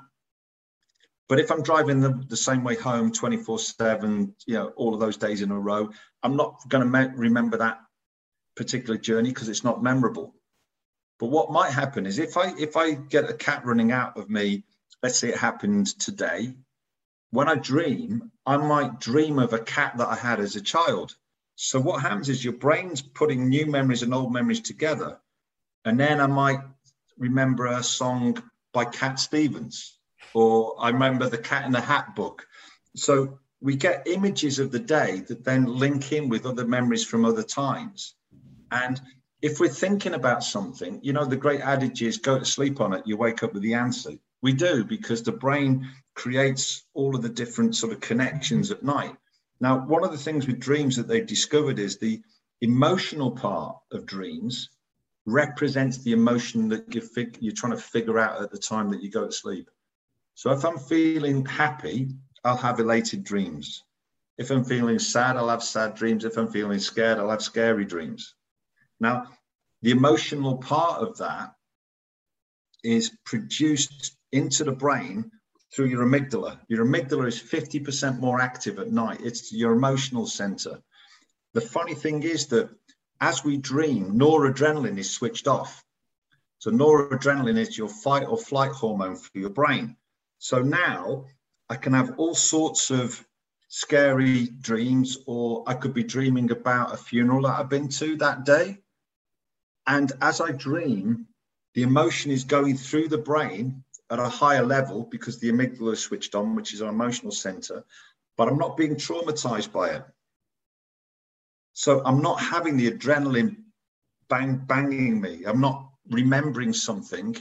But 1.30 1.40
if 1.40 1.52
I'm 1.52 1.64
driving 1.64 2.02
the, 2.02 2.22
the 2.28 2.38
same 2.38 2.64
way 2.64 2.76
home 2.76 3.12
24 3.12 3.60
7, 3.60 4.36
you 4.46 4.54
know, 4.56 4.68
all 4.76 4.94
of 4.94 5.00
those 5.00 5.18
days 5.18 5.42
in 5.42 5.52
a 5.52 5.60
row, 5.60 5.90
I'm 6.22 6.36
not 6.36 6.58
going 6.68 6.84
to 6.84 6.90
me- 6.90 7.16
remember 7.16 7.58
that 7.58 7.80
particular 8.56 8.98
journey 8.98 9.30
because 9.30 9.50
it's 9.50 9.64
not 9.64 9.82
memorable. 9.82 10.36
But 11.20 11.28
what 11.28 11.52
might 11.52 11.72
happen 11.72 12.06
is 12.06 12.20
if 12.20 12.38
I 12.38 12.54
if 12.58 12.76
I 12.76 12.94
get 12.94 13.30
a 13.30 13.34
cat 13.34 13.66
running 13.66 13.92
out 13.92 14.18
of 14.18 14.30
me, 14.30 14.64
let's 15.02 15.18
say 15.18 15.30
it 15.30 15.38
happened 15.38 15.88
today, 16.00 16.56
when 17.32 17.48
I 17.48 17.56
dream, 17.56 18.32
I 18.46 18.58
might 18.58 19.00
dream 19.00 19.40
of 19.40 19.54
a 19.54 19.60
cat 19.60 19.98
that 19.98 20.08
I 20.08 20.16
had 20.16 20.40
as 20.40 20.56
a 20.56 20.62
child. 20.62 21.16
So 21.56 21.80
what 21.80 22.02
happens 22.02 22.30
is 22.30 22.44
your 22.44 22.54
brain's 22.54 23.02
putting 23.02 23.48
new 23.48 23.66
memories 23.66 24.04
and 24.04 24.14
old 24.14 24.34
memories 24.34 24.62
together. 24.62 25.20
And 25.86 26.00
then 26.00 26.20
I 26.20 26.28
might 26.28 26.60
remember 27.18 27.66
a 27.66 27.84
song 27.84 28.42
by 28.74 28.86
Cat 28.86 29.20
Stevens, 29.20 29.98
or 30.34 30.76
I 30.80 30.90
remember 30.90 31.30
the 31.30 31.38
Cat 31.38 31.66
in 31.66 31.72
the 31.72 31.82
Hat 31.82 32.16
book. 32.16 32.46
So 32.96 33.40
we 33.62 33.76
get 33.76 34.08
images 34.08 34.60
of 34.60 34.72
the 34.72 34.80
day 34.80 35.22
that 35.28 35.44
then 35.44 35.66
link 35.66 36.12
in 36.12 36.30
with 36.30 36.46
other 36.46 36.66
memories 36.66 37.06
from 37.06 37.26
other 37.26 37.44
times. 37.44 38.16
And 38.72 39.00
if 39.42 39.60
we're 39.60 39.70
thinking 39.70 40.14
about 40.14 40.44
something, 40.44 41.00
you 41.04 41.14
know, 41.14 41.26
the 41.26 41.38
great 41.38 41.62
adage 41.62 42.02
is 42.02 42.18
go 42.18 42.40
to 42.40 42.46
sleep 42.46 42.82
on 42.82 42.94
it, 42.94 43.04
you 43.06 43.18
wake 43.18 43.44
up 43.44 43.54
with 43.54 43.64
the 43.64 43.76
answer. 43.76 44.12
We 44.42 44.54
do 44.54 44.84
because 44.84 45.24
the 45.24 45.32
brain 45.32 45.90
creates 46.16 46.84
all 46.94 47.16
of 47.16 47.22
the 47.22 47.30
different 47.30 47.76
sort 47.76 47.94
of 47.94 48.02
connections 48.02 48.72
at 48.72 48.84
night. 48.84 49.16
Now, 49.60 49.86
one 49.86 50.04
of 50.04 50.12
the 50.12 50.18
things 50.18 50.48
with 50.48 50.60
dreams 50.60 50.98
that 50.98 51.08
they've 51.08 51.26
discovered 51.26 51.80
is 51.80 51.98
the 51.98 52.22
emotional 52.62 53.32
part 53.32 53.78
of 53.92 54.06
dreams 54.06 54.70
represents 55.26 56.00
the 56.00 56.12
emotion 56.12 56.70
that 56.70 56.94
you're, 56.94 57.04
fig- 57.04 57.38
you're 57.40 57.54
trying 57.54 57.74
to 57.74 57.82
figure 57.82 58.20
out 58.20 58.42
at 58.42 58.52
the 58.52 58.58
time 58.58 58.90
that 58.90 59.02
you 59.02 59.10
go 59.10 59.26
to 59.26 59.32
sleep. 59.32 59.70
So 60.36 60.52
if 60.52 60.66
I'm 60.66 60.78
feeling 60.78 61.46
happy, 61.46 62.10
I'll 62.44 62.58
have 62.58 62.80
elated 62.80 63.24
dreams. 63.24 63.84
If 64.38 64.50
I'm 64.50 64.66
feeling 64.66 65.00
sad, 65.00 65.38
I'll 65.38 65.50
have 65.50 65.64
sad 65.64 65.96
dreams. 65.96 66.26
If 66.26 66.38
I'm 66.38 66.48
feeling 66.48 66.80
scared, 66.80 67.20
I'll 67.20 67.30
have 67.30 67.42
scary 67.42 67.86
dreams. 67.86 68.36
Now, 69.00 69.28
the 69.82 69.92
emotional 69.92 70.58
part 70.58 71.02
of 71.02 71.18
that 71.20 71.54
is 72.84 73.12
produced 73.26 74.18
into 74.32 74.64
the 74.64 74.72
brain 74.72 75.32
through 75.74 75.86
your 75.86 76.06
amygdala. 76.06 76.60
Your 76.68 76.86
amygdala 76.86 77.28
is 77.28 77.42
50% 77.42 78.20
more 78.20 78.42
active 78.42 78.80
at 78.80 78.92
night. 78.92 79.22
It's 79.22 79.54
your 79.54 79.74
emotional 79.74 80.26
center. 80.26 80.80
The 81.54 81.62
funny 81.62 81.94
thing 81.94 82.24
is 82.24 82.48
that 82.48 82.70
as 83.24 83.42
we 83.42 83.56
dream, 83.56 84.20
noradrenaline 84.20 84.98
is 84.98 85.10
switched 85.10 85.48
off. 85.48 85.82
So 86.60 86.72
noradrenaline 86.72 87.58
is 87.58 87.78
your 87.78 87.88
fight 87.88 88.28
or 88.28 88.38
flight 88.38 88.72
hormone 88.72 89.16
for 89.16 89.38
your 89.38 89.50
brain. 89.50 89.96
So 90.40 90.62
now 90.62 91.28
I 91.70 91.78
can 91.78 91.94
have 91.94 92.16
all 92.18 92.36
sorts 92.36 92.92
of 92.92 93.26
scary 93.70 94.48
dreams, 94.48 95.20
or 95.26 95.64
I 95.66 95.74
could 95.74 95.94
be 95.94 96.04
dreaming 96.04 96.52
about 96.52 96.94
a 96.94 96.98
funeral 96.98 97.44
that 97.44 97.58
I've 97.58 97.70
been 97.70 97.88
to 97.88 98.18
that 98.18 98.44
day. 98.44 98.80
And 99.88 100.12
as 100.22 100.42
I 100.42 100.52
dream, 100.52 101.28
the 101.76 101.84
emotion 101.84 102.30
is 102.30 102.44
going 102.44 102.76
through 102.76 103.08
the 103.08 103.18
brain 103.32 103.86
at 104.10 104.20
a 104.20 104.28
higher 104.28 104.66
level 104.66 105.08
because 105.10 105.40
the 105.40 105.50
amygdala 105.50 105.94
is 105.94 106.02
switched 106.02 106.36
on, 106.36 106.56
which 106.56 106.74
is 106.74 106.82
our 106.82 106.90
emotional 106.90 107.32
center, 107.32 107.86
but 108.36 108.50
I'm 108.50 108.58
not 108.58 108.76
being 108.76 108.96
traumatized 108.96 109.72
by 109.72 109.92
it. 109.92 110.04
So 111.74 112.02
I'm 112.06 112.22
not 112.22 112.40
having 112.40 112.78
the 112.78 112.92
adrenaline 112.92 113.58
bang 114.30 114.58
banging 114.66 115.20
me. 115.20 115.44
I'm 115.46 115.62
not 115.62 115.90
remembering 116.10 116.74
something 116.74 117.36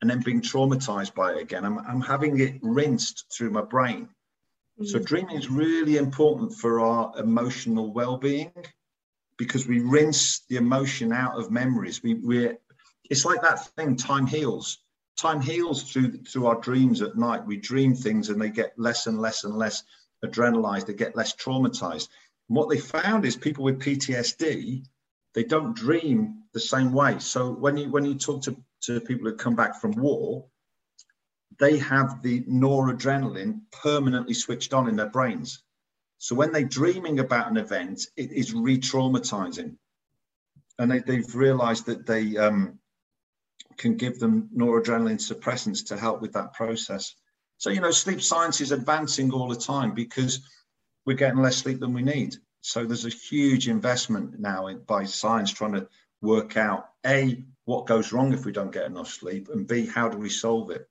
and 0.00 0.10
then 0.10 0.20
being 0.20 0.42
traumatized 0.42 1.14
by 1.14 1.32
it 1.32 1.42
again. 1.42 1.64
I'm, 1.64 1.78
I'm 1.78 2.00
having 2.00 2.38
it 2.40 2.58
rinsed 2.62 3.24
through 3.32 3.50
my 3.50 3.62
brain. 3.62 4.08
Mm. 4.80 4.86
So 4.86 4.98
dreaming 4.98 5.36
is 5.36 5.50
really 5.50 5.96
important 5.96 6.54
for 6.54 6.80
our 6.80 7.18
emotional 7.18 7.92
well-being 7.92 8.52
because 9.38 9.66
we 9.66 9.80
rinse 9.80 10.40
the 10.48 10.56
emotion 10.56 11.12
out 11.12 11.38
of 11.38 11.50
memories. 11.50 12.02
We 12.02 12.14
we 12.14 12.50
it's 13.08 13.24
like 13.24 13.42
that 13.42 13.66
thing, 13.76 13.96
time 13.96 14.26
heals 14.26 14.78
time 15.16 15.40
heals 15.40 15.82
through 15.82 16.22
through 16.24 16.46
our 16.46 16.60
dreams 16.60 17.02
at 17.02 17.16
night. 17.16 17.46
We 17.46 17.56
dream 17.56 17.94
things 17.94 18.28
and 18.28 18.40
they 18.40 18.50
get 18.50 18.78
less 18.78 19.06
and 19.06 19.20
less 19.20 19.44
and 19.44 19.56
less 19.56 19.82
adrenalized, 20.24 20.86
they 20.86 20.94
get 20.94 21.16
less 21.16 21.34
traumatized. 21.34 22.08
And 22.48 22.56
what 22.56 22.68
they 22.68 22.78
found 22.78 23.24
is 23.24 23.36
people 23.36 23.64
with 23.64 23.80
PTSD, 23.80 24.84
they 25.34 25.44
don't 25.44 25.74
dream 25.74 26.42
the 26.52 26.60
same 26.60 26.92
way. 26.92 27.18
So 27.18 27.50
when 27.50 27.76
you 27.76 27.90
when 27.90 28.04
you 28.04 28.14
talk 28.14 28.42
to, 28.42 28.56
to 28.82 29.00
people 29.00 29.28
who 29.28 29.36
come 29.36 29.54
back 29.54 29.80
from 29.80 29.92
war, 29.92 30.46
they 31.58 31.78
have 31.78 32.22
the 32.22 32.42
noradrenaline 32.42 33.60
permanently 33.70 34.34
switched 34.34 34.72
on 34.74 34.88
in 34.88 34.96
their 34.96 35.10
brains. 35.10 35.62
So 36.18 36.34
when 36.34 36.52
they're 36.52 36.64
dreaming 36.64 37.18
about 37.18 37.50
an 37.50 37.56
event, 37.56 38.06
it 38.16 38.32
is 38.32 38.54
re-traumatizing. 38.54 39.76
And 40.78 40.90
they, 40.90 41.16
have 41.16 41.34
realized 41.34 41.86
that 41.86 42.06
they 42.06 42.36
um, 42.36 42.78
can 43.76 43.96
give 43.96 44.18
them 44.18 44.48
noradrenaline 44.56 45.20
suppressants 45.20 45.86
to 45.88 45.96
help 45.96 46.20
with 46.20 46.32
that 46.32 46.54
process. 46.54 47.14
So, 47.58 47.70
you 47.70 47.80
know, 47.80 47.90
sleep 47.90 48.20
science 48.20 48.60
is 48.60 48.72
advancing 48.72 49.30
all 49.32 49.48
the 49.48 49.56
time 49.56 49.94
because 49.94 50.40
we're 51.06 51.14
getting 51.16 51.40
less 51.40 51.56
sleep 51.56 51.80
than 51.80 51.94
we 51.94 52.02
need. 52.02 52.36
So 52.60 52.84
there's 52.84 53.06
a 53.06 53.10
huge 53.10 53.68
investment 53.68 54.38
now 54.40 54.66
in, 54.66 54.80
by 54.80 55.04
science 55.04 55.52
trying 55.52 55.74
to 55.74 55.88
work 56.20 56.56
out 56.56 56.90
A, 57.06 57.44
what 57.64 57.86
goes 57.86 58.12
wrong 58.12 58.32
if 58.32 58.44
we 58.44 58.52
don't 58.52 58.72
get 58.72 58.86
enough 58.86 59.08
sleep, 59.08 59.48
and 59.48 59.66
B, 59.66 59.86
how 59.86 60.08
do 60.08 60.18
we 60.18 60.28
solve 60.28 60.70
it? 60.70 60.88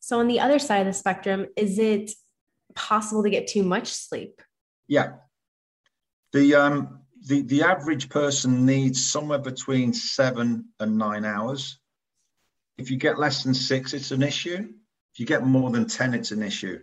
So, 0.00 0.18
on 0.18 0.28
the 0.28 0.40
other 0.40 0.58
side 0.58 0.80
of 0.80 0.86
the 0.86 0.92
spectrum, 0.92 1.46
is 1.56 1.78
it 1.78 2.10
possible 2.74 3.22
to 3.22 3.30
get 3.30 3.46
too 3.46 3.62
much 3.62 3.88
sleep? 3.88 4.42
Yeah. 4.86 5.14
The, 6.32 6.54
um, 6.56 7.00
the, 7.26 7.42
the 7.42 7.62
average 7.62 8.08
person 8.10 8.66
needs 8.66 9.04
somewhere 9.04 9.38
between 9.38 9.94
seven 9.94 10.66
and 10.80 10.98
nine 10.98 11.24
hours. 11.24 11.78
If 12.76 12.90
you 12.90 12.96
get 12.96 13.18
less 13.18 13.44
than 13.44 13.54
six, 13.54 13.94
it's 13.94 14.10
an 14.10 14.22
issue. 14.22 14.68
If 15.12 15.20
you 15.20 15.26
get 15.26 15.46
more 15.46 15.70
than 15.70 15.86
10, 15.86 16.12
it's 16.12 16.32
an 16.32 16.42
issue. 16.42 16.80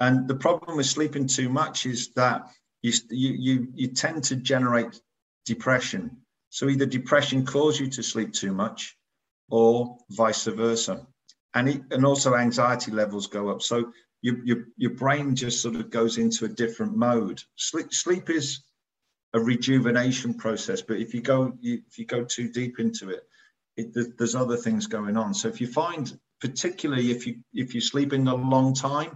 And 0.00 0.28
the 0.28 0.34
problem 0.34 0.76
with 0.76 0.86
sleeping 0.86 1.26
too 1.26 1.48
much 1.48 1.86
is 1.86 2.12
that 2.14 2.48
you, 2.82 2.92
you, 3.10 3.68
you 3.74 3.88
tend 3.88 4.24
to 4.24 4.36
generate 4.36 5.00
depression. 5.46 6.18
So 6.50 6.68
either 6.68 6.86
depression 6.86 7.46
causes 7.46 7.80
you 7.80 7.90
to 7.90 8.02
sleep 8.02 8.32
too 8.32 8.52
much 8.52 8.96
or 9.48 9.98
vice 10.10 10.44
versa 10.44 11.06
and 11.54 11.68
it, 11.68 11.82
and 11.90 12.04
also 12.04 12.34
anxiety 12.34 12.90
levels 12.90 13.28
go 13.28 13.48
up. 13.48 13.62
So 13.62 13.92
your, 14.22 14.44
your 14.44 14.64
your 14.76 14.90
brain 14.90 15.36
just 15.36 15.60
sort 15.62 15.76
of 15.76 15.90
goes 15.90 16.18
into 16.18 16.44
a 16.44 16.48
different 16.48 16.96
mode. 16.96 17.42
Sleep 17.56 17.92
sleep 17.92 18.30
is 18.30 18.60
a 19.34 19.40
rejuvenation 19.40 20.34
process, 20.34 20.82
but 20.82 20.98
if 20.98 21.14
you 21.14 21.20
go 21.20 21.52
you, 21.60 21.82
if 21.86 21.98
you 21.98 22.06
go 22.06 22.24
too 22.24 22.48
deep 22.48 22.80
into 22.80 23.10
it, 23.10 23.22
it 23.76 24.16
there's 24.18 24.34
other 24.34 24.56
things 24.56 24.86
going 24.86 25.16
on. 25.16 25.34
So 25.34 25.48
if 25.48 25.60
you 25.60 25.66
find 25.66 26.18
particularly 26.40 27.10
if 27.10 27.26
you 27.26 27.36
if 27.52 27.74
you're 27.74 27.80
sleeping 27.80 28.26
a 28.28 28.34
long 28.34 28.74
time 28.74 29.12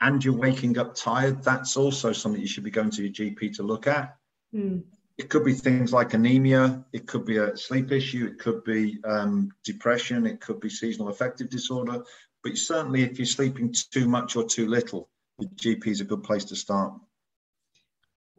and 0.00 0.24
you're 0.24 0.34
waking 0.34 0.78
up 0.78 0.94
tired, 0.94 1.42
that's 1.42 1.76
also 1.76 2.12
something 2.12 2.40
you 2.40 2.48
should 2.48 2.64
be 2.64 2.70
going 2.70 2.90
to 2.90 3.02
your 3.02 3.12
GP 3.12 3.54
to 3.56 3.62
look 3.62 3.86
at. 3.86 4.16
Mm. 4.54 4.82
It 5.18 5.28
could 5.28 5.44
be 5.44 5.52
things 5.52 5.92
like 5.92 6.14
anemia. 6.14 6.82
It 6.94 7.06
could 7.06 7.26
be 7.26 7.36
a 7.36 7.54
sleep 7.56 7.92
issue. 7.92 8.26
It 8.26 8.38
could 8.38 8.64
be 8.64 8.98
um, 9.04 9.50
depression. 9.64 10.26
It 10.26 10.40
could 10.40 10.60
be 10.60 10.70
seasonal 10.70 11.08
affective 11.08 11.50
disorder. 11.50 12.02
But 12.42 12.56
certainly, 12.56 13.02
if 13.02 13.18
you're 13.18 13.26
sleeping 13.26 13.74
too 13.90 14.08
much 14.08 14.36
or 14.36 14.44
too 14.44 14.66
little, 14.66 15.10
the 15.38 15.46
GP 15.46 15.88
is 15.88 16.00
a 16.00 16.04
good 16.04 16.22
place 16.22 16.44
to 16.46 16.56
start. 16.56 16.94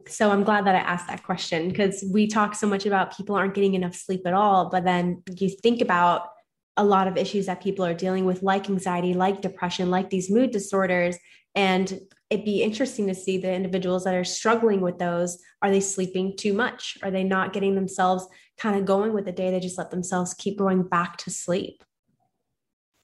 So 0.08 0.32
I'm 0.32 0.42
glad 0.42 0.66
that 0.66 0.74
I 0.74 0.80
asked 0.80 1.06
that 1.06 1.22
question 1.22 1.68
because 1.68 2.04
we 2.12 2.26
talk 2.26 2.56
so 2.56 2.66
much 2.66 2.86
about 2.86 3.16
people 3.16 3.36
aren't 3.36 3.54
getting 3.54 3.74
enough 3.74 3.94
sleep 3.94 4.26
at 4.26 4.34
all. 4.34 4.68
But 4.68 4.84
then 4.84 5.22
you 5.38 5.48
think 5.48 5.80
about 5.80 6.31
a 6.76 6.84
lot 6.84 7.08
of 7.08 7.16
issues 7.16 7.46
that 7.46 7.62
people 7.62 7.84
are 7.84 7.94
dealing 7.94 8.24
with, 8.24 8.42
like 8.42 8.68
anxiety, 8.68 9.14
like 9.14 9.42
depression, 9.42 9.90
like 9.90 10.10
these 10.10 10.30
mood 10.30 10.50
disorders. 10.50 11.16
And 11.54 12.00
it'd 12.30 12.46
be 12.46 12.62
interesting 12.62 13.06
to 13.08 13.14
see 13.14 13.36
the 13.36 13.52
individuals 13.52 14.04
that 14.04 14.14
are 14.14 14.24
struggling 14.24 14.80
with 14.80 14.98
those. 14.98 15.38
Are 15.60 15.70
they 15.70 15.80
sleeping 15.80 16.36
too 16.36 16.54
much? 16.54 16.96
Are 17.02 17.10
they 17.10 17.24
not 17.24 17.52
getting 17.52 17.74
themselves 17.74 18.26
kind 18.56 18.78
of 18.78 18.86
going 18.86 19.12
with 19.12 19.26
the 19.26 19.32
day? 19.32 19.50
They 19.50 19.60
just 19.60 19.76
let 19.76 19.90
themselves 19.90 20.32
keep 20.32 20.56
going 20.56 20.82
back 20.82 21.18
to 21.18 21.30
sleep. 21.30 21.84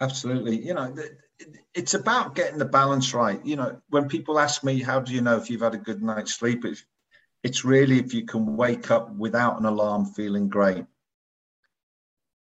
Absolutely. 0.01 0.65
You 0.65 0.75
know, 0.75 0.95
it's 1.75 1.95
about 1.95 2.35
getting 2.35 2.59
the 2.59 2.65
balance 2.65 3.13
right. 3.13 3.45
You 3.45 3.57
know, 3.57 3.83
when 3.91 4.09
people 4.09 4.39
ask 4.39 4.65
me, 4.65 4.81
how 4.81 5.01
do 5.01 5.13
you 5.13 5.21
know 5.21 5.37
if 5.37 5.51
you've 5.51 5.61
had 5.61 5.75
a 5.75 5.79
good 5.79 6.03
night's 6.03 6.35
sleep? 6.35 6.65
It's, 7.45 7.65
really 7.65 7.99
if 7.99 8.15
you 8.15 8.25
can 8.25 8.57
wake 8.57 8.91
up 8.91 9.15
without 9.15 9.59
an 9.59 9.67
alarm 9.67 10.07
feeling 10.07 10.49
great. 10.49 10.85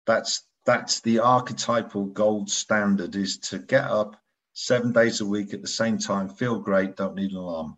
That's 0.07 0.43
that's 0.65 1.01
the 1.01 1.21
archetypal 1.21 2.07
gold 2.07 2.51
standard 2.51 3.17
is 3.17 3.39
to 3.39 3.59
get 3.59 3.85
up 3.85 4.17
seven 4.55 4.93
days 4.93 5.21
a 5.21 5.27
week 5.27 5.53
at 5.53 5.63
the 5.63 5.69
same 5.69 5.99
time, 5.99 6.29
feel 6.29 6.59
great, 6.59 6.97
don't 6.97 7.17
need 7.17 7.33
an 7.33 7.37
alarm. 7.37 7.77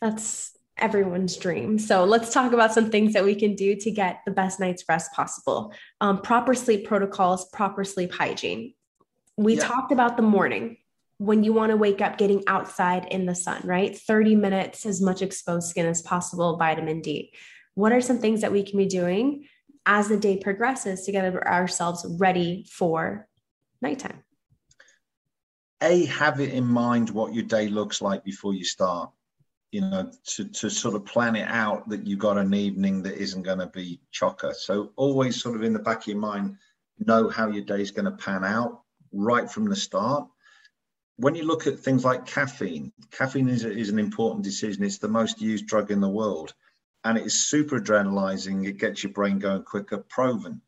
That's 0.00 0.56
everyone's 0.78 1.36
dream. 1.36 1.78
So 1.78 2.04
let's 2.04 2.32
talk 2.32 2.52
about 2.52 2.72
some 2.72 2.90
things 2.90 3.12
that 3.12 3.24
we 3.24 3.34
can 3.34 3.54
do 3.54 3.76
to 3.76 3.90
get 3.90 4.20
the 4.24 4.32
best 4.32 4.58
night's 4.58 4.84
rest 4.88 5.12
possible. 5.12 5.72
Um, 6.00 6.22
proper 6.22 6.54
sleep 6.54 6.86
protocols, 6.86 7.48
proper 7.50 7.84
sleep 7.84 8.12
hygiene. 8.12 8.74
We 9.36 9.56
yeah. 9.56 9.66
talked 9.66 9.92
about 9.92 10.16
the 10.16 10.22
morning 10.22 10.78
when 11.18 11.44
you 11.44 11.52
want 11.52 11.70
to 11.70 11.76
wake 11.76 12.00
up 12.00 12.18
getting 12.18 12.42
outside 12.46 13.06
in 13.10 13.26
the 13.26 13.34
sun, 13.34 13.60
right? 13.64 13.96
30 13.96 14.34
minutes, 14.34 14.86
as 14.86 15.00
much 15.00 15.22
exposed 15.22 15.68
skin 15.68 15.86
as 15.86 16.02
possible, 16.02 16.56
vitamin 16.56 17.00
D. 17.00 17.32
What 17.74 17.92
are 17.92 18.00
some 18.00 18.18
things 18.18 18.40
that 18.40 18.52
we 18.52 18.64
can 18.64 18.76
be 18.78 18.86
doing 18.86 19.46
as 19.86 20.08
the 20.08 20.16
day 20.16 20.38
progresses 20.38 21.04
to 21.04 21.12
get 21.12 21.24
ourselves 21.34 22.06
ready 22.18 22.66
for 22.70 23.26
nighttime? 23.80 24.22
a 25.82 26.06
have 26.06 26.40
it 26.40 26.52
in 26.52 26.64
mind 26.64 27.10
what 27.10 27.34
your 27.34 27.42
day 27.42 27.68
looks 27.68 28.00
like 28.00 28.22
before 28.22 28.54
you 28.54 28.64
start 28.64 29.10
you 29.72 29.80
know 29.80 30.10
to, 30.24 30.44
to 30.44 30.70
sort 30.70 30.94
of 30.94 31.04
plan 31.04 31.34
it 31.34 31.48
out 31.48 31.88
that 31.88 32.06
you've 32.06 32.18
got 32.18 32.38
an 32.38 32.54
evening 32.54 33.02
that 33.02 33.16
isn't 33.16 33.42
going 33.42 33.58
to 33.58 33.66
be 33.66 33.98
chocker. 34.12 34.54
So 34.54 34.92
always 34.96 35.42
sort 35.42 35.56
of 35.56 35.62
in 35.62 35.72
the 35.72 35.78
back 35.78 36.02
of 36.02 36.06
your 36.06 36.18
mind 36.18 36.56
know 36.98 37.28
how 37.28 37.48
your 37.48 37.64
day 37.64 37.80
is 37.80 37.90
going 37.90 38.04
to 38.04 38.12
pan 38.12 38.44
out 38.44 38.82
right 39.12 39.50
from 39.50 39.64
the 39.64 39.74
start. 39.74 40.28
When 41.16 41.34
you 41.34 41.44
look 41.44 41.66
at 41.66 41.80
things 41.80 42.04
like 42.04 42.26
caffeine 42.26 42.92
caffeine 43.10 43.48
is, 43.48 43.64
is 43.64 43.88
an 43.88 43.98
important 43.98 44.44
decision. 44.44 44.84
It's 44.84 44.98
the 44.98 45.08
most 45.08 45.40
used 45.40 45.66
drug 45.66 45.90
in 45.90 46.00
the 46.00 46.08
world 46.08 46.54
and 47.04 47.18
it 47.18 47.26
is 47.26 47.46
super 47.46 47.80
adrenalizing 47.80 48.66
it 48.66 48.78
gets 48.78 49.02
your 49.02 49.12
brain 49.12 49.38
going 49.38 49.62
quicker 49.62 49.98
proven 49.98 50.60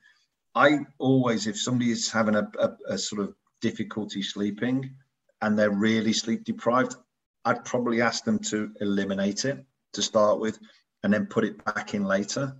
i 0.54 0.78
always 0.98 1.46
if 1.46 1.58
somebody 1.58 1.90
is 1.90 2.10
having 2.10 2.34
a, 2.34 2.50
a, 2.58 2.70
a 2.94 2.98
sort 2.98 3.22
of 3.22 3.34
difficulty 3.64 4.22
sleeping 4.22 4.94
and 5.40 5.58
they're 5.58 5.70
really 5.70 6.12
sleep 6.12 6.44
deprived, 6.44 6.96
I'd 7.44 7.64
probably 7.64 8.00
ask 8.00 8.24
them 8.24 8.38
to 8.50 8.72
eliminate 8.80 9.44
it 9.44 9.64
to 9.92 10.02
start 10.02 10.38
with 10.38 10.58
and 11.02 11.12
then 11.12 11.26
put 11.26 11.44
it 11.44 11.62
back 11.64 11.94
in 11.94 12.04
later. 12.04 12.56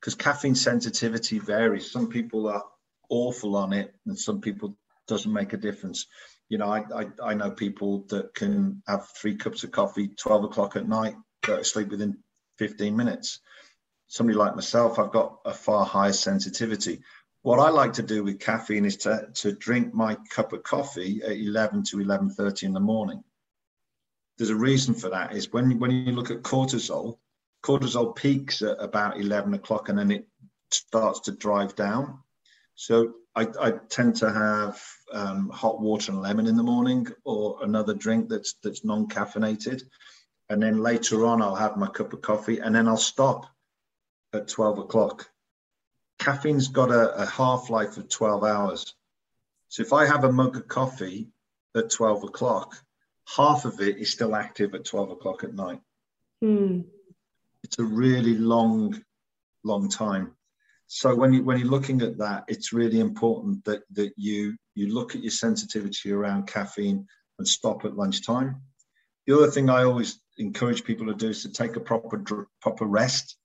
Because 0.00 0.14
caffeine 0.14 0.54
sensitivity 0.54 1.38
varies. 1.38 1.90
Some 1.90 2.08
people 2.08 2.48
are 2.48 2.62
awful 3.08 3.56
on 3.56 3.72
it 3.72 3.94
and 4.06 4.18
some 4.18 4.40
people 4.40 4.76
doesn't 5.08 5.32
make 5.32 5.52
a 5.52 5.56
difference. 5.56 6.06
You 6.48 6.58
know, 6.58 6.66
I, 6.66 6.84
I, 6.94 7.06
I 7.30 7.34
know 7.34 7.50
people 7.50 8.04
that 8.08 8.34
can 8.34 8.82
have 8.86 9.08
three 9.08 9.36
cups 9.36 9.64
of 9.64 9.70
coffee, 9.70 10.08
12 10.08 10.44
o'clock 10.44 10.76
at 10.76 10.88
night, 10.88 11.14
go 11.42 11.58
to 11.58 11.64
sleep 11.64 11.88
within 11.88 12.18
15 12.58 12.96
minutes. 12.96 13.40
Somebody 14.06 14.38
like 14.38 14.54
myself, 14.54 14.98
I've 14.98 15.12
got 15.12 15.40
a 15.44 15.52
far 15.52 15.84
higher 15.84 16.12
sensitivity. 16.12 17.00
What 17.42 17.58
I 17.58 17.68
like 17.68 17.94
to 17.94 18.02
do 18.02 18.24
with 18.24 18.40
caffeine 18.40 18.84
is 18.84 18.96
to, 18.98 19.28
to 19.34 19.52
drink 19.52 19.92
my 19.92 20.16
cup 20.30 20.52
of 20.52 20.62
coffee 20.62 21.22
at 21.22 21.36
11 21.36 21.82
to 21.84 21.98
11.30 21.98 22.62
in 22.62 22.72
the 22.72 22.80
morning. 22.80 23.22
There's 24.38 24.50
a 24.50 24.56
reason 24.56 24.94
for 24.94 25.10
that 25.10 25.34
is 25.34 25.52
when, 25.52 25.78
when 25.78 25.90
you 25.90 26.12
look 26.12 26.30
at 26.30 26.42
cortisol, 26.42 27.18
cortisol 27.62 28.16
peaks 28.16 28.62
at 28.62 28.76
about 28.80 29.20
11 29.20 29.54
o'clock 29.54 29.88
and 29.88 29.98
then 29.98 30.10
it 30.10 30.26
starts 30.70 31.20
to 31.20 31.32
drive 31.32 31.74
down. 31.76 32.18
So 32.74 33.14
I, 33.34 33.46
I 33.60 33.72
tend 33.88 34.16
to 34.16 34.32
have 34.32 34.82
um, 35.12 35.48
hot 35.50 35.80
water 35.80 36.12
and 36.12 36.20
lemon 36.20 36.46
in 36.46 36.56
the 36.56 36.62
morning 36.62 37.06
or 37.24 37.58
another 37.62 37.94
drink 37.94 38.28
that's, 38.28 38.54
that's 38.62 38.84
non-caffeinated. 38.84 39.82
And 40.50 40.62
then 40.62 40.82
later 40.82 41.24
on, 41.24 41.40
I'll 41.40 41.54
have 41.54 41.76
my 41.76 41.86
cup 41.86 42.12
of 42.12 42.20
coffee 42.20 42.58
and 42.58 42.74
then 42.74 42.86
I'll 42.86 42.96
stop 42.96 43.46
at 44.32 44.48
12 44.48 44.78
o'clock 44.78 45.30
caffeine's 46.18 46.68
got 46.68 46.90
a, 46.90 47.14
a 47.22 47.26
half 47.26 47.70
life 47.70 47.96
of 47.96 48.08
12 48.08 48.44
hours. 48.44 48.94
So 49.68 49.82
if 49.82 49.92
I 49.92 50.06
have 50.06 50.24
a 50.24 50.32
mug 50.32 50.56
of 50.56 50.68
coffee 50.68 51.28
at 51.76 51.90
12 51.90 52.24
o'clock, 52.24 52.76
half 53.36 53.64
of 53.64 53.80
it 53.80 53.98
is 53.98 54.10
still 54.10 54.34
active 54.34 54.74
at 54.74 54.84
12 54.84 55.10
o'clock 55.10 55.44
at 55.44 55.54
night. 55.54 55.80
Mm. 56.42 56.84
It's 57.62 57.78
a 57.78 57.84
really 57.84 58.36
long, 58.36 59.02
long 59.64 59.88
time. 59.88 60.32
So 60.86 61.14
when 61.14 61.32
you 61.32 61.42
when 61.42 61.58
you're 61.58 61.68
looking 61.68 62.02
at 62.02 62.18
that, 62.18 62.44
it's 62.46 62.72
really 62.72 63.00
important 63.00 63.64
that 63.64 63.82
that 63.92 64.12
you 64.16 64.54
you 64.74 64.92
look 64.92 65.14
at 65.14 65.22
your 65.22 65.30
sensitivity 65.30 66.12
around 66.12 66.46
caffeine 66.46 67.06
and 67.38 67.48
stop 67.48 67.84
at 67.84 67.96
lunchtime. 67.96 68.60
The 69.26 69.34
other 69.34 69.50
thing 69.50 69.70
I 69.70 69.84
always 69.84 70.20
encourage 70.38 70.84
people 70.84 71.06
to 71.06 71.14
do 71.14 71.28
is 71.28 71.42
to 71.42 71.52
take 71.52 71.76
a 71.76 71.80
proper 71.80 72.46
proper 72.60 72.84
rest. 72.84 73.36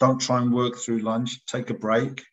Don't 0.00 0.20
try 0.20 0.40
and 0.40 0.52
work 0.52 0.76
through 0.76 0.98
lunch. 0.98 1.44
Take 1.46 1.70
a 1.70 1.74
break. 1.74 2.24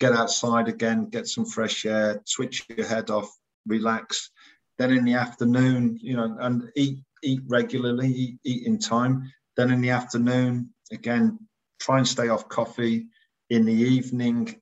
Get 0.00 0.12
outside 0.12 0.68
again, 0.68 1.10
get 1.10 1.26
some 1.26 1.44
fresh 1.44 1.84
air, 1.84 2.22
switch 2.24 2.64
your 2.68 2.86
head 2.86 3.10
off, 3.10 3.28
relax. 3.66 4.30
Then 4.78 4.92
in 4.92 5.04
the 5.04 5.14
afternoon, 5.14 5.98
you 6.00 6.16
know, 6.16 6.36
and 6.40 6.70
eat 6.76 6.98
eat 7.22 7.40
regularly, 7.48 8.08
eat, 8.08 8.38
eat 8.44 8.66
in 8.66 8.78
time. 8.78 9.32
Then 9.56 9.72
in 9.72 9.80
the 9.80 9.90
afternoon, 9.90 10.70
again, 10.92 11.38
try 11.80 11.98
and 11.98 12.06
stay 12.06 12.28
off 12.28 12.48
coffee 12.48 13.06
in 13.50 13.64
the 13.64 13.72
evening. 13.72 14.60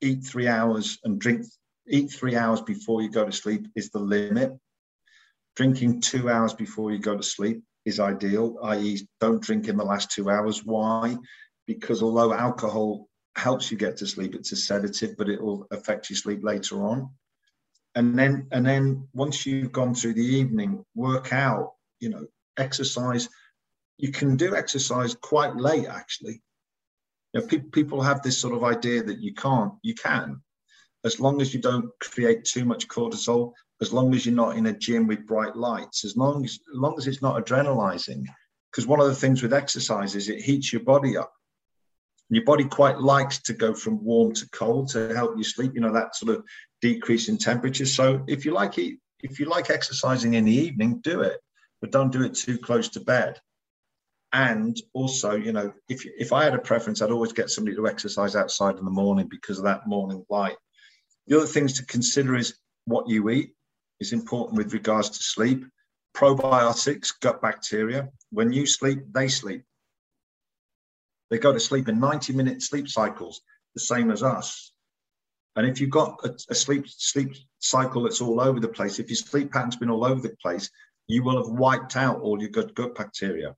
Eat 0.00 0.24
three 0.24 0.48
hours 0.48 0.98
and 1.04 1.20
drink. 1.20 1.46
Eat 1.88 2.10
three 2.10 2.36
hours 2.36 2.60
before 2.60 3.02
you 3.02 3.10
go 3.10 3.24
to 3.24 3.32
sleep 3.32 3.68
is 3.74 3.90
the 3.90 3.98
limit. 3.98 4.58
Drinking 5.58 6.00
two 6.00 6.30
hours 6.30 6.54
before 6.54 6.92
you 6.92 7.00
go 7.00 7.16
to 7.16 7.22
sleep 7.24 7.64
is 7.84 7.98
ideal, 7.98 8.60
i.e., 8.62 9.08
don't 9.20 9.42
drink 9.42 9.66
in 9.66 9.76
the 9.76 9.84
last 9.84 10.08
two 10.08 10.30
hours. 10.30 10.64
Why? 10.64 11.16
Because 11.66 12.00
although 12.00 12.32
alcohol 12.32 13.08
helps 13.34 13.68
you 13.68 13.76
get 13.76 13.96
to 13.96 14.06
sleep, 14.06 14.36
it's 14.36 14.52
a 14.52 14.56
sedative, 14.56 15.16
but 15.16 15.28
it 15.28 15.42
will 15.42 15.66
affect 15.72 16.10
your 16.10 16.16
sleep 16.16 16.44
later 16.44 16.86
on. 16.86 17.10
And 17.96 18.16
then, 18.16 18.46
and 18.52 18.64
then 18.64 19.08
once 19.12 19.46
you've 19.46 19.72
gone 19.72 19.96
through 19.96 20.14
the 20.14 20.24
evening, 20.24 20.84
work 20.94 21.32
out, 21.32 21.72
you 21.98 22.10
know, 22.10 22.28
exercise. 22.56 23.28
You 23.96 24.12
can 24.12 24.36
do 24.36 24.54
exercise 24.54 25.16
quite 25.16 25.56
late, 25.56 25.86
actually. 25.86 26.40
You 27.32 27.40
know, 27.40 27.46
pe- 27.48 27.58
people 27.72 28.00
have 28.02 28.22
this 28.22 28.38
sort 28.38 28.54
of 28.54 28.62
idea 28.62 29.02
that 29.02 29.18
you 29.18 29.34
can't. 29.34 29.72
You 29.82 29.96
can, 29.96 30.40
as 31.04 31.18
long 31.18 31.40
as 31.40 31.52
you 31.52 31.60
don't 31.60 31.90
create 31.98 32.44
too 32.44 32.64
much 32.64 32.86
cortisol 32.86 33.54
as 33.80 33.92
long 33.92 34.14
as 34.14 34.26
you're 34.26 34.34
not 34.34 34.56
in 34.56 34.66
a 34.66 34.72
gym 34.72 35.06
with 35.06 35.26
bright 35.26 35.56
lights, 35.56 36.04
as 36.04 36.16
long 36.16 36.44
as, 36.44 36.58
as 36.72 36.78
long 36.78 36.94
as 36.98 37.06
it's 37.06 37.22
not 37.22 37.44
adrenalizing. 37.44 38.26
Because 38.70 38.86
one 38.86 39.00
of 39.00 39.06
the 39.06 39.14
things 39.14 39.42
with 39.42 39.52
exercise 39.52 40.14
is 40.14 40.28
it 40.28 40.42
heats 40.42 40.72
your 40.72 40.82
body 40.82 41.16
up. 41.16 41.32
And 42.28 42.36
your 42.36 42.44
body 42.44 42.64
quite 42.64 42.98
likes 42.98 43.38
to 43.42 43.54
go 43.54 43.72
from 43.72 44.04
warm 44.04 44.34
to 44.34 44.48
cold 44.50 44.90
to 44.90 45.14
help 45.14 45.36
you 45.36 45.44
sleep. 45.44 45.72
You 45.74 45.80
know 45.80 45.92
that 45.92 46.16
sort 46.16 46.36
of 46.36 46.44
decrease 46.82 47.28
in 47.28 47.38
temperature. 47.38 47.86
So 47.86 48.24
if 48.26 48.44
you 48.44 48.52
like 48.52 48.76
it, 48.78 48.98
if 49.20 49.40
you 49.40 49.46
like 49.46 49.70
exercising 49.70 50.34
in 50.34 50.44
the 50.44 50.54
evening, 50.54 51.00
do 51.02 51.22
it, 51.22 51.40
but 51.80 51.92
don't 51.92 52.12
do 52.12 52.24
it 52.24 52.34
too 52.34 52.58
close 52.58 52.90
to 52.90 53.00
bed. 53.00 53.40
And 54.32 54.76
also, 54.92 55.36
you 55.36 55.52
know, 55.52 55.72
if 55.88 56.04
if 56.04 56.34
I 56.34 56.44
had 56.44 56.54
a 56.54 56.58
preference, 56.58 57.00
I'd 57.00 57.10
always 57.10 57.32
get 57.32 57.48
somebody 57.48 57.76
to 57.76 57.88
exercise 57.88 58.36
outside 58.36 58.76
in 58.76 58.84
the 58.84 58.90
morning 58.90 59.28
because 59.30 59.56
of 59.56 59.64
that 59.64 59.86
morning 59.86 60.26
light. 60.28 60.56
The 61.28 61.38
other 61.38 61.46
things 61.46 61.74
to 61.74 61.86
consider 61.86 62.36
is 62.36 62.58
what 62.84 63.08
you 63.08 63.30
eat 63.30 63.52
is 64.00 64.12
important 64.12 64.56
with 64.56 64.72
regards 64.72 65.10
to 65.10 65.22
sleep. 65.22 65.64
Probiotics, 66.16 67.12
gut 67.20 67.40
bacteria, 67.40 68.08
when 68.30 68.52
you 68.52 68.66
sleep, 68.66 69.00
they 69.12 69.28
sleep. 69.28 69.62
They 71.30 71.38
go 71.38 71.52
to 71.52 71.60
sleep 71.60 71.88
in 71.88 72.00
90 72.00 72.32
minute 72.32 72.62
sleep 72.62 72.88
cycles, 72.88 73.40
the 73.74 73.80
same 73.80 74.10
as 74.10 74.22
us. 74.22 74.72
And 75.56 75.66
if 75.66 75.80
you've 75.80 75.90
got 75.90 76.20
a, 76.24 76.34
a, 76.50 76.54
sleep 76.54 76.84
sleep 76.88 77.34
cycle 77.58 78.02
that's 78.02 78.20
all 78.20 78.40
over 78.40 78.60
the 78.60 78.68
place, 78.68 78.98
if 78.98 79.08
your 79.08 79.16
sleep 79.16 79.52
pattern's 79.52 79.76
been 79.76 79.90
all 79.90 80.04
over 80.04 80.20
the 80.20 80.36
place, 80.40 80.70
you 81.08 81.22
will 81.22 81.36
have 81.36 81.52
wiped 81.52 81.96
out 81.96 82.20
all 82.20 82.40
your 82.40 82.50
good 82.50 82.74
gut 82.74 82.94
bacteria. 82.94 83.56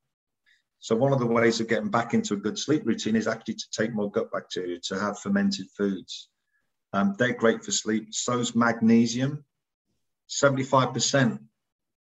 So 0.78 0.96
one 0.96 1.12
of 1.12 1.18
the 1.18 1.26
ways 1.26 1.60
of 1.60 1.68
getting 1.68 1.90
back 1.90 2.14
into 2.14 2.34
a 2.34 2.38
good 2.38 2.58
sleep 2.58 2.86
routine 2.86 3.16
is 3.16 3.26
actually 3.26 3.54
to 3.54 3.70
take 3.70 3.92
more 3.92 4.10
gut 4.10 4.32
bacteria, 4.32 4.78
to 4.84 4.98
have 4.98 5.18
fermented 5.18 5.66
foods. 5.76 6.28
Um, 6.94 7.14
they're 7.18 7.34
great 7.34 7.62
for 7.62 7.70
sleep. 7.70 8.14
So's 8.14 8.54
magnesium. 8.56 9.44
75% 10.30 11.38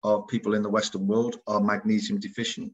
of 0.04 0.28
people 0.28 0.56
in 0.56 0.64
the 0.64 0.70
Western 0.70 1.08
world 1.08 1.40
are 1.48 1.62
magnesium 1.62 2.20
deficient. 2.20 2.74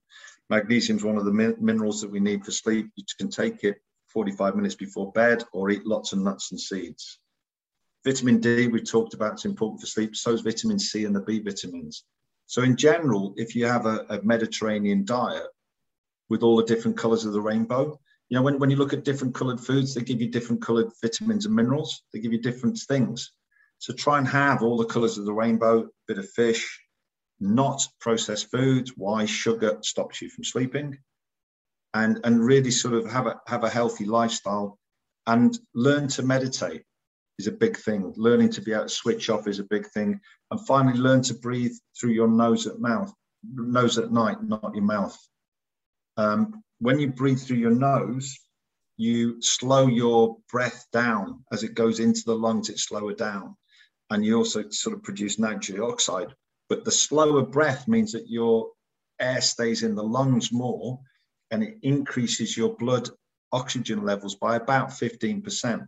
Magnesium 0.50 0.98
is 0.98 1.04
one 1.04 1.18
of 1.18 1.26
the 1.26 1.32
min- 1.32 1.58
minerals 1.60 2.02
that 2.02 2.12
we 2.12 2.20
need 2.20 2.44
for 2.44 2.52
sleep. 2.52 2.90
You 2.96 3.04
can 3.18 3.30
take 3.30 3.64
it 3.64 3.82
45 4.08 4.56
minutes 4.56 4.76
before 4.76 5.12
bed 5.12 5.44
or 5.54 5.70
eat 5.70 5.86
lots 5.86 6.14
of 6.14 6.20
nuts 6.20 6.52
and 6.52 6.60
seeds. 6.60 7.20
Vitamin 8.04 8.40
D, 8.40 8.68
we 8.68 8.82
talked 8.82 9.14
about, 9.14 9.34
it's 9.34 9.46
important 9.46 9.80
for 9.80 9.88
sleep. 9.88 10.16
So 10.16 10.32
is 10.32 10.42
vitamin 10.42 10.80
C 10.80 11.06
and 11.06 11.16
the 11.16 11.22
B 11.22 11.40
vitamins. 11.40 12.04
So, 12.48 12.64
in 12.64 12.76
general, 12.76 13.34
if 13.38 13.56
you 13.56 13.66
have 13.66 13.86
a, 13.86 14.06
a 14.10 14.22
Mediterranean 14.24 15.06
diet 15.06 15.48
with 16.30 16.44
all 16.44 16.58
the 16.58 16.66
different 16.66 16.98
colors 16.98 17.24
of 17.24 17.34
the 17.34 17.42
rainbow, 17.42 18.00
you 18.30 18.38
know, 18.38 18.42
when, 18.42 18.60
when 18.60 18.70
you 18.70 18.76
look 18.78 18.94
at 18.94 19.06
different 19.06 19.36
colored 19.36 19.60
foods, 19.60 19.94
they 19.94 20.02
give 20.02 20.20
you 20.20 20.30
different 20.30 20.62
colored 20.62 20.92
vitamins 21.02 21.46
and 21.46 21.56
minerals, 21.56 22.04
they 22.12 22.20
give 22.20 22.34
you 22.34 22.42
different 22.42 22.78
things. 22.88 23.32
So 23.82 23.96
try 23.96 24.20
and 24.20 24.28
have 24.28 24.62
all 24.62 24.78
the 24.78 24.86
colors 24.86 25.18
of 25.18 25.26
the 25.26 25.34
rainbow, 25.34 25.90
bit 26.08 26.20
of 26.20 26.30
fish, 26.30 26.80
not 27.40 27.82
processed 28.00 28.52
foods. 28.52 28.94
Why 28.96 29.26
sugar 29.26 29.80
stops 29.82 30.22
you 30.22 30.30
from 30.30 30.44
sleeping, 30.44 31.00
and 31.96 32.20
and 32.24 32.46
really 32.46 32.70
sort 32.70 32.94
of 32.94 33.10
have 33.10 33.26
a 33.26 33.42
have 33.48 33.64
a 33.64 33.70
healthy 33.72 34.06
lifestyle, 34.06 34.78
and 35.26 35.58
learn 35.74 36.08
to 36.10 36.22
meditate 36.22 36.84
is 37.40 37.48
a 37.48 37.52
big 37.52 37.76
thing. 37.76 38.14
Learning 38.18 38.52
to 38.52 38.62
be 38.62 38.72
able 38.72 38.84
to 38.84 38.90
switch 38.90 39.32
off 39.32 39.48
is 39.48 39.58
a 39.58 39.64
big 39.64 39.88
thing, 39.88 40.22
and 40.52 40.68
finally 40.68 41.00
learn 41.00 41.24
to 41.24 41.34
breathe 41.34 41.74
through 42.00 42.12
your 42.12 42.28
nose 42.28 42.68
at 42.68 42.80
mouth, 42.80 43.12
nose 43.52 43.98
at 43.98 44.12
night, 44.12 44.44
not 44.44 44.76
your 44.76 44.84
mouth. 44.84 45.18
Um, 46.18 46.64
when 46.78 47.00
you 47.00 47.08
breathe 47.08 47.40
through 47.40 47.58
your 47.58 47.72
nose, 47.72 48.38
you 48.98 49.42
slow 49.42 49.88
your 49.88 50.38
breath 50.52 50.86
down 50.94 51.44
as 51.52 51.64
it 51.64 51.74
goes 51.74 52.00
into 52.00 52.22
the 52.28 52.36
lungs. 52.36 52.70
it's 52.70 52.84
slower 52.84 53.16
down 53.16 53.58
and 54.12 54.26
you 54.26 54.38
also 54.38 54.70
sort 54.70 54.96
of 54.96 55.02
produce 55.02 55.40
nitrogen 55.40 55.82
oxide. 55.82 56.36
But 56.70 56.86
the 56.86 56.92
slower 56.92 57.42
breath 57.42 57.88
means 57.88 58.12
that 58.12 58.30
your 58.30 58.70
air 59.20 59.42
stays 59.42 59.84
in 59.84 59.96
the 59.96 60.04
lungs 60.04 60.52
more 60.52 61.00
and 61.50 61.64
it 61.64 61.78
increases 61.82 62.56
your 62.56 62.76
blood 62.76 63.10
oxygen 63.52 64.04
levels 64.04 64.36
by 64.36 64.58
about 64.58 64.90
15%. 64.90 65.88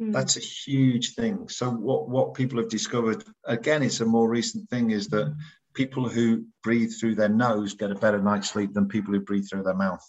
Mm. 0.00 0.12
That's 0.12 0.36
a 0.36 0.40
huge 0.40 1.14
thing. 1.14 1.48
So 1.48 1.70
what, 1.70 2.08
what 2.08 2.34
people 2.34 2.58
have 2.58 2.68
discovered, 2.68 3.24
again, 3.44 3.82
it's 3.82 4.00
a 4.00 4.04
more 4.04 4.28
recent 4.28 4.68
thing, 4.68 4.90
is 4.90 5.08
that 5.08 5.36
people 5.74 6.08
who 6.08 6.46
breathe 6.62 6.92
through 6.98 7.14
their 7.14 7.28
nose 7.28 7.74
get 7.74 7.92
a 7.92 7.96
better 7.96 8.20
night's 8.20 8.50
sleep 8.50 8.72
than 8.72 8.88
people 8.88 9.14
who 9.14 9.20
breathe 9.20 9.48
through 9.48 9.62
their 9.62 9.74
mouth. 9.74 10.04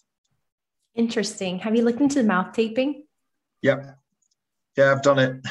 Interesting. 0.96 1.60
Have 1.60 1.76
you 1.76 1.84
looked 1.84 2.02
into 2.02 2.22
the 2.22 2.28
mouth 2.28 2.54
taping? 2.54 3.06
Yep. 3.62 3.98
Yeah, 4.78 4.92
I've 4.92 5.04
done 5.04 5.20
it. 5.20 5.46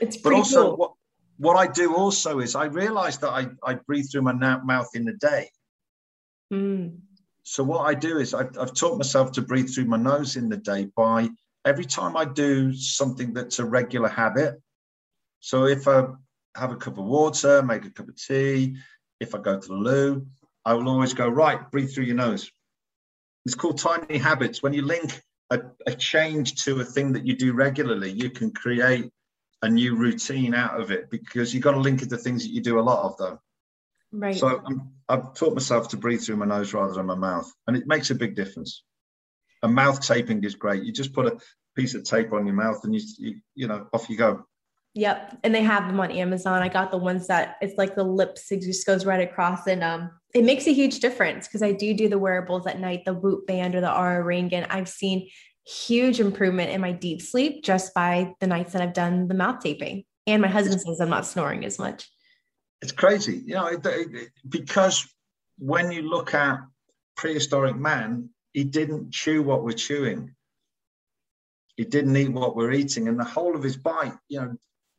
It's 0.00 0.16
pretty 0.16 0.34
but 0.34 0.38
also 0.38 0.62
cool. 0.62 0.76
what 0.76 0.92
what 1.38 1.56
I 1.56 1.66
do 1.66 1.94
also 1.94 2.40
is 2.40 2.54
I 2.54 2.66
realize 2.66 3.18
that 3.18 3.30
I, 3.30 3.48
I 3.62 3.74
breathe 3.74 4.06
through 4.10 4.22
my 4.22 4.32
mouth 4.32 4.88
in 4.94 5.04
the 5.04 5.14
day. 5.14 5.50
Mm. 6.52 6.98
So 7.42 7.62
what 7.62 7.80
I 7.80 7.94
do 7.94 8.18
is 8.18 8.34
I've, 8.34 8.56
I've 8.58 8.74
taught 8.74 8.98
myself 8.98 9.32
to 9.32 9.42
breathe 9.42 9.72
through 9.72 9.84
my 9.86 9.96
nose 9.96 10.36
in 10.36 10.48
the 10.48 10.56
day 10.56 10.88
by 10.96 11.28
every 11.64 11.84
time 11.84 12.16
I 12.16 12.24
do 12.24 12.72
something 12.72 13.32
that's 13.32 13.58
a 13.58 13.64
regular 13.64 14.08
habit. 14.08 14.60
So 15.40 15.66
if 15.66 15.86
I 15.86 16.06
have 16.56 16.72
a 16.72 16.76
cup 16.76 16.98
of 16.98 17.04
water, 17.04 17.62
make 17.62 17.84
a 17.84 17.90
cup 17.90 18.08
of 18.08 18.16
tea, 18.16 18.76
if 19.20 19.34
I 19.34 19.38
go 19.38 19.60
to 19.60 19.68
the 19.68 19.74
loo, 19.74 20.26
I 20.64 20.74
will 20.74 20.88
always 20.88 21.14
go, 21.14 21.28
right, 21.28 21.70
breathe 21.70 21.92
through 21.92 22.04
your 22.04 22.16
nose. 22.16 22.50
It's 23.44 23.54
called 23.54 23.78
tiny 23.78 24.18
habits. 24.18 24.62
When 24.62 24.72
you 24.72 24.82
link 24.82 25.22
a, 25.50 25.60
a 25.86 25.94
change 25.94 26.64
to 26.64 26.80
a 26.80 26.84
thing 26.84 27.12
that 27.12 27.26
you 27.26 27.36
do 27.36 27.52
regularly, 27.52 28.10
you 28.10 28.30
can 28.30 28.50
create 28.50 29.12
a 29.62 29.68
new 29.68 29.96
routine 29.96 30.54
out 30.54 30.80
of 30.80 30.90
it 30.90 31.10
because 31.10 31.54
you've 31.54 31.62
got 31.62 31.72
to 31.72 31.80
link 31.80 32.02
it 32.02 32.10
to 32.10 32.16
things 32.16 32.42
that 32.42 32.50
you 32.50 32.60
do 32.60 32.78
a 32.78 32.82
lot 32.82 33.04
of 33.04 33.16
though. 33.18 33.40
Right. 34.12 34.36
So 34.36 34.62
I'm, 34.64 34.92
I've 35.08 35.34
taught 35.34 35.54
myself 35.54 35.88
to 35.88 35.96
breathe 35.96 36.22
through 36.22 36.36
my 36.36 36.46
nose 36.46 36.72
rather 36.72 36.94
than 36.94 37.06
my 37.06 37.14
mouth, 37.14 37.52
and 37.66 37.76
it 37.76 37.86
makes 37.86 38.10
a 38.10 38.14
big 38.14 38.34
difference. 38.34 38.82
And 39.62 39.74
mouth 39.74 40.00
taping 40.00 40.44
is 40.44 40.54
great. 40.54 40.84
You 40.84 40.92
just 40.92 41.12
put 41.12 41.26
a 41.26 41.38
piece 41.74 41.94
of 41.94 42.04
tape 42.04 42.32
on 42.32 42.46
your 42.46 42.54
mouth, 42.54 42.84
and 42.84 42.94
you 42.94 43.00
you, 43.18 43.34
you 43.54 43.68
know 43.68 43.88
off 43.92 44.08
you 44.08 44.16
go. 44.16 44.44
Yep, 44.94 45.40
and 45.44 45.54
they 45.54 45.62
have 45.62 45.86
them 45.86 46.00
on 46.00 46.10
Amazon. 46.10 46.62
I 46.62 46.68
got 46.68 46.90
the 46.90 46.96
ones 46.96 47.26
that 47.26 47.56
it's 47.60 47.76
like 47.76 47.94
the 47.94 48.04
lips 48.04 48.50
it 48.50 48.62
just 48.62 48.86
goes 48.86 49.04
right 49.04 49.20
across, 49.20 49.66
and 49.66 49.84
um, 49.84 50.10
it 50.34 50.44
makes 50.44 50.66
a 50.66 50.72
huge 50.72 51.00
difference 51.00 51.46
because 51.46 51.62
I 51.62 51.72
do 51.72 51.92
do 51.92 52.08
the 52.08 52.18
wearables 52.18 52.66
at 52.66 52.80
night, 52.80 53.04
the 53.04 53.12
Whoop 53.12 53.46
band 53.46 53.74
or 53.74 53.80
the 53.80 53.88
Oura 53.88 54.24
ring, 54.24 54.54
and 54.54 54.66
I've 54.70 54.88
seen 54.88 55.28
huge 55.66 56.20
improvement 56.20 56.70
in 56.70 56.80
my 56.80 56.92
deep 56.92 57.20
sleep 57.20 57.64
just 57.64 57.92
by 57.92 58.34
the 58.40 58.46
nights 58.46 58.72
that 58.72 58.82
I've 58.82 58.92
done 58.92 59.28
the 59.28 59.34
mouth 59.34 59.60
taping. 59.60 60.04
And 60.26 60.42
my 60.42 60.48
husband 60.48 60.80
says 60.80 61.00
I'm 61.00 61.10
not 61.10 61.26
snoring 61.26 61.64
as 61.64 61.78
much. 61.78 62.08
It's 62.82 62.92
crazy, 62.92 63.42
you 63.44 63.54
know, 63.54 63.66
it, 63.66 63.84
it, 63.84 64.30
because 64.48 65.06
when 65.58 65.90
you 65.90 66.02
look 66.02 66.34
at 66.34 66.58
prehistoric 67.16 67.76
man, 67.76 68.30
he 68.52 68.64
didn't 68.64 69.12
chew 69.12 69.42
what 69.42 69.64
we're 69.64 69.72
chewing. 69.72 70.34
He 71.76 71.84
didn't 71.84 72.16
eat 72.16 72.32
what 72.32 72.56
we're 72.56 72.72
eating, 72.72 73.08
and 73.08 73.18
the 73.18 73.24
whole 73.24 73.54
of 73.54 73.62
his 73.62 73.76
bite, 73.76 74.14
you 74.28 74.40
know, 74.40 74.56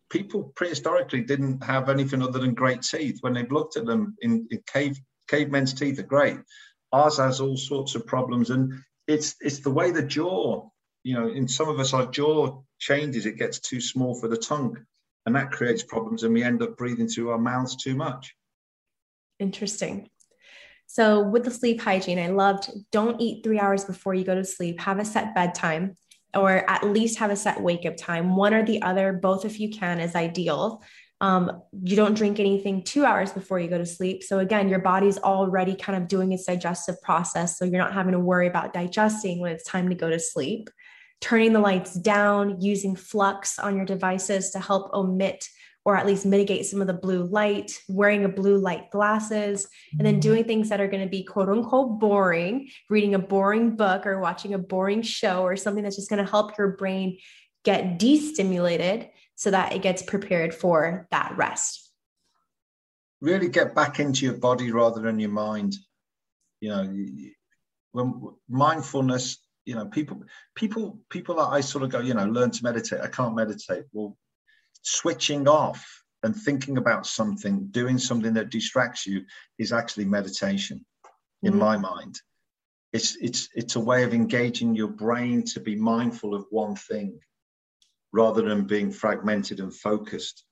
people 0.10 0.54
prehistorically 0.56 1.26
didn't 1.26 1.64
have 1.64 1.90
anything 1.90 2.22
other 2.22 2.40
than 2.40 2.54
great 2.54 2.82
teeth. 2.82 3.18
When 3.22 3.34
they've 3.34 3.52
looked 3.52 3.78
at 3.78 3.86
them 3.86 4.16
in, 4.22 4.48
in 4.52 4.62
cave 4.68 5.00
cavemen's 5.28 5.74
teeth 5.74 6.00
are 6.00 6.04
great. 6.04 6.38
Ours 6.94 7.18
has 7.18 7.42
all 7.42 7.58
sorts 7.58 7.96
of 7.96 8.06
problems, 8.06 8.50
and 8.50 8.74
it's 9.08 9.36
it's 9.42 9.60
the 9.60 9.72
way 9.72 9.92
the 9.92 10.04
jaw, 10.04 10.70
you 11.04 11.14
know, 11.14 11.28
in 11.28 11.48
some 11.48 11.70
of 11.70 11.80
us 11.80 11.94
our 11.94 12.06
jaw 12.08 12.62
changes, 12.80 13.26
it 13.26 13.38
gets 13.38 13.60
too 13.60 13.82
small 13.82 14.14
for 14.14 14.28
the 14.28 14.38
tongue, 14.38 14.78
and 15.26 15.36
that 15.36 15.52
creates 15.52 15.84
problems, 15.84 16.24
and 16.24 16.34
we 16.34 16.44
end 16.44 16.62
up 16.62 16.78
breathing 16.78 17.08
through 17.08 17.30
our 17.30 17.38
mouths 17.38 17.76
too 17.76 17.96
much. 17.96 18.36
Interesting. 19.40 20.10
So 20.88 21.22
with 21.22 21.44
the 21.44 21.52
sleep 21.52 21.82
hygiene, 21.82 22.20
I 22.20 22.28
loved 22.28 22.70
don't 22.92 23.20
eat 23.22 23.44
three 23.44 23.60
hours 23.60 23.84
before 23.84 24.14
you 24.14 24.24
go 24.24 24.36
to 24.36 24.46
sleep. 24.46 24.80
Have 24.80 25.00
a 25.00 25.06
set 25.06 25.36
bedtime 25.36 25.98
or 26.34 26.70
at 26.70 26.86
least 26.86 27.20
have 27.20 27.32
a 27.32 27.36
set 27.36 27.62
wake 27.62 27.86
up 27.86 27.98
time. 27.98 28.36
One 28.36 28.54
or 28.54 28.64
the 28.64 28.82
other, 28.82 29.14
both 29.14 29.46
if 29.46 29.60
you 29.60 29.70
can, 29.70 30.00
is 30.00 30.16
ideal. 30.16 30.82
Um, 31.20 31.64
you 31.84 31.96
don't 31.96 32.14
drink 32.14 32.40
anything 32.40 32.84
two 32.84 33.04
hours 33.04 33.32
before 33.32 33.60
you 33.60 33.70
go 33.70 33.78
to 33.78 33.86
sleep. 33.86 34.24
So, 34.24 34.40
again, 34.40 34.70
your 34.70 34.80
body's 34.80 35.18
already 35.18 35.76
kind 35.76 36.02
of 36.02 36.08
doing 36.08 36.32
its 36.32 36.46
digestive 36.46 37.02
process. 37.02 37.58
So, 37.58 37.66
you're 37.66 37.80
not 37.80 37.94
having 37.94 38.14
to 38.14 38.20
worry 38.20 38.48
about 38.48 38.74
digesting 38.74 39.40
when 39.40 39.52
it's 39.52 39.64
time 39.64 39.90
to 39.90 39.96
go 39.96 40.10
to 40.10 40.20
sleep. 40.20 40.70
Turning 41.20 41.54
the 41.54 41.60
lights 41.60 41.96
down, 41.96 42.62
using 42.62 42.96
flux 42.96 43.58
on 43.58 43.76
your 43.76 43.86
devices 43.86 44.52
to 44.52 44.60
help 44.60 44.94
omit 44.94 45.44
or 45.88 45.96
at 45.96 46.06
least 46.06 46.26
mitigate 46.26 46.66
some 46.66 46.82
of 46.82 46.88
the 46.88 46.94
blue 46.94 47.24
light, 47.24 47.72
wearing 47.88 48.26
a 48.26 48.30
blue 48.30 48.58
light 48.58 48.92
glasses, 48.92 49.70
and 49.98 50.06
then 50.06 50.16
mm-hmm. 50.16 50.20
doing 50.20 50.44
things 50.44 50.68
that 50.68 50.82
are 50.82 50.88
going 50.90 51.02
to 51.02 51.10
be 51.10 51.24
quote 51.24 51.48
unquote 51.48 51.98
boring, 51.98 52.68
reading 52.90 53.16
a 53.16 53.20
boring 53.20 53.78
book 53.78 54.06
or 54.06 54.20
watching 54.20 54.54
a 54.54 54.58
boring 54.58 55.02
show 55.02 55.44
or 55.44 55.56
something 55.56 55.86
that's 55.86 55.96
just 55.96 56.10
going 56.10 56.22
to 56.22 56.30
help 56.30 56.58
your 56.58 56.76
brain 56.76 57.18
get 57.64 58.00
destimulated 58.00 59.08
so 59.38 59.52
that 59.52 59.72
it 59.72 59.84
gets 59.84 60.02
prepared 60.02 60.54
for 60.54 61.08
that 61.12 61.32
rest. 61.38 61.92
Really 63.22 63.50
get 63.50 63.76
back 63.76 64.00
into 64.00 64.26
your 64.26 64.38
body 64.38 64.72
rather 64.72 65.00
than 65.00 65.20
your 65.20 65.30
mind. 65.30 65.76
You 66.60 66.70
know, 66.70 66.94
when 67.92 68.36
mindfulness, 68.50 69.38
you 69.64 69.76
know, 69.76 69.86
people, 69.86 70.24
people, 70.56 71.00
people 71.10 71.36
that 71.36 71.50
I 71.50 71.62
sort 71.62 71.84
of 71.84 71.92
go, 71.92 72.00
you 72.00 72.16
know, 72.16 72.26
learn 72.26 72.50
to 72.50 72.64
meditate. 72.64 73.00
I 73.00 73.08
can't 73.08 73.36
meditate. 73.36 73.86
Well, 73.94 74.18
switching 74.82 75.48
off 75.48 75.86
and 76.24 76.36
thinking 76.36 76.78
about 76.78 77.06
something, 77.06 77.68
doing 77.68 78.00
something 78.00 78.34
that 78.34 78.50
distracts 78.50 79.06
you, 79.06 79.24
is 79.60 79.72
actually 79.72 80.06
meditation. 80.06 80.84
In 81.44 81.52
mm-hmm. 81.52 81.60
my 81.60 81.78
mind, 81.78 82.20
it's 82.92 83.16
it's 83.18 83.50
it's 83.54 83.76
a 83.76 83.80
way 83.80 84.04
of 84.04 84.16
engaging 84.16 84.74
your 84.74 84.88
brain 84.88 85.44
to 85.44 85.60
be 85.60 85.76
mindful 85.76 86.34
of 86.34 86.48
one 86.50 86.76
thing 86.76 87.20
rather 88.14 88.42
than 88.42 88.66
being 88.66 88.92
fragmented 88.92 89.60
and 89.60 89.74
focused. 89.74 90.44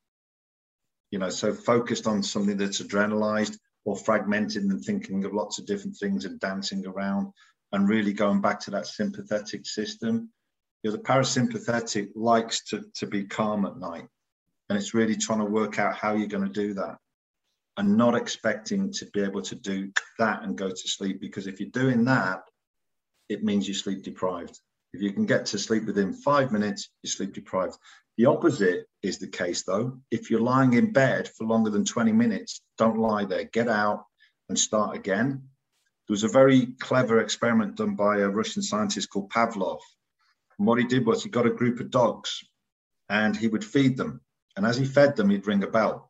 You 1.11 1.19
know, 1.19 1.29
so 1.29 1.53
focused 1.53 2.07
on 2.07 2.23
something 2.23 2.57
that's 2.57 2.81
adrenalized 2.81 3.57
or 3.85 3.95
fragmented 3.95 4.63
and 4.63 4.83
thinking 4.83 5.23
of 5.23 5.33
lots 5.33 5.59
of 5.59 5.65
different 5.65 5.97
things 5.97 6.25
and 6.25 6.39
dancing 6.39 6.85
around 6.85 7.31
and 7.71 7.87
really 7.87 8.13
going 8.13 8.41
back 8.41 8.59
to 8.61 8.71
that 8.71 8.87
sympathetic 8.87 9.65
system. 9.65 10.29
You 10.83 10.91
know, 10.91 10.97
the 10.97 11.03
parasympathetic 11.03 12.09
likes 12.15 12.63
to, 12.65 12.85
to 12.95 13.07
be 13.07 13.25
calm 13.25 13.65
at 13.65 13.77
night. 13.77 14.07
And 14.69 14.77
it's 14.77 14.93
really 14.93 15.15
trying 15.15 15.39
to 15.39 15.45
work 15.45 15.77
out 15.79 15.95
how 15.95 16.15
you're 16.15 16.27
going 16.27 16.47
to 16.47 16.53
do 16.53 16.73
that 16.75 16.97
and 17.77 17.97
not 17.97 18.15
expecting 18.15 18.91
to 18.93 19.05
be 19.07 19.21
able 19.21 19.41
to 19.43 19.55
do 19.55 19.91
that 20.17 20.43
and 20.43 20.57
go 20.57 20.69
to 20.69 20.87
sleep. 20.87 21.19
Because 21.19 21.47
if 21.47 21.59
you're 21.59 21.69
doing 21.69 22.05
that, 22.05 22.43
it 23.29 23.43
means 23.43 23.67
you're 23.67 23.75
sleep 23.75 24.03
deprived. 24.03 24.59
If 24.95 25.01
you 25.01 25.11
can 25.11 25.25
get 25.25 25.47
to 25.47 25.59
sleep 25.59 25.83
within 25.83 26.13
five 26.13 26.53
minutes, 26.53 26.89
you're 27.03 27.11
sleep 27.11 27.33
deprived. 27.33 27.77
The 28.15 28.27
opposite 28.27 28.85
is 29.03 29.19
the 29.19 29.27
case, 29.27 29.63
though. 29.63 29.99
If 30.09 30.31
you're 30.31 30.39
lying 30.39 30.71
in 30.71 30.93
bed 30.93 31.27
for 31.27 31.45
longer 31.45 31.69
than 31.69 31.83
20 31.83 32.13
minutes, 32.13 32.61
don't 32.77 32.97
lie 32.97 33.25
there. 33.25 33.43
Get 33.43 33.67
out 33.67 34.05
and 34.47 34.57
start 34.57 34.95
again. 34.95 35.49
There 36.07 36.13
was 36.13 36.23
a 36.23 36.29
very 36.29 36.67
clever 36.79 37.19
experiment 37.19 37.75
done 37.75 37.95
by 37.95 38.19
a 38.19 38.29
Russian 38.29 38.61
scientist 38.61 39.09
called 39.09 39.31
Pavlov. 39.31 39.81
And 40.57 40.65
what 40.65 40.79
he 40.79 40.85
did 40.85 41.05
was 41.05 41.21
he 41.21 41.29
got 41.29 41.45
a 41.45 41.49
group 41.49 41.81
of 41.81 41.91
dogs 41.91 42.39
and 43.09 43.35
he 43.35 43.49
would 43.49 43.65
feed 43.65 43.97
them. 43.97 44.21
And 44.55 44.65
as 44.65 44.77
he 44.77 44.85
fed 44.85 45.17
them, 45.17 45.29
he'd 45.29 45.45
ring 45.45 45.63
a 45.63 45.67
bell. 45.67 46.09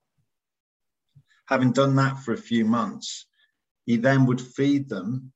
Having 1.47 1.71
done 1.71 1.95
that 1.95 2.19
for 2.19 2.33
a 2.33 2.37
few 2.37 2.65
months, 2.65 3.25
he 3.87 3.97
then 3.97 4.27
would 4.27 4.41
feed 4.41 4.89
them 4.89 5.33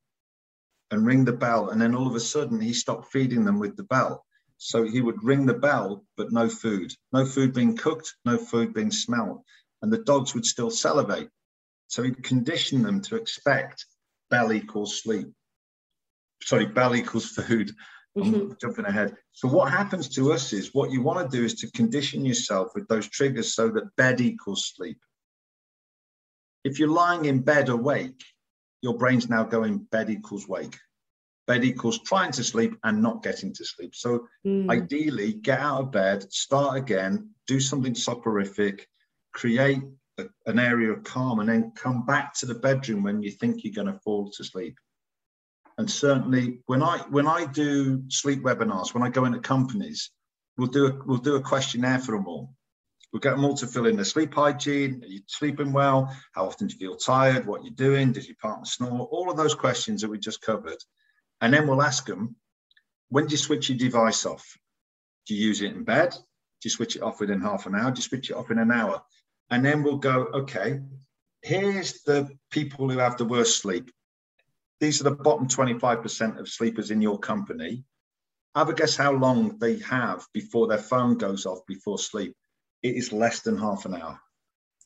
and 0.92 1.06
ring 1.06 1.26
the 1.26 1.34
bell. 1.34 1.70
And 1.70 1.82
then 1.82 1.96
all 1.96 2.08
of 2.08 2.16
a 2.16 2.20
sudden, 2.20 2.60
he 2.60 2.74
stopped 2.74 3.12
feeding 3.12 3.46
them 3.46 3.60
with 3.60 3.76
the 3.76 3.84
bell. 3.84 4.26
So 4.58 4.84
he 4.84 5.02
would 5.02 5.24
ring 5.24 5.46
the 5.46 5.54
bell, 5.54 6.04
but 6.18 6.32
no 6.32 6.50
food, 6.50 6.94
no 7.14 7.26
food 7.26 7.54
being 7.54 7.78
cooked, 7.78 8.16
no 8.26 8.38
food 8.38 8.74
being 8.74 8.92
smelled. 8.92 9.42
And 9.82 9.92
the 9.92 10.04
dogs 10.04 10.34
would 10.34 10.46
still 10.46 10.70
salivate. 10.70 11.30
So 11.88 12.04
he'd 12.04 12.24
condition 12.24 12.84
them 12.84 13.02
to 13.04 13.16
expect 13.16 13.86
bell 14.30 14.52
equals 14.52 15.02
sleep. 15.02 15.30
Sorry, 16.44 16.66
bell 16.66 16.96
equals 16.96 17.30
food. 17.30 17.72
Mm-hmm. 18.18 18.54
jumping 18.60 18.86
ahead. 18.86 19.16
So 19.34 19.48
what 19.48 19.72
happens 19.72 20.10
to 20.16 20.34
us 20.34 20.52
is 20.52 20.74
what 20.74 20.92
you 20.92 21.02
want 21.02 21.30
to 21.30 21.38
do 21.38 21.46
is 21.46 21.54
to 21.56 21.72
condition 21.72 22.26
yourself 22.26 22.70
with 22.74 22.88
those 22.88 23.08
triggers 23.08 23.54
so 23.54 23.70
that 23.70 23.96
bed 23.96 24.20
equals 24.20 24.74
sleep. 24.76 24.98
If 26.64 26.80
you're 26.80 26.90
lying 26.90 27.26
in 27.26 27.42
bed 27.42 27.70
awake, 27.70 28.22
your 28.82 28.98
brain's 28.98 29.30
now 29.30 29.44
going 29.44 29.80
bed 29.92 30.10
equals 30.10 30.48
wake. 30.48 30.78
Bed 31.48 31.64
equals 31.64 32.00
trying 32.00 32.32
to 32.34 32.44
sleep 32.44 32.76
and 32.84 33.02
not 33.02 33.24
getting 33.24 33.54
to 33.54 33.66
sleep. 33.66 33.96
So 33.96 34.28
mm. 34.46 34.70
ideally, 34.70 35.34
get 35.34 35.60
out 35.60 35.82
of 35.82 35.92
bed, 35.92 36.32
start 36.32 36.78
again, 36.78 37.32
do 37.48 37.60
something 37.60 37.96
soporific, 37.96 38.88
create 39.34 39.82
a, 40.20 40.26
an 40.46 40.60
area 40.60 40.92
of 40.92 41.04
calm, 41.04 41.40
and 41.40 41.50
then 41.50 41.72
come 41.76 42.06
back 42.06 42.34
to 42.36 42.46
the 42.46 42.56
bedroom 42.56 43.04
when 43.04 43.24
you 43.24 43.32
think 43.32 43.64
you're 43.64 43.74
going 43.74 43.92
to 43.92 44.00
fall 44.02 44.30
to 44.32 44.44
sleep. 44.44 44.78
And 45.80 45.90
certainly, 45.90 46.60
when 46.66 46.84
I 46.84 46.98
when 47.10 47.26
I 47.26 47.46
do 47.46 48.04
sleep 48.10 48.44
webinars, 48.44 48.94
when 48.94 49.02
I 49.02 49.10
go 49.10 49.26
into 49.26 49.40
companies, 49.40 50.12
we'll 50.58 50.68
do 50.68 50.88
a, 50.88 51.00
we'll 51.06 51.18
do 51.18 51.36
a 51.36 51.42
questionnaire 51.42 52.00
for 52.00 52.12
them 52.12 52.28
all. 52.28 52.54
We'll 53.12 53.20
get 53.22 53.32
them 53.32 53.46
all 53.46 53.56
to 53.56 53.68
fill 53.68 53.88
in 53.88 53.96
their 53.96 54.06
sleep 54.06 54.34
hygiene. 54.36 55.04
Are 55.04 55.08
you 55.08 55.22
sleeping 55.26 55.74
well? 55.74 56.16
How 56.34 56.46
often 56.46 56.68
do 56.68 56.74
you 56.74 56.80
feel 56.80 56.96
tired? 56.96 57.48
What 57.48 57.64
you're 57.64 57.74
doing? 57.74 58.12
Does 58.12 58.28
your 58.28 58.38
partner 58.40 58.66
snore? 58.66 59.08
All 59.12 59.32
of 59.32 59.38
those 59.38 59.56
questions 59.56 60.02
that 60.02 60.10
we 60.10 60.20
just 60.20 60.42
covered. 60.42 60.78
And 61.42 61.54
then 61.54 61.68
we'll 61.68 61.82
ask 61.82 62.06
them, 62.06 62.36
when 63.10 63.26
do 63.26 63.32
you 63.32 63.38
switch 63.38 63.70
your 63.70 63.80
device 63.80 64.26
off? 64.26 64.58
Do 65.26 65.34
you 65.34 65.48
use 65.48 65.62
it 65.62 65.74
in 65.74 65.84
bed? 65.84 66.12
Do 66.12 66.66
you 66.66 66.70
switch 66.70 66.96
it 66.96 67.02
off 67.02 67.20
within 67.20 67.42
half 67.42 67.66
an 67.66 67.74
hour? 67.74 67.90
Do 67.90 67.98
you 67.98 68.04
switch 68.04 68.30
it 68.30 68.36
off 68.36 68.52
in 68.52 68.60
an 68.60 68.72
hour? 68.72 69.02
And 69.50 69.66
then 69.66 69.82
we'll 69.82 69.98
go, 69.98 70.26
okay, 70.26 70.82
here's 71.42 72.04
the 72.04 72.30
people 72.52 72.90
who 72.90 73.00
have 73.00 73.18
the 73.18 73.26
worst 73.26 73.60
sleep. 73.60 73.90
These 74.80 75.02
are 75.02 75.06
the 75.06 75.16
bottom 75.16 75.48
25% 75.48 76.40
of 76.40 76.48
sleepers 76.48 76.92
in 76.92 77.02
your 77.02 77.18
company. 77.18 77.86
Have 78.56 78.70
a 78.70 78.74
guess 78.74 78.96
how 78.96 79.14
long 79.14 79.58
they 79.58 79.80
have 79.80 80.28
before 80.32 80.68
their 80.68 80.78
phone 80.78 81.18
goes 81.18 81.48
off 81.48 81.60
before 81.66 81.98
sleep 81.98 82.36
it 82.84 82.96
is 82.96 83.12
less 83.12 83.42
than 83.42 83.58
half 83.58 83.86
an 83.86 83.96
hour. 83.96 84.20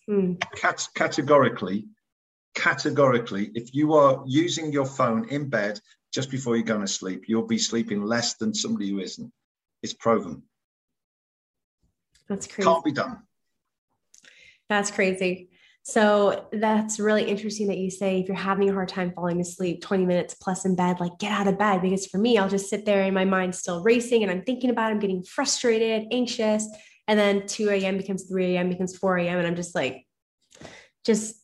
Mm. 0.09 0.41
Cat- 0.55 0.87
categorically, 0.95 1.87
categorically, 2.55 3.51
if 3.55 3.73
you 3.73 3.93
are 3.93 4.23
using 4.25 4.71
your 4.71 4.85
phone 4.85 5.27
in 5.29 5.49
bed 5.49 5.79
just 6.13 6.29
before 6.29 6.55
you're 6.55 6.65
going 6.65 6.81
to 6.81 6.87
sleep, 6.87 7.23
you'll 7.27 7.47
be 7.47 7.57
sleeping 7.57 8.03
less 8.03 8.35
than 8.35 8.53
somebody 8.53 8.89
who 8.89 8.99
isn't. 8.99 9.31
It's 9.81 9.93
proven. 9.93 10.43
That's 12.29 12.47
crazy. 12.47 12.67
Can't 12.67 12.83
be 12.83 12.91
done. 12.91 13.19
That's 14.69 14.91
crazy. 14.91 15.49
So 15.85 16.47
that's 16.53 16.97
really 16.97 17.25
interesting 17.25 17.67
that 17.67 17.77
you 17.77 17.91
say 17.91 18.21
if 18.21 18.27
you're 18.27 18.37
having 18.37 18.69
a 18.69 18.73
hard 18.73 18.87
time 18.87 19.11
falling 19.11 19.41
asleep, 19.41 19.81
20 19.81 20.05
minutes 20.05 20.33
plus 20.35 20.63
in 20.63 20.77
bed, 20.77 21.01
like 21.01 21.19
get 21.19 21.33
out 21.33 21.47
of 21.47 21.59
bed. 21.59 21.81
Because 21.81 22.07
for 22.07 22.17
me, 22.17 22.37
I'll 22.37 22.47
just 22.47 22.69
sit 22.69 22.85
there 22.85 23.03
and 23.03 23.13
my 23.13 23.25
mind's 23.25 23.59
still 23.59 23.83
racing 23.83 24.23
and 24.23 24.31
I'm 24.31 24.43
thinking 24.43 24.69
about 24.69 24.91
it, 24.91 24.93
I'm 24.93 24.99
getting 24.99 25.23
frustrated, 25.23 26.07
anxious. 26.11 26.65
And 27.07 27.19
then 27.19 27.47
2 27.47 27.69
a.m. 27.69 27.97
becomes 27.97 28.23
3 28.23 28.55
a.m., 28.55 28.69
becomes 28.69 28.97
4 28.97 29.17
a.m. 29.17 29.37
And 29.37 29.47
I'm 29.47 29.55
just 29.55 29.75
like, 29.75 30.05
just 31.03 31.35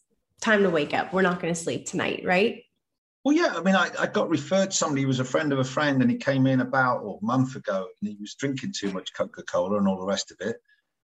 time 0.41 0.64
to 0.64 0.70
wake 0.70 0.93
up. 0.93 1.14
We're 1.14 1.22
not 1.22 1.41
going 1.41 1.53
to 1.53 1.60
sleep 1.60 1.86
tonight, 1.86 2.24
right? 2.26 2.64
Well, 3.26 3.36
yeah. 3.36 3.53
I 3.55 3.62
mean, 3.62 3.76
I, 3.76 3.89
I 3.99 4.07
got 4.07 4.30
referred 4.30 4.72
to 4.72 4.78
somebody 4.78 5.01
who 5.01 5.07
was 5.07 5.20
a 5.20 5.26
friend 5.26 5.51
of 5.51 5.60
a 5.60 5.64
friend, 5.64 6.01
and 6.01 6.10
he 6.10 6.18
came 6.18 6.47
in 6.47 6.62
about 6.62 7.01
oh, 7.03 7.20
a 7.22 7.26
month 7.26 7.55
ago, 7.55 7.88
and 8.01 8.10
he 8.10 8.18
was 8.20 8.36
drinking 8.36 8.74
too 8.78 8.91
much 8.91 9.14
Coca 9.14 9.43
Cola 9.43 9.78
and 9.78 9.88
all 9.88 9.99
the 9.99 10.05
rest 10.05 10.32
of 10.32 10.38
it. 10.39 10.57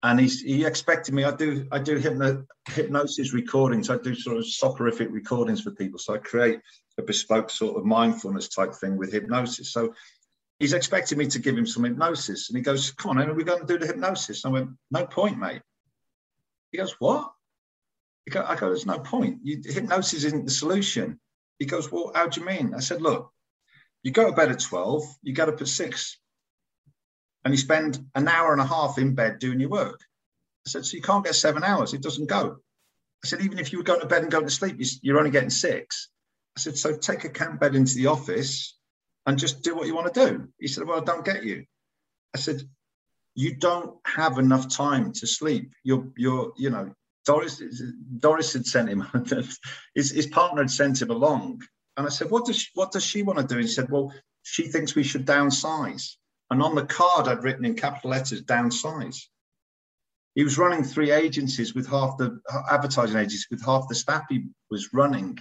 And 0.04 0.20
he's, 0.20 0.42
he 0.42 0.66
expected 0.66 1.14
me. 1.14 1.24
I 1.24 1.34
do 1.34 1.66
I 1.72 1.80
do 1.80 1.96
hypno, 1.96 2.46
hypnosis 2.68 3.34
recordings. 3.34 3.90
I 3.90 3.98
do 3.98 4.14
sort 4.14 4.36
of 4.36 4.46
soporific 4.46 5.10
recordings 5.12 5.62
for 5.62 5.72
people. 5.72 5.98
So 5.98 6.14
I 6.14 6.18
create 6.18 6.60
a 6.98 7.04
bespoke 7.04 7.50
sort 7.50 7.78
of 7.78 7.86
mindfulness 7.86 8.50
type 8.50 8.74
thing 8.74 8.98
with 8.98 9.14
hypnosis. 9.14 9.72
So 9.72 9.94
he's 10.64 10.72
expecting 10.72 11.18
me 11.18 11.28
to 11.28 11.40
give 11.40 11.58
him 11.58 11.68
some 11.68 11.84
hypnosis. 11.84 12.50
And 12.50 12.58
he 12.58 12.64
goes, 12.64 12.92
Come 12.92 13.12
on, 13.12 13.30
are 13.30 13.34
we 13.34 13.44
going 13.44 13.60
to 13.60 13.68
do 13.68 13.78
the 13.78 13.86
hypnosis? 13.86 14.46
And 14.46 14.56
I 14.56 14.60
went, 14.60 14.70
No 14.92 15.06
point, 15.06 15.38
mate. 15.38 15.62
He 16.72 16.78
goes, 16.78 16.96
What? 17.00 17.34
Go, 18.30 18.46
I 18.48 18.56
go, 18.56 18.68
There's 18.68 18.86
no 18.86 19.00
point. 19.00 19.40
You, 19.44 19.62
hypnosis 19.64 20.24
isn't 20.24 20.46
the 20.46 20.52
solution. 20.52 21.20
He 21.60 21.66
goes, 21.66 21.92
Well, 21.92 22.14
how 22.16 22.28
do 22.28 22.40
you 22.40 22.48
mean? 22.48 22.74
I 22.74 22.80
said, 22.80 23.02
Look, 23.02 23.30
you 24.04 24.12
go 24.12 24.30
to 24.30 24.36
bed 24.36 24.52
at 24.52 24.62
12, 24.62 25.04
you 25.22 25.34
get 25.34 25.50
up 25.50 25.60
at 25.60 25.68
six, 25.68 26.18
and 27.44 27.54
you 27.54 27.58
spend 27.58 28.00
an 28.16 28.30
hour 28.30 28.54
and 28.54 28.62
a 28.62 28.66
half 28.66 28.98
in 28.98 29.16
bed 29.16 29.40
doing 29.40 29.60
your 29.60 29.70
work. 29.70 30.00
I 30.66 30.70
said, 30.70 30.86
So 30.86 30.96
you 30.96 31.04
can't 31.04 31.26
get 31.26 31.36
seven 31.36 31.66
hours. 31.66 31.94
It 31.94 32.02
doesn't 32.02 32.30
go. 32.30 32.56
I 33.26 33.28
said, 33.28 33.42
Even 33.42 33.60
if 33.60 33.74
you 33.74 33.80
were 33.80 33.84
going 33.84 34.00
to 34.00 34.08
bed 34.08 34.22
and 34.22 34.32
going 34.32 34.46
to 34.46 34.52
sleep, 34.52 34.78
you're 35.02 35.18
only 35.18 35.32
getting 35.32 35.50
six. 35.50 36.08
I 36.56 36.62
said, 36.62 36.78
So 36.78 36.96
take 36.96 37.26
a 37.26 37.30
camp 37.30 37.60
bed 37.60 37.76
into 37.76 37.96
the 37.96 38.08
office 38.08 38.78
and 39.26 39.38
just 39.38 39.64
do 39.64 39.76
what 39.76 39.88
you 39.88 39.96
want 39.96 40.14
to 40.14 40.28
do. 40.28 40.48
He 40.60 40.68
said, 40.68 40.86
Well, 40.86 41.02
I 41.02 41.04
don't 41.04 41.26
get 41.26 41.44
you. 41.44 41.66
I 42.36 42.40
said, 42.40 42.62
You 43.36 43.56
don't 43.56 43.96
have 44.06 44.38
enough 44.38 44.70
time 44.70 45.14
to 45.14 45.28
sleep. 45.28 45.74
You're, 45.84 46.08
you're, 46.18 46.54
you 46.58 46.70
know, 46.70 46.94
Doris, 47.26 47.62
Doris 48.20 48.54
had 48.54 48.66
sent 48.66 48.90
him, 48.90 49.06
his, 49.96 50.12
his 50.12 50.28
partner 50.28 50.62
had 50.62 50.72
sent 50.72 51.02
him 51.02 51.10
along. 51.10 51.62
And 51.96 52.06
I 52.06 52.10
said, 52.10 52.32
what 52.32 52.46
does, 52.46 52.58
she, 52.58 52.70
what 52.74 52.92
does 52.92 53.04
she 53.04 53.24
want 53.24 53.40
to 53.40 53.46
do? 53.46 53.56
And 53.56 53.64
he 53.64 53.70
said, 53.70 53.90
Well, 53.90 54.14
she 54.44 54.68
thinks 54.68 54.96
we 54.96 55.04
should 55.04 55.26
downsize. 55.26 56.16
And 56.50 56.62
on 56.62 56.76
the 56.76 56.86
card, 56.86 57.28
I'd 57.28 57.44
written 57.44 57.66
in 57.66 57.76
capital 57.76 58.12
letters, 58.12 58.44
downsize. 58.44 59.18
He 60.36 60.44
was 60.44 60.58
running 60.58 60.84
three 60.84 61.12
agencies 61.12 61.76
with 61.76 61.88
half 61.88 62.18
the 62.18 62.40
advertising 62.70 63.18
agencies 63.18 63.48
with 63.52 63.64
half 63.64 63.88
the 63.88 63.96
staff 63.96 64.24
he 64.30 64.48
was 64.70 64.94
running. 64.94 65.38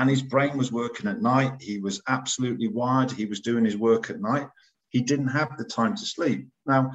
And 0.00 0.08
his 0.08 0.22
brain 0.22 0.56
was 0.56 0.72
working 0.72 1.10
at 1.10 1.20
night. 1.20 1.60
He 1.60 1.78
was 1.78 2.00
absolutely 2.08 2.68
wired. 2.68 3.10
He 3.12 3.26
was 3.26 3.40
doing 3.40 3.66
his 3.66 3.76
work 3.76 4.08
at 4.08 4.18
night. 4.18 4.48
He 4.88 5.02
didn't 5.02 5.28
have 5.28 5.58
the 5.58 5.64
time 5.64 5.94
to 5.94 6.06
sleep. 6.06 6.48
Now, 6.64 6.92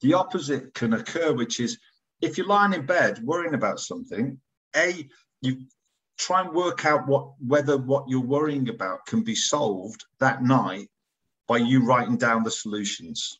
the 0.00 0.14
opposite 0.14 0.74
can 0.74 0.92
occur, 0.92 1.32
which 1.32 1.60
is 1.60 1.78
if 2.20 2.36
you're 2.36 2.48
lying 2.48 2.72
in 2.72 2.84
bed 2.84 3.22
worrying 3.22 3.54
about 3.54 3.78
something, 3.78 4.40
A, 4.74 5.08
you 5.40 5.66
try 6.18 6.40
and 6.40 6.52
work 6.52 6.84
out 6.84 7.06
what 7.06 7.34
whether 7.38 7.78
what 7.78 8.08
you're 8.08 8.20
worrying 8.20 8.68
about 8.68 9.06
can 9.06 9.22
be 9.22 9.36
solved 9.36 10.04
that 10.18 10.42
night 10.42 10.88
by 11.46 11.58
you 11.58 11.84
writing 11.84 12.16
down 12.16 12.42
the 12.42 12.50
solutions. 12.50 13.38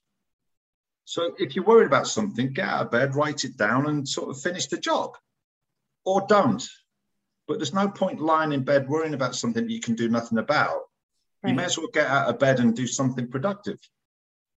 So 1.06 1.34
if 1.40 1.56
you're 1.56 1.64
worried 1.64 1.86
about 1.86 2.06
something, 2.06 2.52
get 2.52 2.68
out 2.68 2.86
of 2.86 2.92
bed, 2.92 3.16
write 3.16 3.44
it 3.44 3.56
down, 3.56 3.88
and 3.88 4.08
sort 4.08 4.30
of 4.30 4.40
finish 4.40 4.68
the 4.68 4.78
job, 4.78 5.16
or 6.04 6.24
don't. 6.28 6.64
But 7.52 7.58
there's 7.58 7.74
no 7.74 7.86
point 7.86 8.18
lying 8.18 8.52
in 8.52 8.64
bed 8.64 8.88
worrying 8.88 9.12
about 9.12 9.34
something 9.34 9.64
that 9.66 9.70
you 9.70 9.78
can 9.78 9.94
do 9.94 10.08
nothing 10.08 10.38
about. 10.38 10.84
Right. 11.42 11.50
You 11.50 11.54
may 11.54 11.64
as 11.64 11.76
well 11.76 11.88
get 11.92 12.06
out 12.06 12.30
of 12.30 12.38
bed 12.38 12.60
and 12.60 12.74
do 12.74 12.86
something 12.86 13.28
productive. 13.28 13.78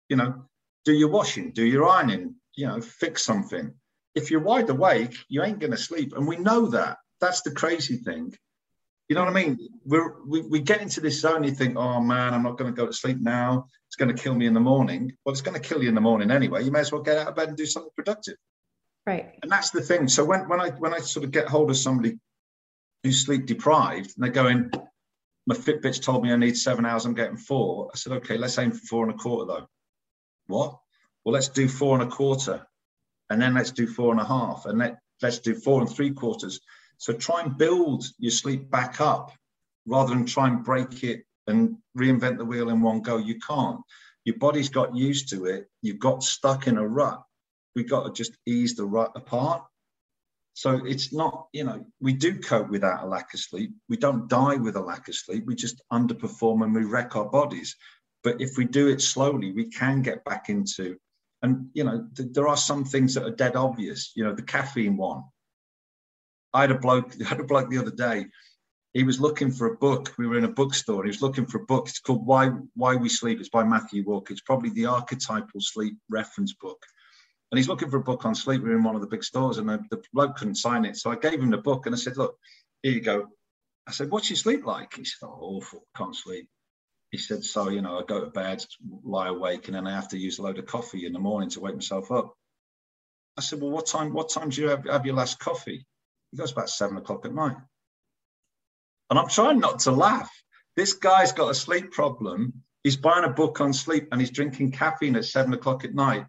You 0.09 0.15
know, 0.15 0.45
do 0.85 0.93
your 0.93 1.09
washing, 1.09 1.51
do 1.51 1.65
your 1.65 1.89
ironing, 1.89 2.37
you 2.55 2.69
know, 2.69 2.81
fix 2.81 3.25
something. 3.25 3.75
If 4.15 4.31
you're 4.31 4.43
wide 4.43 4.71
awake, 4.71 5.17
you 5.29 5.43
ain't 5.43 5.59
going 5.59 5.73
to 5.73 5.77
sleep. 5.77 6.13
And 6.17 6.25
we 6.25 6.37
know 6.37 6.67
that. 6.67 6.99
That's 7.21 7.43
the 7.43 7.51
crazy 7.51 7.97
thing. 7.97 8.33
You 9.09 9.17
know 9.17 9.25
what 9.25 9.37
I 9.37 9.45
mean? 9.45 9.59
We're, 9.85 10.23
we, 10.25 10.43
we 10.43 10.61
get 10.61 10.81
into 10.81 11.01
this 11.01 11.21
zone, 11.21 11.43
you 11.43 11.51
think, 11.51 11.77
oh 11.77 12.01
man, 12.01 12.33
I'm 12.33 12.45
not 12.45 12.59
going 12.59 12.73
to 12.73 12.81
go 12.81 12.87
to 12.87 12.93
sleep 12.93 13.19
now. 13.21 13.67
It's 13.89 13.97
going 13.97 14.15
to 14.15 14.23
kill 14.23 14.37
me 14.37 14.47
in 14.47 14.55
the 14.55 14.61
morning. 14.61 15.11
Well, 15.25 15.33
it's 15.33 15.43
going 15.43 15.61
to 15.61 15.69
kill 15.69 15.83
you 15.83 15.89
in 15.89 15.97
the 15.97 16.01
morning 16.01 16.31
anyway. 16.31 16.63
You 16.63 16.71
may 16.71 16.79
as 16.79 16.93
well 16.93 17.03
get 17.03 17.19
out 17.19 17.27
of 17.27 17.35
bed 17.35 17.49
and 17.49 17.57
do 17.57 17.67
something 17.67 17.91
productive. 17.97 18.37
Right. 19.05 19.37
And 19.43 19.51
that's 19.51 19.71
the 19.71 19.83
thing. 19.83 20.07
So 20.07 20.25
when, 20.25 20.49
when 20.49 20.61
I 20.61 20.71
when 20.71 20.95
I 20.95 21.01
sort 21.01 21.25
of 21.25 21.33
get 21.33 21.49
hold 21.49 21.71
of 21.71 21.77
somebody 21.77 22.21
who's 23.05 23.25
sleep 23.25 23.47
deprived 23.47 24.15
and 24.17 24.25
they're 24.25 24.31
going, 24.31 24.71
my 25.47 25.55
Fitbit's 25.55 26.01
told 26.01 26.23
me 26.23 26.33
I 26.33 26.37
need 26.37 26.57
seven 26.57 26.87
hours, 26.87 27.05
I'm 27.05 27.15
getting 27.15 27.37
four. 27.37 27.91
I 27.95 27.97
said, 27.97 28.15
okay, 28.15 28.39
let's 28.39 28.59
aim 28.59 28.73
for 28.73 28.87
four 28.87 29.05
and 29.05 29.15
a 29.15 29.19
quarter 29.19 29.47
though. 29.47 29.69
What? 30.47 30.79
Well, 31.25 31.35
let's 31.35 31.49
do 31.49 31.69
four 31.69 32.01
and 32.01 32.11
a 32.11 32.13
quarter. 32.13 32.67
And 33.31 33.41
then 33.41 33.55
let's 33.55 33.71
do 33.71 33.87
four 33.87 34.11
and 34.11 34.21
a 34.21 34.25
half. 34.25 34.67
And 34.67 34.79
let, 34.79 34.99
let's 35.23 35.39
do 35.39 35.55
four 35.55 35.81
and 35.81 35.91
three 35.91 36.11
quarters. 36.11 36.61
So 36.99 37.13
try 37.13 37.43
and 37.43 37.57
build 37.57 38.05
your 38.19 38.31
sleep 38.31 38.71
back 38.71 39.01
up 39.01 39.33
rather 39.87 40.15
than 40.15 40.27
try 40.27 40.49
and 40.49 40.65
break 40.65 41.05
it 41.05 41.25
and 41.47 41.77
reinvent 41.97 42.39
the 42.39 42.45
wheel 42.45 42.71
in 42.71 42.81
one 42.81 43.01
go. 43.01 43.19
You 43.19 43.39
can't. 43.39 43.81
Your 44.25 44.37
body's 44.39 44.71
got 44.71 44.97
used 44.97 45.29
to 45.31 45.45
it. 45.47 45.69
You've 45.83 45.99
got 45.99 46.23
stuck 46.23 46.67
in 46.67 46.79
a 46.79 46.87
rut. 46.87 47.23
We've 47.75 47.89
got 47.89 48.05
to 48.05 48.13
just 48.13 48.39
ease 48.47 48.75
the 48.77 48.87
rut 48.87 49.13
apart. 49.15 49.65
So 50.55 50.81
it's 50.87 51.13
not, 51.13 51.49
you 51.53 51.65
know, 51.65 51.85
we 52.01 52.13
do 52.13 52.39
cope 52.39 52.71
without 52.71 53.03
a 53.03 53.07
lack 53.07 53.35
of 53.35 53.41
sleep. 53.41 53.73
We 53.89 53.97
don't 53.97 54.29
die 54.29 54.55
with 54.55 54.77
a 54.77 54.81
lack 54.81 55.09
of 55.09 55.17
sleep. 55.17 55.45
We 55.47 55.57
just 55.57 55.83
underperform 55.93 56.63
and 56.63 56.73
we 56.73 56.85
wreck 56.85 57.17
our 57.17 57.29
bodies. 57.29 57.77
But 58.23 58.41
if 58.41 58.57
we 58.57 58.65
do 58.65 58.89
it 58.89 59.03
slowly, 59.03 59.53
we 59.53 59.69
can 59.69 60.01
get 60.01 60.25
back 60.25 60.49
into, 60.49 60.97
and, 61.43 61.69
you 61.75 61.83
know, 61.83 62.07
th- 62.17 62.31
there 62.33 62.49
are 62.49 62.57
some 62.57 62.85
things 62.85 63.15
that 63.15 63.25
are 63.25 63.35
dead 63.35 63.57
obvious. 63.57 64.13
You 64.15 64.25
know, 64.25 64.35
the 64.35 64.43
caffeine 64.43 64.97
one. 64.97 65.25
I 66.55 66.63
had 66.63 66.71
a 66.71 66.79
bloke, 66.79 67.13
I 67.21 67.29
had 67.29 67.41
a 67.41 67.45
bloke 67.45 67.69
the 67.69 67.79
other 67.79 67.91
day. 67.91 68.27
He 68.93 69.03
was 69.03 69.21
looking 69.21 69.51
for 69.51 69.67
a 69.67 69.77
book. 69.77 70.15
We 70.19 70.29
were 70.29 70.39
in 70.39 70.45
a 70.45 70.49
bookstore. 70.49 71.01
And 71.01 71.07
he 71.07 71.17
was 71.17 71.21
looking 71.21 71.47
for 71.47 71.59
a 71.59 71.67
book. 71.67 71.89
It's 71.89 71.99
called 71.99 72.25
Why 72.25 72.51
Why 72.75 72.95
We 72.95 73.09
Sleep. 73.09 73.41
It's 73.41 73.49
by 73.49 73.65
Matthew 73.65 74.05
Walker. 74.07 74.33
It's 74.33 74.41
probably 74.41 74.71
the 74.71 74.87
archetypal 74.87 75.61
sleep 75.61 75.97
reference 76.09 76.55
book. 76.55 76.81
And 77.55 77.59
he's 77.61 77.69
looking 77.69 77.89
for 77.89 77.99
a 77.99 78.03
book 78.03 78.25
on 78.25 78.35
sleep. 78.35 78.63
We 78.63 78.71
were 78.71 78.77
in 78.77 78.83
one 78.83 78.97
of 78.97 79.01
the 79.01 79.07
big 79.07 79.23
stores, 79.23 79.59
and 79.59 79.69
the, 79.69 79.81
the 79.89 80.03
bloke 80.13 80.35
couldn't 80.35 80.57
sign 80.57 80.85
it. 80.85 80.97
So 80.97 81.13
I 81.13 81.15
gave 81.15 81.41
him 81.41 81.51
the 81.51 81.57
book, 81.57 81.87
and 81.87 81.95
I 81.95 81.99
said, 81.99 82.17
"Look, 82.17 82.37
here 82.83 82.91
you 82.91 83.01
go." 83.01 83.29
I 83.87 83.93
said, 83.93 84.11
"What's 84.11 84.29
your 84.29 84.37
sleep 84.37 84.67
like?" 84.67 84.95
He 84.95 85.05
said, 85.05 85.25
"Oh, 85.25 85.39
awful. 85.59 85.87
Can't 85.97 86.17
sleep." 86.17 86.49
He 87.13 87.19
said, 87.19 87.45
"So 87.45 87.69
you 87.69 87.81
know, 87.81 88.01
I 88.01 88.03
go 88.03 88.19
to 88.25 88.27
bed, 88.27 88.67
lie 89.05 89.29
awake, 89.29 89.69
and 89.69 89.77
then 89.77 89.87
I 89.87 89.95
have 89.95 90.09
to 90.09 90.19
use 90.19 90.41
a 90.41 90.43
load 90.43 90.59
of 90.59 90.67
coffee 90.67 91.07
in 91.07 91.13
the 91.13 91.21
morning 91.21 91.49
to 91.51 91.61
wake 91.61 91.77
myself 91.77 92.11
up." 92.11 92.35
I 93.37 93.41
said, 93.41 93.61
"Well, 93.61 93.71
what 93.71 93.87
time? 93.87 94.13
What 94.13 94.31
time 94.31 94.49
do 94.49 94.61
you 94.61 94.71
have, 94.71 94.85
have 94.87 95.07
your 95.07 95.15
last 95.15 95.39
coffee?" 95.39 95.87
He 96.33 96.37
goes 96.37 96.51
about 96.51 96.71
seven 96.71 96.97
o'clock 96.97 97.25
at 97.25 97.33
night. 97.33 97.57
And 99.11 99.17
I'm 99.17 99.29
trying 99.29 99.61
not 99.61 99.79
to 99.81 99.93
laugh. 99.93 100.29
This 100.75 100.95
guy's 100.95 101.31
got 101.31 101.53
a 101.53 101.55
sleep 101.55 101.93
problem. 101.93 102.65
He's 102.83 102.97
buying 102.97 103.25
a 103.25 103.31
book 103.31 103.61
on 103.61 103.73
sleep 103.73 104.09
and 104.11 104.21
he's 104.21 104.33
drinking 104.33 104.73
caffeine 104.73 105.15
at 105.15 105.25
seven 105.25 105.53
o'clock 105.53 105.85
at 105.85 105.95
night 105.95 106.27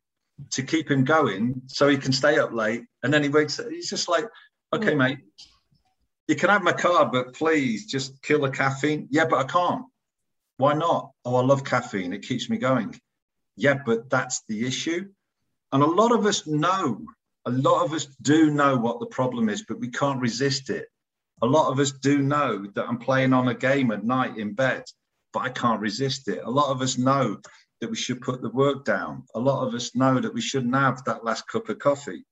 to 0.52 0.64
keep 0.64 0.90
him 0.90 1.04
going 1.04 1.62
so 1.68 1.88
he 1.88 1.98
can 1.98 2.12
stay 2.12 2.38
up 2.40 2.52
late. 2.52 2.84
And 3.04 3.14
then 3.14 3.24
he 3.24 3.30
wakes 3.30 3.60
up. 3.60 3.70
He's 3.70 3.90
just 3.90 4.10
like, 4.10 4.26
okay, 4.74 4.92
mm. 4.92 4.98
mate, 4.98 5.20
you 6.28 6.36
can 6.36 6.50
have 6.50 6.64
my 6.64 6.74
card, 6.74 7.12
but 7.12 7.34
please 7.34 7.86
just 7.86 8.22
kill 8.22 8.42
the 8.42 8.50
caffeine. 8.50 9.08
Yeah, 9.12 9.26
but 9.26 9.40
I 9.40 9.44
can't. 9.44 9.86
Why 10.58 10.74
not? 10.74 11.12
Oh, 11.24 11.36
I 11.36 11.42
love 11.42 11.64
caffeine. 11.64 12.14
It 12.14 12.24
keeps 12.24 12.50
me 12.50 12.58
going. 12.58 13.00
Yeah, 13.58 13.80
but 13.86 14.10
that's 14.10 14.44
the 14.48 14.66
issue. 14.66 15.10
And 15.72 15.84
a 15.84 15.88
lot 15.88 16.12
of 16.12 16.26
us 16.26 16.48
know 16.48 17.02
a 17.46 17.52
lot 17.52 17.86
of 17.86 17.94
us 17.94 18.08
do 18.22 18.50
know 18.50 18.76
what 18.76 19.00
the 19.00 19.06
problem 19.06 19.50
is, 19.50 19.64
but 19.68 19.80
we 19.80 19.90
can't 19.90 20.20
resist 20.20 20.70
it. 20.70 20.88
A 21.42 21.46
lot 21.46 21.72
of 21.72 21.80
us 21.80 21.92
do 21.92 22.20
know 22.20 22.66
that 22.74 22.88
I'm 22.88 22.98
playing 22.98 23.34
on 23.34 23.48
a 23.48 23.54
game 23.54 23.92
at 23.92 24.04
night 24.04 24.38
in 24.38 24.54
bed, 24.54 24.84
but 25.32 25.42
I 25.42 25.50
can't 25.50 25.80
resist 25.80 26.28
it. 26.28 26.42
A 26.44 26.50
lot 26.50 26.72
of 26.72 26.82
us 26.82 26.98
know 26.98 27.38
that 27.82 27.90
we 27.90 27.96
should 27.96 28.22
put 28.22 28.42
the 28.42 28.50
work 28.50 28.86
down. 28.86 29.24
A 29.36 29.40
lot 29.40 29.68
of 29.68 29.74
us 29.74 29.96
know 29.96 30.20
that 30.20 30.34
we 30.34 30.42
shouldn't 30.42 30.76
have 30.76 31.04
that 31.06 31.26
last 31.26 31.48
cup 31.48 31.70
of 31.70 31.80
coffee, 31.80 32.26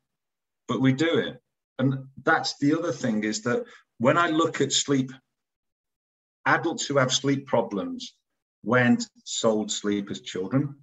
but 0.67 0.81
we 0.81 0.93
do 0.93 1.17
it. 1.17 1.41
And 1.79 2.05
that's 2.23 2.57
the 2.59 2.77
other 2.77 2.91
thing 2.91 3.23
is 3.23 3.41
that 3.43 3.65
when 3.97 4.17
I 4.17 4.29
look 4.29 4.61
at 4.61 4.71
sleep, 4.71 5.11
adults 6.45 6.85
who 6.85 6.97
have 6.97 7.11
sleep 7.11 7.47
problems 7.47 8.15
weren't 8.63 9.05
sold 9.25 9.71
sleep 9.71 10.09
as 10.11 10.21
children. 10.21 10.75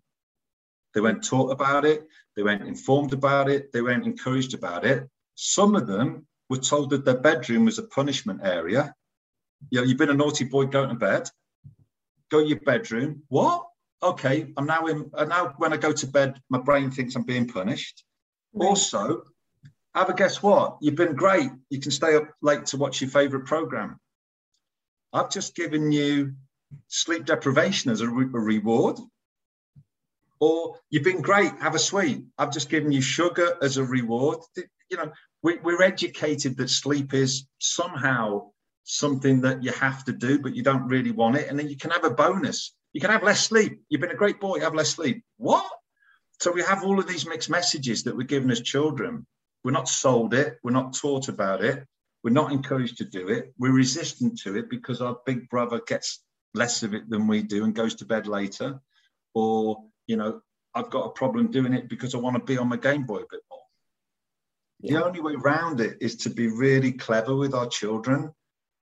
They 0.94 1.00
weren't 1.00 1.24
taught 1.24 1.52
about 1.52 1.84
it. 1.84 2.06
They 2.36 2.42
weren't 2.42 2.66
informed 2.66 3.12
about 3.12 3.48
it. 3.48 3.72
They 3.72 3.80
weren't 3.80 4.06
encouraged 4.06 4.54
about 4.54 4.84
it. 4.84 5.08
Some 5.34 5.74
of 5.74 5.86
them 5.86 6.26
were 6.48 6.58
told 6.58 6.90
that 6.90 7.04
their 7.04 7.18
bedroom 7.18 7.64
was 7.64 7.78
a 7.78 7.84
punishment 7.84 8.40
area. 8.42 8.94
You 9.70 9.80
know, 9.80 9.86
you've 9.86 9.98
been 9.98 10.10
a 10.10 10.14
naughty 10.14 10.44
boy, 10.44 10.66
go 10.66 10.86
to 10.86 10.94
bed. 10.94 11.28
Go 12.30 12.40
to 12.40 12.46
your 12.46 12.60
bedroom. 12.60 13.22
What? 13.28 13.66
Okay, 14.02 14.52
I'm 14.56 14.66
now 14.66 14.86
in. 14.86 15.10
Uh, 15.12 15.24
now, 15.24 15.54
when 15.58 15.72
I 15.72 15.76
go 15.76 15.92
to 15.92 16.06
bed, 16.06 16.40
my 16.48 16.58
brain 16.58 16.90
thinks 16.90 17.16
I'm 17.16 17.22
being 17.22 17.46
punished. 17.46 18.04
Right. 18.54 18.66
Also, 18.66 19.24
have 19.94 20.08
a 20.08 20.14
guess 20.14 20.42
what? 20.42 20.78
You've 20.80 20.96
been 20.96 21.14
great. 21.14 21.50
You 21.68 21.80
can 21.80 21.90
stay 21.90 22.16
up 22.16 22.28
late 22.40 22.66
to 22.66 22.76
watch 22.76 23.00
your 23.00 23.10
favorite 23.10 23.46
program. 23.46 23.98
I've 25.12 25.30
just 25.30 25.54
given 25.54 25.92
you 25.92 26.34
sleep 26.88 27.26
deprivation 27.26 27.90
as 27.90 28.00
a, 28.00 28.08
re- 28.08 28.26
a 28.26 28.38
reward 28.38 28.98
or 30.40 30.76
you've 30.88 31.04
been 31.04 31.20
great, 31.20 31.52
have 31.60 31.74
a 31.74 31.78
sweet. 31.78 32.24
I've 32.38 32.52
just 32.52 32.70
given 32.70 32.90
you 32.90 33.02
sugar 33.02 33.56
as 33.62 33.76
a 33.76 33.84
reward. 33.84 34.38
You 34.56 34.96
know, 34.96 35.12
we, 35.42 35.58
we're 35.58 35.82
educated 35.82 36.56
that 36.56 36.70
sleep 36.70 37.12
is 37.12 37.46
somehow 37.58 38.50
something 38.84 39.42
that 39.42 39.62
you 39.62 39.70
have 39.72 40.04
to 40.06 40.12
do, 40.12 40.38
but 40.38 40.56
you 40.56 40.62
don't 40.62 40.88
really 40.88 41.12
want 41.12 41.36
it. 41.36 41.48
And 41.48 41.58
then 41.58 41.68
you 41.68 41.76
can 41.76 41.90
have 41.90 42.04
a 42.04 42.10
bonus. 42.10 42.74
You 42.92 43.00
can 43.00 43.10
have 43.10 43.22
less 43.22 43.46
sleep. 43.46 43.82
You've 43.88 44.00
been 44.00 44.10
a 44.10 44.16
great 44.16 44.40
boy, 44.40 44.56
you 44.56 44.62
have 44.62 44.74
less 44.74 44.90
sleep. 44.90 45.22
What? 45.36 45.68
So 46.40 46.52
we 46.52 46.62
have 46.62 46.84
all 46.84 46.98
of 46.98 47.06
these 47.06 47.26
mixed 47.26 47.50
messages 47.50 48.04
that 48.04 48.16
we're 48.16 48.26
given 48.26 48.50
as 48.50 48.60
children. 48.60 49.26
We're 49.62 49.72
not 49.72 49.88
sold 49.88 50.34
it. 50.34 50.58
We're 50.62 50.70
not 50.72 50.94
taught 50.94 51.28
about 51.28 51.62
it. 51.62 51.86
We're 52.24 52.30
not 52.30 52.52
encouraged 52.52 52.98
to 52.98 53.04
do 53.04 53.28
it. 53.28 53.52
We're 53.58 53.72
resistant 53.72 54.38
to 54.40 54.56
it 54.56 54.70
because 54.70 55.00
our 55.00 55.18
big 55.26 55.48
brother 55.48 55.80
gets 55.86 56.22
less 56.54 56.82
of 56.82 56.94
it 56.94 57.08
than 57.08 57.26
we 57.26 57.42
do 57.42 57.64
and 57.64 57.74
goes 57.74 57.94
to 57.96 58.04
bed 58.06 58.26
later. 58.26 58.80
Or 59.34 59.84
you 60.06 60.16
know, 60.16 60.40
I've 60.74 60.90
got 60.90 61.06
a 61.06 61.10
problem 61.10 61.50
doing 61.50 61.74
it 61.74 61.88
because 61.88 62.14
I 62.14 62.18
want 62.18 62.36
to 62.36 62.42
be 62.42 62.58
on 62.58 62.68
my 62.68 62.76
Game 62.76 63.04
Boy 63.04 63.18
a 63.18 63.30
bit 63.30 63.40
more. 63.50 63.60
Yeah. 64.80 64.92
The 64.94 65.04
only 65.04 65.20
way 65.20 65.34
around 65.34 65.80
it 65.80 65.98
is 66.00 66.16
to 66.16 66.30
be 66.30 66.48
really 66.48 66.92
clever 66.92 67.36
with 67.36 67.54
our 67.54 67.66
children 67.68 68.32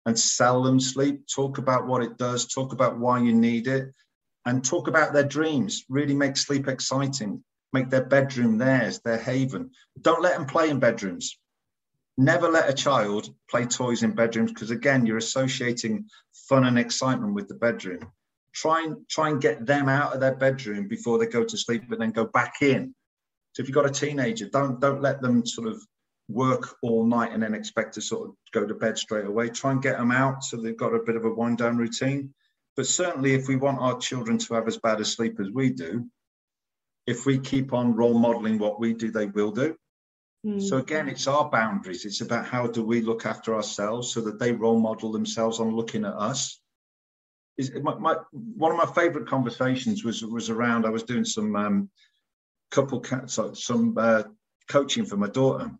and 0.06 0.18
sell 0.18 0.62
them 0.62 0.80
sleep, 0.80 1.26
talk 1.26 1.58
about 1.58 1.86
what 1.86 2.02
it 2.02 2.16
does, 2.16 2.46
talk 2.46 2.72
about 2.72 2.98
why 2.98 3.20
you 3.20 3.34
need 3.34 3.66
it, 3.66 3.92
and 4.46 4.64
talk 4.64 4.88
about 4.88 5.12
their 5.12 5.24
dreams. 5.24 5.84
Really 5.88 6.14
make 6.14 6.36
sleep 6.36 6.68
exciting, 6.68 7.44
make 7.72 7.90
their 7.90 8.04
bedroom 8.04 8.56
theirs, 8.56 9.00
their 9.00 9.18
haven. 9.18 9.70
Don't 10.00 10.22
let 10.22 10.38
them 10.38 10.46
play 10.46 10.70
in 10.70 10.78
bedrooms. 10.78 11.38
Never 12.16 12.48
let 12.48 12.70
a 12.70 12.72
child 12.72 13.28
play 13.50 13.66
toys 13.66 14.02
in 14.02 14.12
bedrooms 14.12 14.52
because, 14.52 14.70
again, 14.70 15.04
you're 15.04 15.18
associating 15.18 16.06
fun 16.48 16.64
and 16.64 16.78
excitement 16.78 17.34
with 17.34 17.48
the 17.48 17.54
bedroom 17.54 18.10
try 18.56 18.82
and 18.82 18.96
try 19.08 19.28
and 19.28 19.40
get 19.40 19.66
them 19.66 19.88
out 19.88 20.14
of 20.14 20.20
their 20.20 20.34
bedroom 20.34 20.88
before 20.88 21.18
they 21.18 21.26
go 21.26 21.44
to 21.44 21.58
sleep 21.58 21.82
and 21.90 22.00
then 22.00 22.10
go 22.10 22.24
back 22.24 22.54
in 22.62 22.94
so 23.52 23.62
if 23.62 23.68
you've 23.68 23.74
got 23.74 23.86
a 23.86 23.90
teenager 23.90 24.48
don't 24.48 24.80
don't 24.80 25.02
let 25.02 25.20
them 25.20 25.44
sort 25.44 25.68
of 25.68 25.80
work 26.28 26.76
all 26.82 27.04
night 27.06 27.32
and 27.32 27.42
then 27.42 27.54
expect 27.54 27.94
to 27.94 28.00
sort 28.00 28.28
of 28.28 28.34
go 28.52 28.66
to 28.66 28.74
bed 28.74 28.98
straight 28.98 29.26
away 29.26 29.48
try 29.48 29.70
and 29.70 29.82
get 29.82 29.96
them 29.96 30.10
out 30.10 30.42
so 30.42 30.56
they've 30.56 30.76
got 30.76 30.94
a 30.94 31.02
bit 31.04 31.16
of 31.16 31.24
a 31.24 31.32
wind 31.32 31.58
down 31.58 31.76
routine 31.76 32.32
but 32.76 32.86
certainly 32.86 33.34
if 33.34 33.48
we 33.48 33.56
want 33.56 33.78
our 33.78 33.96
children 33.98 34.36
to 34.36 34.54
have 34.54 34.66
as 34.66 34.78
bad 34.78 35.00
a 35.00 35.04
sleep 35.04 35.38
as 35.40 35.50
we 35.50 35.70
do 35.70 36.04
if 37.06 37.26
we 37.26 37.38
keep 37.38 37.72
on 37.72 37.94
role 37.94 38.18
modeling 38.18 38.58
what 38.58 38.80
we 38.80 38.92
do 38.92 39.10
they 39.10 39.26
will 39.26 39.52
do 39.52 39.76
Mm. 40.46 40.62
So 40.62 40.76
again, 40.76 41.08
it's 41.08 41.26
our 41.26 41.50
boundaries. 41.50 42.04
It's 42.04 42.20
about 42.20 42.46
how 42.46 42.68
do 42.68 42.84
we 42.84 43.00
look 43.00 43.26
after 43.26 43.54
ourselves 43.54 44.12
so 44.12 44.20
that 44.22 44.38
they 44.38 44.52
role 44.52 44.78
model 44.78 45.10
themselves 45.10 45.58
on 45.58 45.74
looking 45.74 46.04
at 46.04 46.14
us. 46.14 46.60
Is 47.58 47.72
my, 47.82 47.94
my 47.94 48.16
one 48.30 48.70
of 48.70 48.76
my 48.76 48.92
favorite 48.94 49.26
conversations 49.26 50.04
was 50.04 50.22
was 50.22 50.50
around. 50.50 50.86
I 50.86 50.90
was 50.90 51.02
doing 51.02 51.24
some 51.24 51.56
um, 51.56 51.90
couple 52.70 53.02
some 53.26 53.96
uh, 53.96 54.24
coaching 54.68 55.06
for 55.06 55.16
my 55.16 55.28
daughter, 55.28 55.72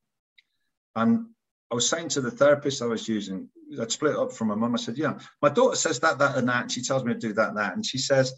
and 0.97 1.27
I 1.71 1.75
was 1.75 1.89
saying 1.89 2.09
to 2.11 2.21
the 2.21 2.31
therapist 2.31 2.83
I 2.83 2.87
was 2.87 3.09
using, 3.09 3.49
I'd 3.81 3.93
split 3.93 4.17
up 4.17 4.33
from 4.33 4.49
my 4.49 4.55
mum. 4.55 4.75
I 4.75 4.79
said, 4.79 4.99
"Yeah, 4.99 5.19
my 5.41 5.49
daughter 5.49 5.77
says 5.77 6.01
that, 6.01 6.19
that, 6.19 6.37
and 6.37 6.49
that. 6.49 6.63
And 6.63 6.73
she 6.73 6.83
tells 6.83 7.05
me 7.05 7.13
to 7.13 7.19
do 7.19 7.33
that, 7.35 7.49
and 7.49 7.59
that, 7.59 7.75
and 7.75 7.87
she 7.87 7.99
says." 7.99 8.33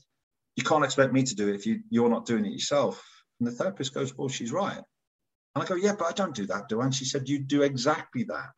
You 0.57 0.65
can't 0.65 0.85
expect 0.85 1.13
me 1.13 1.23
to 1.23 1.37
do 1.37 1.47
it 1.49 1.55
if 1.55 1.67
you, 1.67 1.83
you're 1.89 2.09
not 2.09 2.27
doing 2.27 2.45
it 2.45 2.51
yourself. 2.51 3.01
And 3.39 3.47
the 3.47 3.53
therapist 3.53 3.95
goes, 3.95 4.19
Well, 4.19 4.29
she's 4.29 4.51
right. 4.51 4.83
And 5.55 5.65
I 5.65 5.67
go, 5.67 5.75
yeah, 5.75 5.95
but 5.99 6.07
I 6.07 6.13
don't 6.13 6.35
do 6.35 6.47
that, 6.47 6.69
do 6.69 6.81
I? 6.81 6.85
And 6.85 6.95
she 6.95 7.05
said, 7.05 7.29
you 7.29 7.41
do 7.41 7.63
exactly 7.63 8.25
that. 8.25 8.51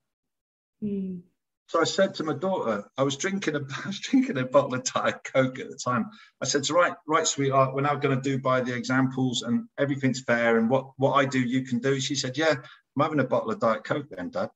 Mm. 0.82 1.22
So 1.68 1.80
I 1.80 1.84
said 1.84 2.14
to 2.16 2.24
my 2.24 2.34
daughter, 2.34 2.84
I 2.98 3.04
was 3.04 3.16
drinking 3.16 3.54
a, 3.54 3.60
I 3.84 3.86
was 3.86 4.00
drinking 4.00 4.38
a 4.38 4.44
bottle 4.44 4.74
of 4.74 4.84
Diet 4.84 5.20
Coke 5.24 5.58
at 5.60 5.70
the 5.70 5.76
time. 5.76 6.06
I 6.42 6.44
said, 6.44 6.66
"So 6.66 6.74
right, 6.74 6.94
right, 7.06 7.26
sweetheart, 7.26 7.74
we're 7.74 7.82
now 7.82 7.94
going 7.94 8.20
to 8.20 8.20
do 8.20 8.40
by 8.40 8.60
the 8.60 8.74
examples, 8.74 9.42
and 9.42 9.68
everything's 9.78 10.20
fair, 10.20 10.58
and 10.58 10.68
what 10.68 10.90
what 10.96 11.12
I 11.12 11.26
do, 11.26 11.38
you 11.38 11.62
can 11.64 11.78
do." 11.78 12.00
She 12.00 12.16
said, 12.16 12.36
"Yeah, 12.36 12.56
I'm 12.96 13.02
having 13.02 13.20
a 13.20 13.24
bottle 13.24 13.50
of 13.50 13.60
Diet 13.60 13.84
Coke 13.84 14.08
then, 14.10 14.30
Dad." 14.30 14.50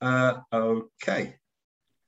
Uh, 0.00 0.40
okay. 0.52 1.36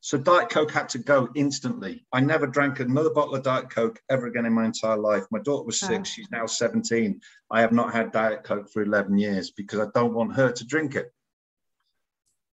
So 0.00 0.16
Diet 0.18 0.50
Coke 0.50 0.70
had 0.70 0.88
to 0.90 0.98
go 0.98 1.28
instantly. 1.34 2.06
I 2.12 2.20
never 2.20 2.46
drank 2.46 2.78
another 2.78 3.10
bottle 3.10 3.34
of 3.34 3.42
Diet 3.42 3.70
Coke 3.70 4.00
ever 4.08 4.26
again 4.26 4.46
in 4.46 4.52
my 4.52 4.64
entire 4.64 4.96
life. 4.96 5.24
My 5.32 5.40
daughter 5.40 5.64
was 5.64 5.80
six, 5.80 6.10
she's 6.10 6.30
now 6.30 6.46
17. 6.46 7.20
I 7.50 7.60
have 7.60 7.72
not 7.72 7.92
had 7.92 8.12
Diet 8.12 8.44
Coke 8.44 8.70
for 8.70 8.82
11 8.82 9.18
years 9.18 9.50
because 9.50 9.80
I 9.80 9.86
don't 9.94 10.14
want 10.14 10.36
her 10.36 10.52
to 10.52 10.64
drink 10.64 10.94
it. 10.94 11.12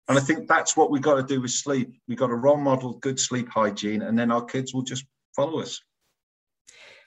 And 0.08 0.18
I 0.18 0.20
think 0.20 0.46
that's 0.46 0.76
what 0.76 0.90
we've 0.90 1.00
got 1.00 1.14
to 1.14 1.22
do 1.22 1.40
with 1.40 1.50
sleep. 1.50 1.94
We've 2.06 2.18
got 2.18 2.26
to 2.26 2.34
role 2.34 2.58
model 2.58 2.94
good 2.98 3.18
sleep 3.18 3.48
hygiene, 3.48 4.02
and 4.02 4.18
then 4.18 4.30
our 4.30 4.44
kids 4.44 4.74
will 4.74 4.82
just 4.82 5.06
follow 5.34 5.60
us. 5.60 5.80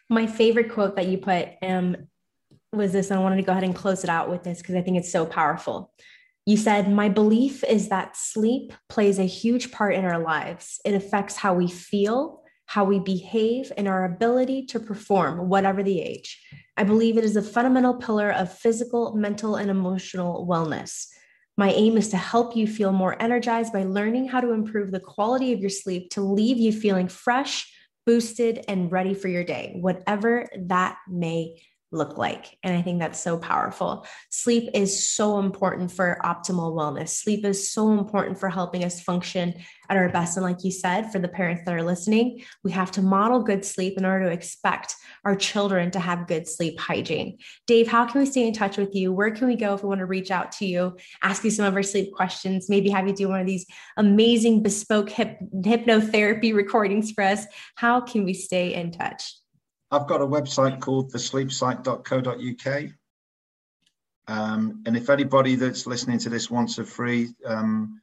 My 0.09 0.25
favorite 0.25 0.71
quote 0.71 0.95
that 0.95 1.07
you 1.07 1.19
put 1.19 1.49
um, 1.61 1.97
was 2.73 2.93
this, 2.93 3.11
and 3.11 3.19
I 3.19 3.23
wanted 3.23 3.37
to 3.37 3.43
go 3.43 3.51
ahead 3.51 3.63
and 3.63 3.75
close 3.75 4.03
it 4.03 4.09
out 4.09 4.29
with 4.29 4.43
this 4.43 4.59
because 4.59 4.75
I 4.75 4.81
think 4.81 4.97
it's 4.97 5.11
so 5.11 5.25
powerful. 5.25 5.91
You 6.45 6.57
said, 6.57 6.89
My 6.89 7.09
belief 7.09 7.63
is 7.63 7.89
that 7.89 8.15
sleep 8.15 8.73
plays 8.89 9.19
a 9.19 9.25
huge 9.25 9.71
part 9.71 9.95
in 9.95 10.05
our 10.05 10.19
lives. 10.19 10.79
It 10.85 10.93
affects 10.93 11.35
how 11.35 11.53
we 11.53 11.67
feel, 11.67 12.43
how 12.65 12.85
we 12.85 12.99
behave, 12.99 13.71
and 13.77 13.87
our 13.87 14.05
ability 14.05 14.65
to 14.67 14.79
perform, 14.79 15.49
whatever 15.49 15.83
the 15.83 16.01
age. 16.01 16.41
I 16.77 16.83
believe 16.83 17.17
it 17.17 17.25
is 17.25 17.35
a 17.35 17.41
fundamental 17.41 17.95
pillar 17.95 18.31
of 18.31 18.57
physical, 18.57 19.15
mental, 19.15 19.55
and 19.55 19.69
emotional 19.69 20.47
wellness. 20.49 21.07
My 21.57 21.71
aim 21.71 21.97
is 21.97 22.07
to 22.09 22.17
help 22.17 22.55
you 22.55 22.65
feel 22.65 22.93
more 22.93 23.21
energized 23.21 23.73
by 23.73 23.83
learning 23.83 24.29
how 24.29 24.39
to 24.39 24.53
improve 24.53 24.91
the 24.91 25.01
quality 25.01 25.51
of 25.51 25.59
your 25.59 25.69
sleep 25.69 26.09
to 26.11 26.21
leave 26.21 26.57
you 26.57 26.71
feeling 26.71 27.09
fresh, 27.09 27.71
boosted, 28.05 28.63
and 28.69 28.91
ready 28.91 29.13
for 29.13 29.27
your 29.27 29.43
day, 29.43 29.75
whatever 29.79 30.47
that 30.57 30.97
may 31.09 31.61
look 31.91 32.17
like. 32.17 32.57
And 32.63 32.75
I 32.75 32.81
think 32.81 32.99
that's 32.99 33.19
so 33.19 33.37
powerful. 33.37 34.05
Sleep 34.29 34.69
is 34.73 35.09
so 35.09 35.39
important 35.39 35.91
for 35.91 36.19
optimal 36.23 36.73
wellness. 36.73 37.09
Sleep 37.09 37.45
is 37.45 37.71
so 37.71 37.91
important 37.91 38.39
for 38.39 38.49
helping 38.49 38.83
us 38.83 39.01
function 39.01 39.53
at 39.89 39.97
our 39.97 40.07
best. 40.07 40.37
And 40.37 40.45
like 40.45 40.63
you 40.63 40.71
said, 40.71 41.11
for 41.11 41.19
the 41.19 41.27
parents 41.27 41.63
that 41.65 41.73
are 41.73 41.83
listening, 41.83 42.43
we 42.63 42.71
have 42.71 42.91
to 42.91 43.01
model 43.01 43.43
good 43.43 43.65
sleep 43.65 43.97
in 43.97 44.05
order 44.05 44.25
to 44.25 44.31
expect 44.31 44.95
our 45.25 45.35
children 45.35 45.91
to 45.91 45.99
have 45.99 46.27
good 46.27 46.47
sleep 46.47 46.79
hygiene. 46.79 47.37
Dave, 47.67 47.89
how 47.89 48.05
can 48.05 48.21
we 48.21 48.25
stay 48.25 48.47
in 48.47 48.53
touch 48.53 48.77
with 48.77 48.95
you? 48.95 49.11
Where 49.11 49.31
can 49.31 49.47
we 49.47 49.57
go 49.57 49.73
if 49.73 49.83
we 49.83 49.89
want 49.89 49.99
to 49.99 50.05
reach 50.05 50.31
out 50.31 50.53
to 50.53 50.65
you, 50.65 50.95
ask 51.21 51.43
you 51.43 51.51
some 51.51 51.65
of 51.65 51.75
our 51.75 51.83
sleep 51.83 52.13
questions, 52.13 52.69
maybe 52.69 52.89
have 52.89 53.05
you 53.05 53.13
do 53.13 53.27
one 53.27 53.41
of 53.41 53.47
these 53.47 53.65
amazing 53.97 54.63
bespoke 54.63 55.09
hip, 55.09 55.37
hypnotherapy 55.55 56.53
recordings 56.53 57.11
for 57.11 57.25
us? 57.25 57.45
How 57.75 57.99
can 57.99 58.23
we 58.23 58.33
stay 58.33 58.73
in 58.73 58.91
touch? 58.91 59.40
I've 59.91 60.07
got 60.07 60.21
a 60.21 60.25
website 60.25 60.79
called 60.79 61.11
thesleepsite.co.uk. 61.11 62.91
Um, 64.27 64.83
and 64.85 64.95
if 64.95 65.09
anybody 65.09 65.55
that's 65.55 65.85
listening 65.85 66.19
to 66.19 66.29
this 66.29 66.49
wants 66.49 66.77
a 66.77 66.85
free, 66.85 67.29
um, 67.45 68.01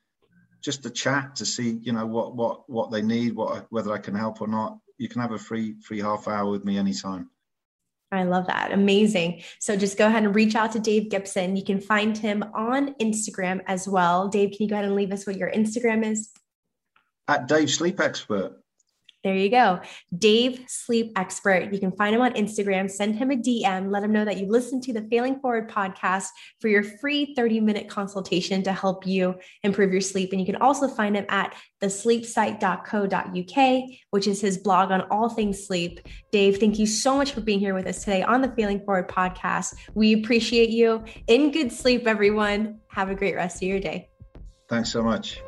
just 0.60 0.84
a 0.84 0.90
chat 0.90 1.34
to 1.36 1.46
see, 1.46 1.78
you 1.80 1.92
know, 1.92 2.04
what 2.04 2.36
what 2.36 2.68
what 2.68 2.90
they 2.90 3.00
need, 3.00 3.34
what 3.34 3.66
whether 3.70 3.92
I 3.92 3.98
can 3.98 4.14
help 4.14 4.42
or 4.42 4.48
not, 4.48 4.78
you 4.98 5.08
can 5.08 5.22
have 5.22 5.32
a 5.32 5.38
free 5.38 5.76
free 5.80 6.00
half 6.00 6.28
hour 6.28 6.50
with 6.50 6.64
me 6.64 6.76
anytime. 6.76 7.30
I 8.10 8.24
love 8.24 8.46
that. 8.46 8.72
Amazing. 8.72 9.42
So 9.60 9.76
just 9.76 9.98
go 9.98 10.06
ahead 10.06 10.24
and 10.24 10.34
reach 10.34 10.54
out 10.54 10.72
to 10.72 10.80
Dave 10.80 11.10
Gibson. 11.10 11.56
You 11.56 11.64
can 11.64 11.80
find 11.80 12.16
him 12.16 12.42
on 12.54 12.94
Instagram 12.94 13.60
as 13.66 13.86
well. 13.86 14.28
Dave, 14.28 14.50
can 14.50 14.64
you 14.64 14.68
go 14.68 14.76
ahead 14.76 14.86
and 14.86 14.94
leave 14.94 15.12
us 15.12 15.26
what 15.26 15.36
your 15.36 15.50
Instagram 15.50 16.04
is? 16.10 16.32
At 17.28 17.48
Dave 17.48 17.70
Sleep 17.70 18.00
Expert. 18.00 18.62
There 19.28 19.36
you 19.36 19.50
go. 19.50 19.80
Dave, 20.16 20.64
sleep 20.68 21.12
expert. 21.14 21.70
You 21.70 21.78
can 21.78 21.92
find 21.92 22.14
him 22.14 22.22
on 22.22 22.32
Instagram. 22.32 22.90
Send 22.90 23.14
him 23.14 23.30
a 23.30 23.36
DM. 23.36 23.90
Let 23.90 24.02
him 24.02 24.10
know 24.10 24.24
that 24.24 24.38
you 24.38 24.48
listened 24.48 24.82
to 24.84 24.94
the 24.94 25.06
Failing 25.10 25.38
Forward 25.40 25.70
podcast 25.70 26.28
for 26.62 26.68
your 26.68 26.82
free 26.82 27.34
30 27.34 27.60
minute 27.60 27.90
consultation 27.90 28.62
to 28.62 28.72
help 28.72 29.06
you 29.06 29.34
improve 29.64 29.92
your 29.92 30.00
sleep. 30.00 30.32
And 30.32 30.40
you 30.40 30.46
can 30.46 30.56
also 30.56 30.88
find 30.88 31.14
him 31.14 31.26
at 31.28 31.54
thesleepsite.co.uk, 31.82 33.90
which 34.12 34.26
is 34.26 34.40
his 34.40 34.56
blog 34.56 34.92
on 34.92 35.02
all 35.10 35.28
things 35.28 35.66
sleep. 35.66 36.00
Dave, 36.32 36.56
thank 36.56 36.78
you 36.78 36.86
so 36.86 37.14
much 37.14 37.32
for 37.32 37.42
being 37.42 37.60
here 37.60 37.74
with 37.74 37.86
us 37.86 38.02
today 38.02 38.22
on 38.22 38.40
the 38.40 38.48
Failing 38.52 38.80
Forward 38.80 39.10
podcast. 39.10 39.74
We 39.92 40.14
appreciate 40.14 40.70
you. 40.70 41.04
In 41.26 41.50
good 41.50 41.70
sleep, 41.70 42.06
everyone. 42.06 42.80
Have 42.88 43.10
a 43.10 43.14
great 43.14 43.34
rest 43.34 43.56
of 43.56 43.68
your 43.68 43.78
day. 43.78 44.08
Thanks 44.70 44.90
so 44.90 45.02
much. 45.02 45.42